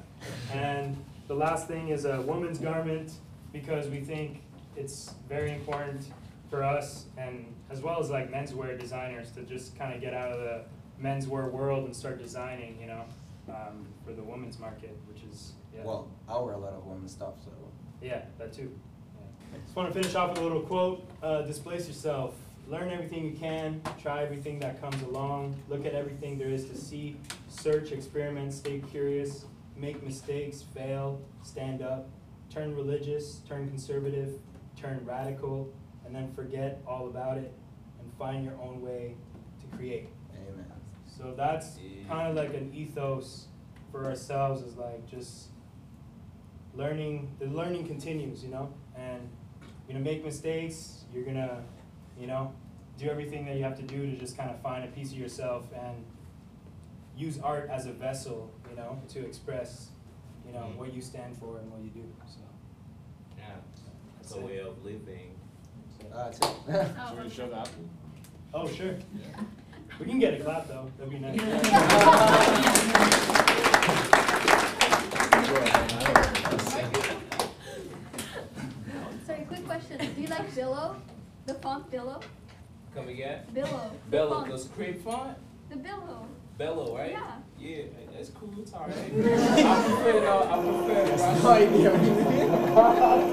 and 0.54 0.98
the 1.28 1.36
last 1.36 1.68
thing 1.68 1.90
is 1.90 2.06
a 2.06 2.22
woman's 2.22 2.60
garment, 2.60 3.12
because 3.52 3.88
we 3.88 4.00
think 4.00 4.42
it's 4.76 5.14
very 5.28 5.52
important 5.54 6.06
for 6.50 6.64
us 6.64 7.06
and 7.18 7.46
as 7.70 7.82
well 7.82 8.00
as 8.00 8.10
like 8.10 8.32
menswear 8.32 8.80
designers 8.80 9.32
to 9.32 9.42
just 9.42 9.78
kind 9.78 9.94
of 9.94 10.00
get 10.00 10.14
out 10.14 10.32
of 10.32 10.40
the 10.40 10.62
menswear 11.02 11.52
world 11.52 11.86
and 11.86 11.96
start 11.96 12.18
designing, 12.20 12.78
you 12.80 12.88
know, 12.88 13.04
um, 13.50 13.86
for 14.06 14.14
the 14.14 14.24
women's 14.24 14.60
market, 14.60 14.96
which 15.08 15.24
is, 15.24 15.54
yeah. 15.76 15.84
Well, 15.84 16.10
I 16.28 16.40
wear 16.40 16.54
a 16.54 16.58
lot 16.58 16.74
of 16.74 16.86
women's 16.86 17.12
stuff, 17.12 17.34
so. 17.44 17.52
Yeah, 18.02 18.22
that 18.38 18.54
too. 18.54 18.72
Yeah. 19.52 19.60
Just 19.64 19.76
want 19.76 19.90
to 19.90 19.94
finish 19.94 20.16
off 20.16 20.30
with 20.32 20.40
a 20.40 20.44
little 20.44 20.62
quote. 20.62 21.06
Uh, 21.22 21.42
displace 21.42 21.88
yourself. 21.88 22.36
Learn 22.68 22.92
everything 22.92 23.26
you 23.26 23.38
can, 23.38 23.82
try 24.02 24.24
everything 24.24 24.60
that 24.60 24.82
comes 24.82 25.02
along, 25.04 25.56
look 25.70 25.86
at 25.86 25.94
everything 25.94 26.38
there 26.38 26.50
is 26.50 26.66
to 26.66 26.76
see, 26.76 27.18
search, 27.48 27.92
experiment, 27.92 28.54
stay 28.54 28.80
curious, 28.92 29.46
make 29.76 30.04
mistakes, 30.04 30.62
fail, 30.62 31.22
stand 31.44 31.82
up, 31.82 32.10
turn 32.50 32.76
religious, 32.76 33.42
turn 33.48 33.68
conservative, 33.70 34.40
turn 34.76 35.00
radical, 35.06 35.72
and 36.06 36.14
then 36.14 36.32
forget 36.34 36.82
all 36.88 37.08
about 37.08 37.38
it 37.38 37.54
and 38.00 38.12
find 38.18 38.44
your 38.44 38.60
own 38.62 38.82
way 38.82 39.16
to 39.62 39.78
create. 39.78 40.10
Amen. 40.34 40.66
So 41.06 41.34
that's 41.36 41.78
kind 42.10 42.28
of 42.28 42.36
like 42.36 42.54
an 42.54 42.72
ethos 42.74 43.48
for 43.92 44.06
ourselves 44.06 44.62
is 44.62 44.76
like 44.76 45.08
just 45.10 45.48
learning, 46.74 47.36
the 47.40 47.46
learning 47.48 47.88
continues, 47.88 48.44
you 48.44 48.50
know? 48.50 48.74
And 48.96 49.30
you're 49.88 49.98
gonna 49.98 50.00
make 50.04 50.24
mistakes, 50.24 51.06
you're 51.14 51.24
gonna, 51.24 51.64
you 52.20 52.28
know, 52.28 52.54
do 52.98 53.10
everything 53.10 53.46
that 53.46 53.56
you 53.56 53.64
have 53.64 53.78
to 53.78 53.84
do 53.84 54.10
to 54.10 54.18
just 54.18 54.38
kind 54.38 54.50
of 54.50 54.60
find 54.62 54.84
a 54.84 54.88
piece 54.88 55.12
of 55.12 55.18
yourself 55.18 55.66
and 55.74 56.04
use 57.16 57.40
art 57.40 57.70
as 57.72 57.86
a 57.86 57.92
vessel, 57.92 58.52
you 58.70 58.76
know, 58.76 59.00
to 59.10 59.26
express, 59.26 59.90
you 60.46 60.54
know, 60.54 60.60
mm-hmm. 60.60 60.80
what 60.80 60.94
you 60.94 61.02
stand 61.02 61.38
for 61.38 61.60
and 61.60 61.72
what 61.72 61.82
you 61.82 61.90
do, 61.90 62.04
so. 62.28 62.40
Yeah, 63.38 63.44
it's 64.20 64.32
That's 64.32 64.36
a 64.36 64.40
it. 64.40 64.46
way 64.46 64.60
of 64.60 64.84
living. 64.84 65.36
Ah, 66.14 66.26
that's 66.26 66.40
it. 66.40 66.48
Oh, 66.70 67.10
Should 67.10 67.24
we 67.24 67.30
show 67.30 67.50
the 67.50 67.58
apple? 67.58 67.90
Oh, 68.54 68.68
sure. 68.68 68.96
We 70.00 70.06
can 70.06 70.20
get 70.20 70.40
a 70.40 70.44
clap 70.44 70.68
though, 70.68 70.92
that'd 70.98 71.12
be 71.12 71.20
nice. 71.20 71.42
Sorry, 79.26 79.46
quick 79.48 79.66
question. 79.66 79.98
Do 80.16 80.22
you 80.22 80.28
like 80.28 80.54
Billow? 80.56 80.96
The 81.48 81.54
font 81.56 81.90
Billow? 81.90 82.20
Come 82.94 83.08
again? 83.08 83.40
Billow. 83.54 83.92
the 84.06 84.10
Bellow, 84.12 84.46
the 84.46 84.58
script 84.58 85.04
font? 85.04 85.38
The 85.70 85.78
Billow. 85.78 86.28
Bellow, 86.58 86.98
right? 86.98 87.12
Yeah. 87.12 87.32
Yeah, 87.60 87.84
that's 88.14 88.30
cool, 88.32 88.52
it's 88.60 88.74
alright. 88.74 88.92
I 88.98 89.02
prefer 89.02 90.20
the, 90.20 90.28
I 90.28 90.58
prefer 90.60 91.06
the 91.06 91.18
That's 91.18 91.44
Russian. 91.44 91.84
no 91.84 91.86
idea. 91.86 93.28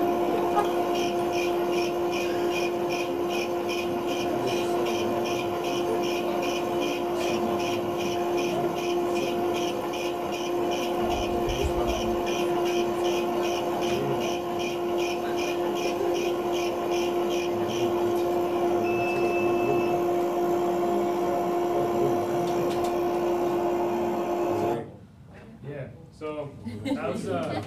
Yeah, 25.69 25.87
so 26.19 26.51
that 26.85 27.13
was, 27.13 27.27
uh, 27.29 27.63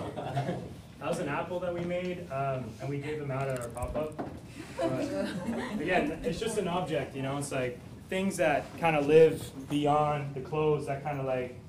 that 0.99 1.09
was 1.09 1.19
an 1.19 1.29
apple 1.29 1.59
that 1.59 1.73
we 1.73 1.81
made, 1.81 2.29
um, 2.31 2.65
and 2.79 2.89
we 2.89 2.99
gave 2.99 3.19
them 3.19 3.31
out 3.31 3.47
at 3.49 3.59
our 3.59 3.67
pop-up. 3.93 4.29
But 4.77 5.81
Again, 5.81 6.19
it's 6.23 6.39
just 6.39 6.57
an 6.57 6.67
object, 6.67 7.15
you 7.15 7.21
know, 7.23 7.37
it's 7.37 7.51
like 7.51 7.79
things 8.09 8.37
that 8.37 8.65
kind 8.79 8.95
of 8.95 9.07
live 9.07 9.41
beyond 9.69 10.33
the 10.35 10.41
clothes 10.41 10.85
that 10.87 11.03
kind 11.03 11.19
of 11.19 11.25
like 11.25 11.59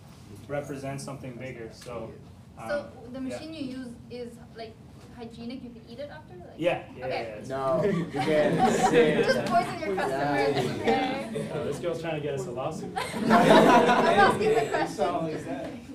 represent 0.46 1.00
something 1.00 1.32
bigger, 1.34 1.68
so. 1.72 2.12
um, 2.58 2.68
So 2.68 2.86
the 3.12 3.20
yeah. 3.20 3.20
machine 3.20 3.54
you 3.54 3.64
use 3.78 3.88
is 4.10 4.34
like 4.56 4.74
hygienic, 5.16 5.64
you 5.64 5.70
can 5.70 5.82
eat 5.88 5.98
it 5.98 6.10
after? 6.12 6.34
Like- 6.36 6.46
Yeah, 6.56 6.82
yeah, 6.96 6.98
yeah, 6.98 7.04
Okay. 7.06 7.22
yeah. 7.24 7.28
it's- 7.38 7.48
No, 7.48 7.84
you 7.84 8.04
can 8.04 8.70
sit. 8.72 9.24
Just 9.24 9.44
poison 9.46 9.80
your 9.80 9.96
customers, 9.96 10.78
Yeah. 10.86 11.28
okay? 11.30 11.50
Uh, 11.50 11.64
This 11.68 11.78
girl's 11.78 12.00
trying 12.00 12.14
to 12.16 12.20
get 12.20 12.34
us 12.34 12.46
a 12.46 12.50
lawsuit. 12.50 12.92
I'm 12.96 13.30
asking 13.32 14.48
the 14.54 14.78
You 14.80 14.86
sound 14.86 15.26
like 15.26 15.44
question. 15.44 15.86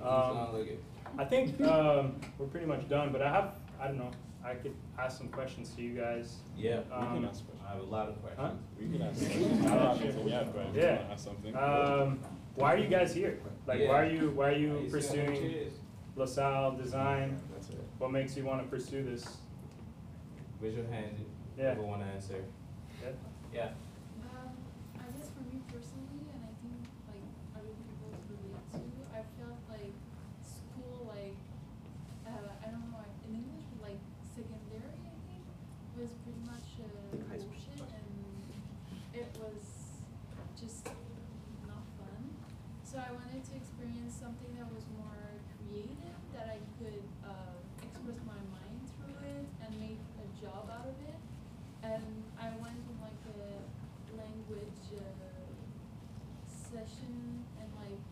Um, 0.00 0.08
sound 0.08 0.58
like 0.58 0.68
it. 0.68 0.82
I 1.18 1.24
think 1.24 1.60
um, 1.62 2.14
we're 2.38 2.46
pretty 2.46 2.66
much 2.66 2.88
done, 2.88 3.10
but 3.12 3.20
I 3.20 3.30
have, 3.30 3.54
I 3.80 3.88
don't 3.88 3.98
know, 3.98 4.10
I 4.44 4.54
could 4.54 4.74
ask 4.98 5.18
some 5.18 5.28
questions 5.28 5.70
to 5.76 5.82
you 5.82 5.94
guys. 5.94 6.36
Yeah, 6.56 6.78
We 6.80 6.82
can 6.84 6.92
Um, 7.18 7.24
ask 7.24 7.44
questions. 7.44 7.62
I 7.66 7.72
have 7.74 7.80
a 7.82 7.84
lot 7.86 8.08
of 8.08 8.22
questions. 8.22 8.60
We 8.78 8.86
can 8.88 9.02
ask 9.02 9.20
questions. 9.26 9.66
I 9.66 9.68
don't 9.68 9.78
have 9.86 10.00
anything 10.02 10.28
yet, 10.28 10.52
but 10.54 10.66
if 10.66 10.74
you 10.74 10.80
Yeah. 10.82 10.96
wanna 10.96 11.12
ask 11.12 11.24
something. 11.24 11.56
Um, 11.56 12.18
why 12.54 12.74
are 12.74 12.78
you 12.78 12.88
guys 12.88 13.14
here? 13.14 13.40
Like, 13.66 13.80
why 13.88 14.02
are 14.02 14.10
you, 14.10 14.30
why 14.30 14.48
are 14.50 14.52
you 14.56 14.78
used 14.78 15.10
to 15.12 15.16
have 15.20 15.26
pursuing. 15.28 15.70
LaSalle 16.16 16.72
design? 16.76 17.40
That's 17.52 17.70
it. 17.70 17.80
What 17.98 18.10
makes 18.10 18.36
you 18.36 18.44
want 18.44 18.62
to 18.62 18.68
pursue 18.68 19.02
this? 19.04 19.38
Raise 20.60 20.74
your 20.74 20.86
hand, 20.86 21.14
Yeah. 21.56 21.74
whoever 21.74 21.82
wanna 21.82 22.04
answer. 22.06 22.44
Yeah. 23.02 23.10
Yeah. 23.52 23.70
Um, 24.26 24.50
I 24.98 25.06
guess 25.14 25.30
for 25.30 25.42
me 25.46 25.62
personally, 25.70 26.26
and 26.34 26.42
I 26.42 26.52
think 26.62 26.82
like 27.06 27.26
other 27.54 27.74
people 27.86 28.10
to 28.10 28.34
relate 28.34 28.66
to, 28.72 28.82
I 29.14 29.22
felt 29.38 29.58
like 29.70 29.94
school, 30.42 31.06
like, 31.14 31.36
uh, 32.26 32.66
I 32.66 32.70
don't 32.70 32.90
know, 32.90 32.98
like, 32.98 33.14
in 33.28 33.36
English, 33.38 33.62
but 33.78 33.90
like 33.94 34.00
secondary, 34.34 34.98
I 35.06 35.14
think, 35.30 35.46
was 35.94 36.10
pretty 36.26 36.42
much 36.42 36.82
uh, 36.82 37.14
bullshit 37.14 37.78
and 37.94 38.10
it 39.14 39.30
was 39.38 40.02
just 40.58 40.90
not 41.70 41.86
fun. 41.94 42.34
So 42.82 42.98
I 42.98 43.12
wanted 43.14 43.44
to 43.46 43.54
experience 43.54 44.14
something 44.18 44.50
that 44.58 44.66
was 44.74 44.82
more 44.98 45.14
creative, 45.54 46.18
that 46.34 46.50
I 46.50 46.58
could 46.78 47.02
uh, 47.22 47.54
express 47.82 48.18
my 48.26 48.38
mind 48.50 48.82
through 48.98 49.18
it 49.26 49.46
and 49.62 49.70
make 49.80 50.00
a 50.22 50.26
job 50.40 50.70
out 50.70 50.86
of 50.86 50.98
it. 51.06 51.18
And 51.82 52.22
I 52.40 52.48
went 52.62 52.78
on 52.90 52.96
like 53.02 53.22
a 53.34 53.42
language 54.16 54.82
uh, 54.94 55.02
session 56.46 57.44
in 57.60 57.68
like 57.78 58.02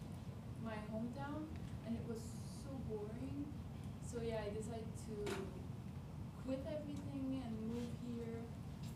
my 0.64 0.76
hometown, 0.92 1.46
and 1.86 1.96
it 1.96 2.04
was 2.08 2.20
so 2.64 2.70
boring. 2.90 3.46
So 4.04 4.20
yeah, 4.22 4.42
I 4.46 4.50
decided 4.54 4.90
to 5.08 5.14
quit 6.44 6.62
everything 6.66 7.42
and 7.44 7.52
move 7.74 7.90
here. 8.06 8.38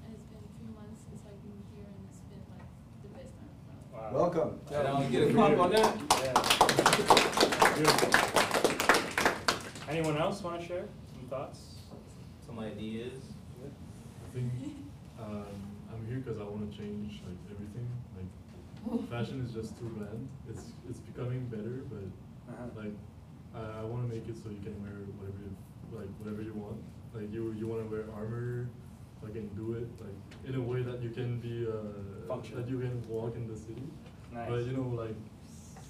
And 0.06 0.14
it's 0.14 0.26
been 0.30 0.44
three 0.58 0.72
months 0.74 1.02
since 1.08 1.22
I've 1.26 1.42
moved 1.44 1.66
here, 1.76 1.86
and 1.90 2.00
it's 2.08 2.22
been 2.30 2.44
like 2.54 2.68
the 3.04 3.10
best 3.16 3.32
time 3.36 3.50
of 3.50 3.62
my 3.66 3.74
life. 3.74 4.12
Wow. 4.14 4.19
Welcome. 4.32 4.60
And 4.72 4.86
I'll 4.86 5.10
get 5.10 5.28
a 5.28 5.32
clap 5.34 5.58
on 5.58 5.70
that. 5.72 5.96
Yeah. 6.22 6.34
Beautiful. 7.74 8.10
Anyone 9.88 10.18
else 10.18 10.40
want 10.44 10.60
to 10.60 10.66
share 10.68 10.84
some 11.12 11.26
thoughts? 11.28 11.58
Some 12.46 12.60
ideas. 12.60 13.24
Yeah. 13.60 13.70
I 14.24 14.28
think 14.32 14.52
um, 15.18 15.46
I'm 15.92 16.06
here 16.06 16.18
because 16.18 16.38
I 16.40 16.44
want 16.44 16.70
to 16.70 16.78
change 16.78 17.20
like 17.26 17.38
everything. 17.50 17.88
Like 18.14 19.10
fashion 19.10 19.44
is 19.44 19.52
just 19.52 19.76
too 19.80 19.88
bland. 19.98 20.28
It's 20.48 20.74
it's 20.88 21.00
becoming 21.00 21.46
better, 21.46 21.82
but 21.90 22.06
like 22.80 22.94
I, 23.52 23.80
I 23.80 23.82
want 23.82 24.08
to 24.08 24.14
make 24.14 24.28
it 24.28 24.36
so 24.40 24.48
you 24.50 24.62
can 24.62 24.80
wear 24.80 24.94
whatever 25.18 25.42
you, 25.42 25.56
like 25.90 26.10
whatever 26.20 26.42
you 26.42 26.54
want. 26.54 26.78
Like 27.12 27.32
you 27.32 27.52
you 27.58 27.66
want 27.66 27.82
to 27.82 27.90
wear 27.90 28.04
armor, 28.14 28.68
like 29.24 29.34
and 29.34 29.50
do 29.56 29.72
it 29.74 29.88
like 30.00 30.14
in 30.46 30.54
a 30.54 30.62
way 30.62 30.82
that 30.82 31.02
you 31.02 31.10
can 31.10 31.40
be 31.40 31.66
uh, 31.66 32.36
that 32.54 32.68
you 32.68 32.78
can 32.78 33.02
walk 33.08 33.34
in 33.34 33.48
the 33.48 33.56
city. 33.56 33.90
Nice. 34.32 34.48
But 34.48 34.60
you 34.66 34.72
know 34.76 34.88
like 34.96 35.16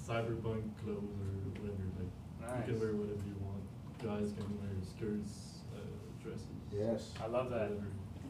cyberpunk 0.07 0.63
clothes 0.83 1.17
or 1.21 1.61
whatever. 1.61 1.85
Like 1.99 2.67
you 2.67 2.73
can 2.73 2.81
wear 2.81 2.93
whatever 2.95 3.27
you 3.27 3.37
want. 3.41 3.63
Guys 4.03 4.33
can 4.33 4.49
wear 4.59 4.71
skirts, 4.83 5.59
uh, 5.75 5.81
dresses. 6.23 6.47
Yes. 6.73 7.13
I 7.23 7.27
love 7.27 7.51
that. 7.51 7.71
whatever. 7.71 7.87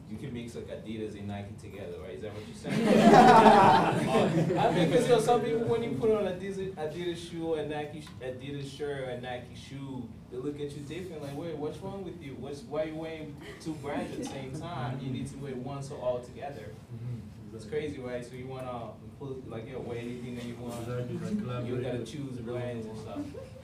You 0.09 0.17
can 0.17 0.33
mix 0.33 0.55
like 0.55 0.67
Adidas 0.67 1.17
and 1.17 1.29
Nike 1.29 1.53
together, 1.61 1.93
right? 2.03 2.15
Is 2.15 2.21
that 2.21 2.33
what 2.33 2.43
you're 2.45 2.57
saying? 2.57 2.85
I 4.59 4.71
mean, 4.75 4.89
because 4.89 5.05
you 5.07 5.15
know, 5.15 5.21
some 5.21 5.39
people 5.41 5.63
when 5.63 5.81
you 5.83 5.91
put 5.91 6.11
on 6.11 6.27
a 6.27 6.31
Adidas, 6.31 6.73
Adidas 6.75 7.31
shoe 7.31 7.53
and 7.53 7.69
Nike 7.71 8.03
Adidas 8.21 8.69
shirt 8.77 9.07
and 9.07 9.23
Nike 9.23 9.55
shoe, 9.55 10.05
they 10.29 10.35
look 10.35 10.55
at 10.59 10.69
you 10.75 10.81
different. 10.83 11.21
Like, 11.23 11.37
wait, 11.37 11.55
what's 11.55 11.77
wrong 11.77 12.03
with 12.03 12.21
you? 12.21 12.35
What's 12.37 12.59
why 12.63 12.83
you 12.83 12.95
wearing 12.95 13.37
two 13.61 13.71
brands 13.75 14.11
at 14.11 14.17
the 14.19 14.25
same 14.25 14.51
time? 14.51 14.99
You 15.01 15.11
need 15.11 15.27
to 15.31 15.37
wear 15.37 15.55
one 15.55 15.81
so 15.81 15.95
all 15.95 16.19
together. 16.19 16.73
Mhm, 16.93 17.21
It's 17.53 17.65
crazy, 17.65 17.99
right? 17.99 18.23
So 18.25 18.33
you 18.35 18.47
wanna 18.47 18.91
put 19.19 19.49
like 19.49 19.67
you 19.67 19.73
know, 19.73 19.79
wear 19.79 19.97
anything 19.97 20.35
that 20.35 20.45
you 20.45 20.55
want. 20.55 20.73
Exactly, 20.87 21.17
like 21.45 21.65
You 21.67 21.77
gotta 21.77 22.05
choose 22.05 22.37
whoever 22.39 22.59
brands 22.59 22.87
and 22.87 22.97
stuff. 22.99 23.19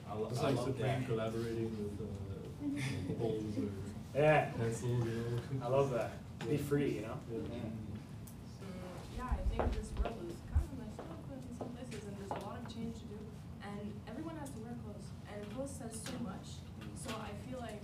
I, 0.10 0.14
lo- 0.16 0.30
Just 0.30 0.42
I 0.42 0.48
like 0.48 0.56
love 0.56 0.66
Supreme 0.66 0.88
that. 0.88 1.08
collaborating 1.08 1.72
with 1.72 2.08
uh, 2.08 3.14
Bowls 3.20 3.44
or 3.58 4.20
Yeah. 4.20 4.52
pencils, 4.58 4.84
you 5.06 5.12
know. 5.60 5.66
I 5.66 5.68
love 5.70 5.92
that. 5.92 6.12
Be 6.50 6.58
free, 6.58 7.00
you 7.00 7.02
know? 7.02 7.18
Yeah. 7.32 7.40
Mm, 7.40 8.96
yeah, 9.18 9.36
I 9.36 9.42
think 9.52 9.72
this 9.76 9.90
world 10.00 10.16
is 10.28 10.36
kind 10.52 10.64
of 10.64 10.76
messed 10.80 11.00
up 11.00 11.20
in 11.32 11.58
some 11.58 11.70
places, 11.76 12.04
and 12.08 12.14
there's 12.20 12.32
a 12.32 12.42
lot 12.46 12.60
of 12.60 12.66
change 12.72 12.96
to 13.04 13.08
do. 13.12 13.20
And 13.64 13.92
everyone 14.08 14.36
has 14.40 14.50
to 14.52 14.60
wear 14.64 14.76
clothes, 14.84 15.08
and 15.32 15.38
clothes 15.56 15.76
says 15.76 15.96
so 16.08 16.16
much. 16.24 16.60
So 16.96 17.12
I 17.20 17.32
feel 17.48 17.60
like, 17.60 17.84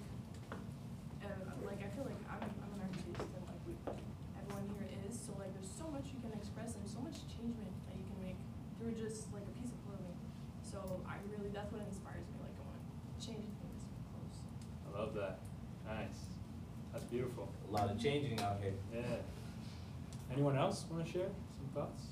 uh, 1.23 1.27
like 1.67 1.79
I 1.83 1.89
feel 1.95 2.05
like 2.07 2.19
I'm, 2.31 2.43
I'm 2.43 2.71
an 2.79 2.81
artist, 2.87 3.19
and 3.19 3.43
like 3.47 3.61
we, 3.67 3.73
everyone 4.39 4.63
here 4.79 4.87
is. 5.03 5.19
So 5.19 5.35
like, 5.35 5.51
there's 5.59 5.71
so 5.75 5.91
much 5.91 6.07
you 6.07 6.23
can 6.23 6.31
express, 6.39 6.79
and 6.79 6.87
so 6.87 7.03
much 7.03 7.19
changement 7.27 7.73
that 7.91 7.95
you 7.99 8.05
can 8.07 8.17
make 8.23 8.39
through 8.79 8.95
just 8.95 9.27
like 9.35 9.43
a 9.43 9.53
piece 9.59 9.75
of 9.75 9.79
clothing. 9.83 10.15
So 10.63 10.79
I 11.09 11.19
really, 11.35 11.51
that's 11.51 11.67
what 11.73 11.83
inspires 11.83 12.23
me. 12.31 12.37
Like 12.47 12.55
I 12.55 12.63
want 12.63 12.79
to 12.79 13.17
change 13.19 13.43
things 13.59 13.81
with 13.83 14.01
clothes. 14.13 14.39
I 14.87 14.89
love 14.93 15.11
that. 15.19 15.43
Nice. 15.83 16.31
That's 16.93 17.05
beautiful. 17.05 17.49
A 17.69 17.71
lot 17.73 17.89
of 17.89 17.99
changing 17.99 18.39
out 18.39 18.57
here. 18.61 18.73
Yeah. 18.93 19.01
Anyone 20.33 20.57
else 20.57 20.85
want 20.89 21.05
to 21.05 21.11
share 21.11 21.27
some 21.55 21.67
thoughts? 21.73 22.03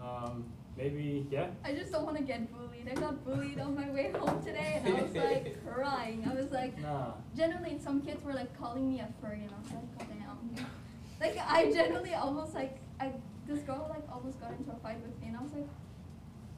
No? 0.00 0.06
Um, 0.08 0.44
maybe, 0.76 1.26
yeah? 1.30 1.48
I 1.64 1.72
just 1.74 1.92
don't 1.92 2.04
want 2.04 2.16
to 2.16 2.22
get 2.22 2.50
bullied. 2.52 2.88
I 2.90 2.94
got 3.00 3.24
bullied 3.24 3.60
on 3.60 3.74
my 3.74 3.90
way 3.90 4.10
home 4.12 4.42
today, 4.44 4.82
and 4.84 4.96
I 4.96 5.02
was 5.02 5.14
like 5.14 5.64
crying. 5.74 6.28
I 6.30 6.34
was 6.34 6.50
like, 6.50 6.78
Nah. 6.80 7.12
genuinely, 7.36 7.78
some 7.78 8.00
kids 8.02 8.22
were 8.24 8.32
like 8.34 8.56
calling 8.58 8.88
me 8.88 9.00
a 9.00 9.08
furry, 9.20 9.42
and 9.44 9.50
I 9.50 9.58
was 9.62 9.70
like, 9.72 9.98
God 9.98 10.08
damn. 10.08 10.66
Like 11.20 11.38
I 11.38 11.70
generally 11.70 12.14
almost 12.14 12.52
like 12.52 12.78
I 12.98 13.12
this 13.46 13.60
girl 13.60 13.86
like 13.88 14.02
almost 14.12 14.40
got 14.40 14.50
into 14.58 14.72
a 14.72 14.76
fight 14.82 15.00
with 15.02 15.16
me, 15.20 15.28
and 15.28 15.36
I 15.36 15.42
was 15.42 15.52
like, 15.52 15.68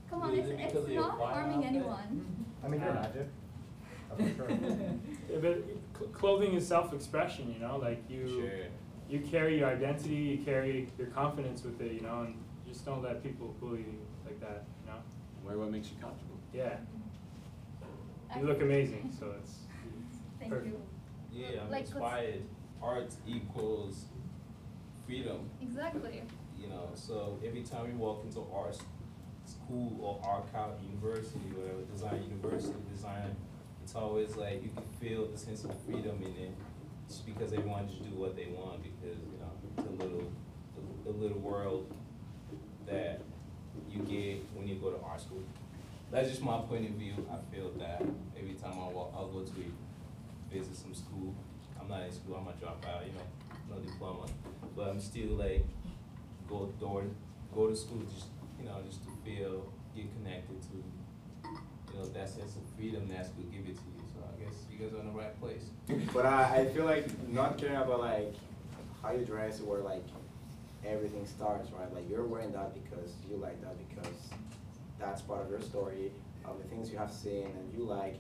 come 0.09 0.23
on, 0.23 0.33
Is 0.33 0.49
it's 0.49 0.73
it's 0.75 0.89
not 0.89 1.19
harming 1.21 1.67
anyone. 1.67 2.25
I 2.65 2.69
mean, 2.69 2.81
you're 2.81 2.95
magic. 2.95 3.29
I'm 4.11 4.37
sure. 4.37 4.49
Yeah, 4.51 5.39
but 5.43 5.65
cl- 5.99 6.11
clothing 6.13 6.55
is 6.55 6.67
self-expression, 6.67 7.53
you 7.53 7.59
know, 7.59 7.77
like 7.77 8.05
you, 8.09 8.27
Sure. 8.27 8.51
You 9.09 9.21
carry 9.21 9.59
your 9.59 9.69
identity, 9.69 10.15
you 10.15 10.39
carry 10.45 10.89
your 10.99 11.09
confidence 11.09 11.63
with 11.63 11.81
it, 11.81 11.93
you 11.93 12.01
know, 12.01 12.23
and 12.23 12.35
just 12.67 12.85
don't 12.85 13.03
let 13.03 13.23
people 13.23 13.55
bully 13.61 13.81
you 13.81 13.99
like 14.25 14.41
that, 14.41 14.65
you 14.85 14.91
know? 14.91 14.99
Wear 15.45 15.59
what 15.59 15.71
makes 15.71 15.89
you 15.91 15.97
comfortable. 16.01 16.39
Yeah. 16.53 16.65
Mm-hmm. 16.71 18.41
You 18.41 18.47
look 18.47 18.63
amazing, 18.63 19.13
so 19.19 19.33
it's 19.41 19.53
Thank 20.41 20.51
perfect. 20.53 20.75
you. 20.75 20.81
Yeah, 21.33 21.63
I'm 21.63 21.71
Like, 21.71 21.83
inspired. 21.83 22.43
Art 22.83 23.13
equals 23.27 24.07
freedom. 25.07 25.49
Exactly. 25.63 26.23
You 26.61 26.69
know, 26.69 26.89
so 26.95 27.39
every 27.45 27.63
time 27.63 27.91
you 27.91 27.97
walk 27.99 28.25
into 28.25 28.41
art 28.55 28.77
school 29.47 29.99
or 30.01 30.21
art 30.29 30.51
college, 30.53 30.79
university, 30.83 31.39
whatever, 31.55 31.83
design 31.93 32.23
university, 32.29 32.75
design, 32.93 33.37
it's 33.83 33.95
always 33.95 34.37
like 34.37 34.63
you 34.63 34.71
can 34.71 34.83
feel 35.01 35.27
the 35.27 35.37
sense 35.39 35.65
of 35.65 35.73
freedom 35.87 36.17
in 36.23 36.45
it, 36.45 36.55
just 37.09 37.27
because 37.27 37.53
everyone 37.53 37.89
just 37.89 38.03
do 38.03 38.11
what 38.17 38.37
they 38.37 38.47
want, 38.47 38.83
because 38.83 39.19
you 39.19 39.39
know 39.41 39.53
a 39.79 40.03
little, 40.03 40.33
the, 40.77 41.13
the 41.13 41.19
little 41.19 41.39
world 41.39 41.93
that 42.87 43.21
you 43.91 44.01
get 44.03 44.45
when 44.55 44.67
you 44.67 44.77
go 44.77 44.91
to 44.91 45.03
art 45.05 45.21
school. 45.21 45.43
That's 46.11 46.29
just 46.29 46.43
my 46.43 46.59
point 46.59 46.89
of 46.89 46.95
view. 46.97 47.15
I 47.31 47.39
feel 47.55 47.71
that 47.79 48.03
every 48.39 48.55
time 48.55 48.75
I 48.75 48.89
walk, 48.89 49.13
I'll 49.17 49.29
go 49.29 49.43
to 49.43 49.53
a, 49.53 50.55
visit 50.55 50.77
some 50.77 50.95
school. 50.95 51.35
I'm 51.81 51.89
not 51.89 52.03
in 52.03 52.13
school. 52.13 52.37
I'm 52.37 52.47
a 52.47 52.53
dropout. 52.53 53.07
You 53.07 53.13
know, 53.13 53.27
no 53.75 53.81
diploma, 53.81 54.27
but 54.77 54.89
I'm 54.89 55.01
still 55.01 55.33
like 55.33 55.65
go 56.49 56.73
door, 56.79 57.05
go 57.55 57.69
to 57.69 57.77
school 57.77 58.03
just 58.15 58.27
you 58.59 58.67
know 58.67 58.77
just 58.87 59.03
to 59.05 59.11
feel 59.25 59.67
get 59.95 60.07
connected 60.17 60.61
to 60.63 60.77
you 61.93 61.99
know 61.99 62.07
that 62.07 62.29
sense 62.29 62.57
of 62.57 62.63
freedom 62.77 63.09
that 63.09 63.27
school 63.27 63.45
give 63.51 63.67
it 63.67 63.77
to 63.77 63.89
you. 63.97 64.04
So 64.55 64.73
you 64.73 64.79
guys 64.79 64.95
are 64.95 65.01
in 65.01 65.07
the 65.07 65.13
right 65.13 65.41
place. 65.41 65.63
But 66.13 66.27
I, 66.27 66.57
I 66.61 66.67
feel 66.67 66.85
like 66.85 67.07
not 67.29 67.59
caring 67.59 67.77
about 67.77 68.01
like 68.01 68.35
how 69.03 69.13
you 69.13 69.25
dress 69.25 69.61
or 69.61 69.79
like 69.79 70.05
everything 70.85 71.27
starts, 71.27 71.71
right? 71.73 71.93
Like 71.93 72.09
you're 72.09 72.25
wearing 72.25 72.53
that 72.53 72.75
because 72.75 73.13
you 73.29 73.37
like 73.37 73.61
that 73.63 73.77
because 73.89 74.15
that's 74.99 75.23
part 75.23 75.43
of 75.43 75.51
your 75.51 75.61
story, 75.61 76.13
of 76.45 76.59
the 76.59 76.65
things 76.69 76.91
you 76.91 76.99
have 76.99 77.13
seen 77.13 77.47
and 77.47 77.75
you 77.77 77.85
like. 77.85 78.17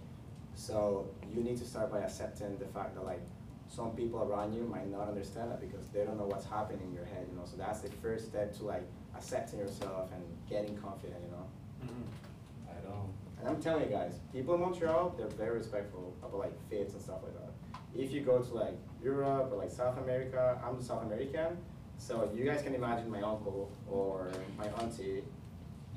So 0.54 1.08
you 1.34 1.42
need 1.42 1.58
to 1.58 1.64
start 1.64 1.90
by 1.90 2.00
accepting 2.00 2.58
the 2.58 2.66
fact 2.66 2.94
that 2.94 3.04
like 3.04 3.20
some 3.68 3.90
people 3.90 4.22
around 4.22 4.54
you 4.54 4.62
might 4.64 4.90
not 4.90 5.08
understand 5.08 5.50
that 5.50 5.60
because 5.60 5.86
they 5.88 6.04
don't 6.04 6.16
know 6.16 6.26
what's 6.26 6.46
happening 6.46 6.80
in 6.86 6.94
your 6.94 7.04
head, 7.04 7.26
you 7.30 7.36
know. 7.36 7.44
So 7.44 7.56
that's 7.56 7.80
the 7.80 7.90
first 8.02 8.26
step 8.26 8.56
to 8.58 8.64
like 8.64 8.86
accepting 9.16 9.58
yourself 9.58 10.10
and 10.12 10.22
getting 10.48 10.76
confident, 10.76 11.20
you 11.24 11.30
know. 11.30 11.46
Mm-hmm. 11.84 11.92
I 11.92 11.96
don't. 11.96 12.23
And 13.44 13.54
I'm 13.54 13.62
telling 13.62 13.84
you 13.84 13.90
guys, 13.90 14.14
people 14.32 14.54
in 14.54 14.62
Montreal, 14.62 15.14
they're 15.18 15.26
very 15.28 15.58
respectful 15.58 16.16
about 16.22 16.38
like 16.38 16.70
fits 16.70 16.94
and 16.94 17.02
stuff 17.02 17.18
like 17.22 17.34
that. 17.34 17.52
If 17.94 18.10
you 18.10 18.22
go 18.22 18.38
to 18.38 18.54
like 18.54 18.78
Europe 19.02 19.50
or 19.52 19.58
like 19.58 19.70
South 19.70 19.98
America, 19.98 20.58
I'm 20.64 20.80
South 20.80 21.02
American, 21.02 21.58
so 21.98 22.30
you 22.34 22.44
guys 22.46 22.62
can 22.62 22.74
imagine 22.74 23.10
my 23.10 23.20
uncle 23.20 23.70
or 23.90 24.32
my 24.56 24.66
auntie 24.82 25.22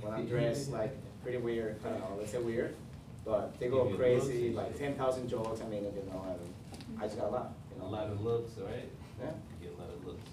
when 0.01 0.13
I'm 0.13 0.25
dressed 0.25 0.71
like 0.73 0.93
pretty 1.23 1.37
weird, 1.37 1.79
I 1.85 1.89
don't 1.89 1.99
know, 2.01 2.17
let's 2.19 2.31
say 2.33 2.39
weird, 2.39 2.75
but 3.23 3.57
they 3.61 3.69
go 3.69 3.85
crazy, 3.95 4.49
looks. 4.49 4.57
like 4.57 4.77
ten 4.77 4.95
thousand 4.95 5.29
jokes, 5.29 5.61
I 5.61 5.69
mean, 5.69 5.85
you 5.85 6.03
know, 6.11 6.25
and 6.27 7.01
I 7.01 7.05
just 7.05 7.17
got 7.17 7.27
a 7.27 7.31
laugh, 7.31 7.51
you 7.73 7.81
know? 7.81 7.87
A 7.87 7.93
lot 7.95 8.07
of 8.07 8.21
looks, 8.25 8.57
right? 8.57 8.89
Yeah. 9.21 9.31
You 9.61 9.69
get 9.69 9.77
a 9.77 9.81
lot 9.81 9.89
of 9.89 10.05
looks. 10.05 10.23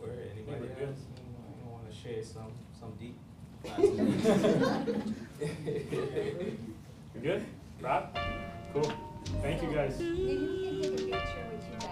Where 0.00 0.10
anybody 0.32 0.68
else 0.82 0.98
you 1.16 1.70
want 1.70 1.88
to 1.88 1.96
share 1.96 2.24
some 2.24 2.50
some 2.78 2.92
deep? 2.98 3.16
You 3.64 3.72
good? 7.22 7.46
Rob? 7.80 8.16
Cool. 8.72 8.92
Thank 9.40 9.62
you 9.62 9.72
guys. 9.72 9.98
Maybe 9.98 10.16
we 10.16 10.82
can 10.82 10.96
take 10.96 11.00
a 11.00 11.04
picture 11.16 11.46
with 11.50 11.64
you 11.72 11.78
guys. 11.80 11.90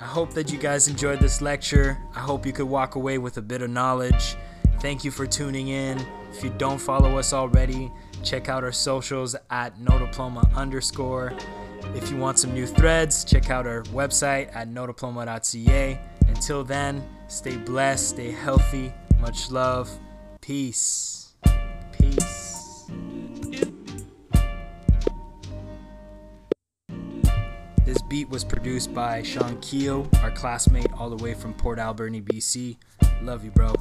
I 0.00 0.04
hope 0.04 0.32
that 0.34 0.52
you 0.52 0.58
guys 0.58 0.86
enjoyed 0.88 1.20
this 1.20 1.40
lecture. 1.40 1.98
I 2.14 2.20
hope 2.20 2.44
you 2.46 2.52
could 2.52 2.68
walk 2.68 2.94
away 2.94 3.18
with 3.18 3.36
a 3.38 3.42
bit 3.42 3.62
of 3.62 3.70
knowledge. 3.70 4.36
Thank 4.80 5.04
you 5.04 5.10
for 5.10 5.26
tuning 5.26 5.68
in. 5.68 5.98
If 6.32 6.44
you 6.44 6.50
don't 6.58 6.78
follow 6.78 7.18
us 7.18 7.32
already, 7.32 7.90
check 8.22 8.48
out 8.48 8.62
our 8.62 8.72
socials 8.72 9.34
at 9.50 9.78
no 9.80 9.98
diploma 9.98 10.48
underscore. 10.54 11.32
If 11.94 12.10
you 12.10 12.16
want 12.16 12.38
some 12.38 12.54
new 12.54 12.66
threads, 12.66 13.24
check 13.24 13.50
out 13.50 13.66
our 13.66 13.82
website 13.84 14.54
at 14.54 14.68
nodiploma.ca. 14.68 16.00
Until 16.28 16.64
then, 16.64 17.02
stay 17.28 17.56
blessed, 17.56 18.10
stay 18.10 18.30
healthy. 18.30 18.92
Much 19.20 19.50
love. 19.50 19.90
Peace. 20.40 21.34
Peace. 21.92 22.90
This 27.84 28.02
beat 28.02 28.28
was 28.28 28.44
produced 28.44 28.92
by 28.92 29.22
Sean 29.22 29.58
Keo, 29.60 30.08
our 30.22 30.30
classmate 30.30 30.92
all 30.98 31.08
the 31.08 31.22
way 31.22 31.34
from 31.34 31.54
Port 31.54 31.78
Alberni, 31.78 32.20
BC. 32.20 32.76
Love 33.22 33.44
you, 33.44 33.50
bro. 33.50 33.72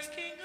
asking 0.00 0.39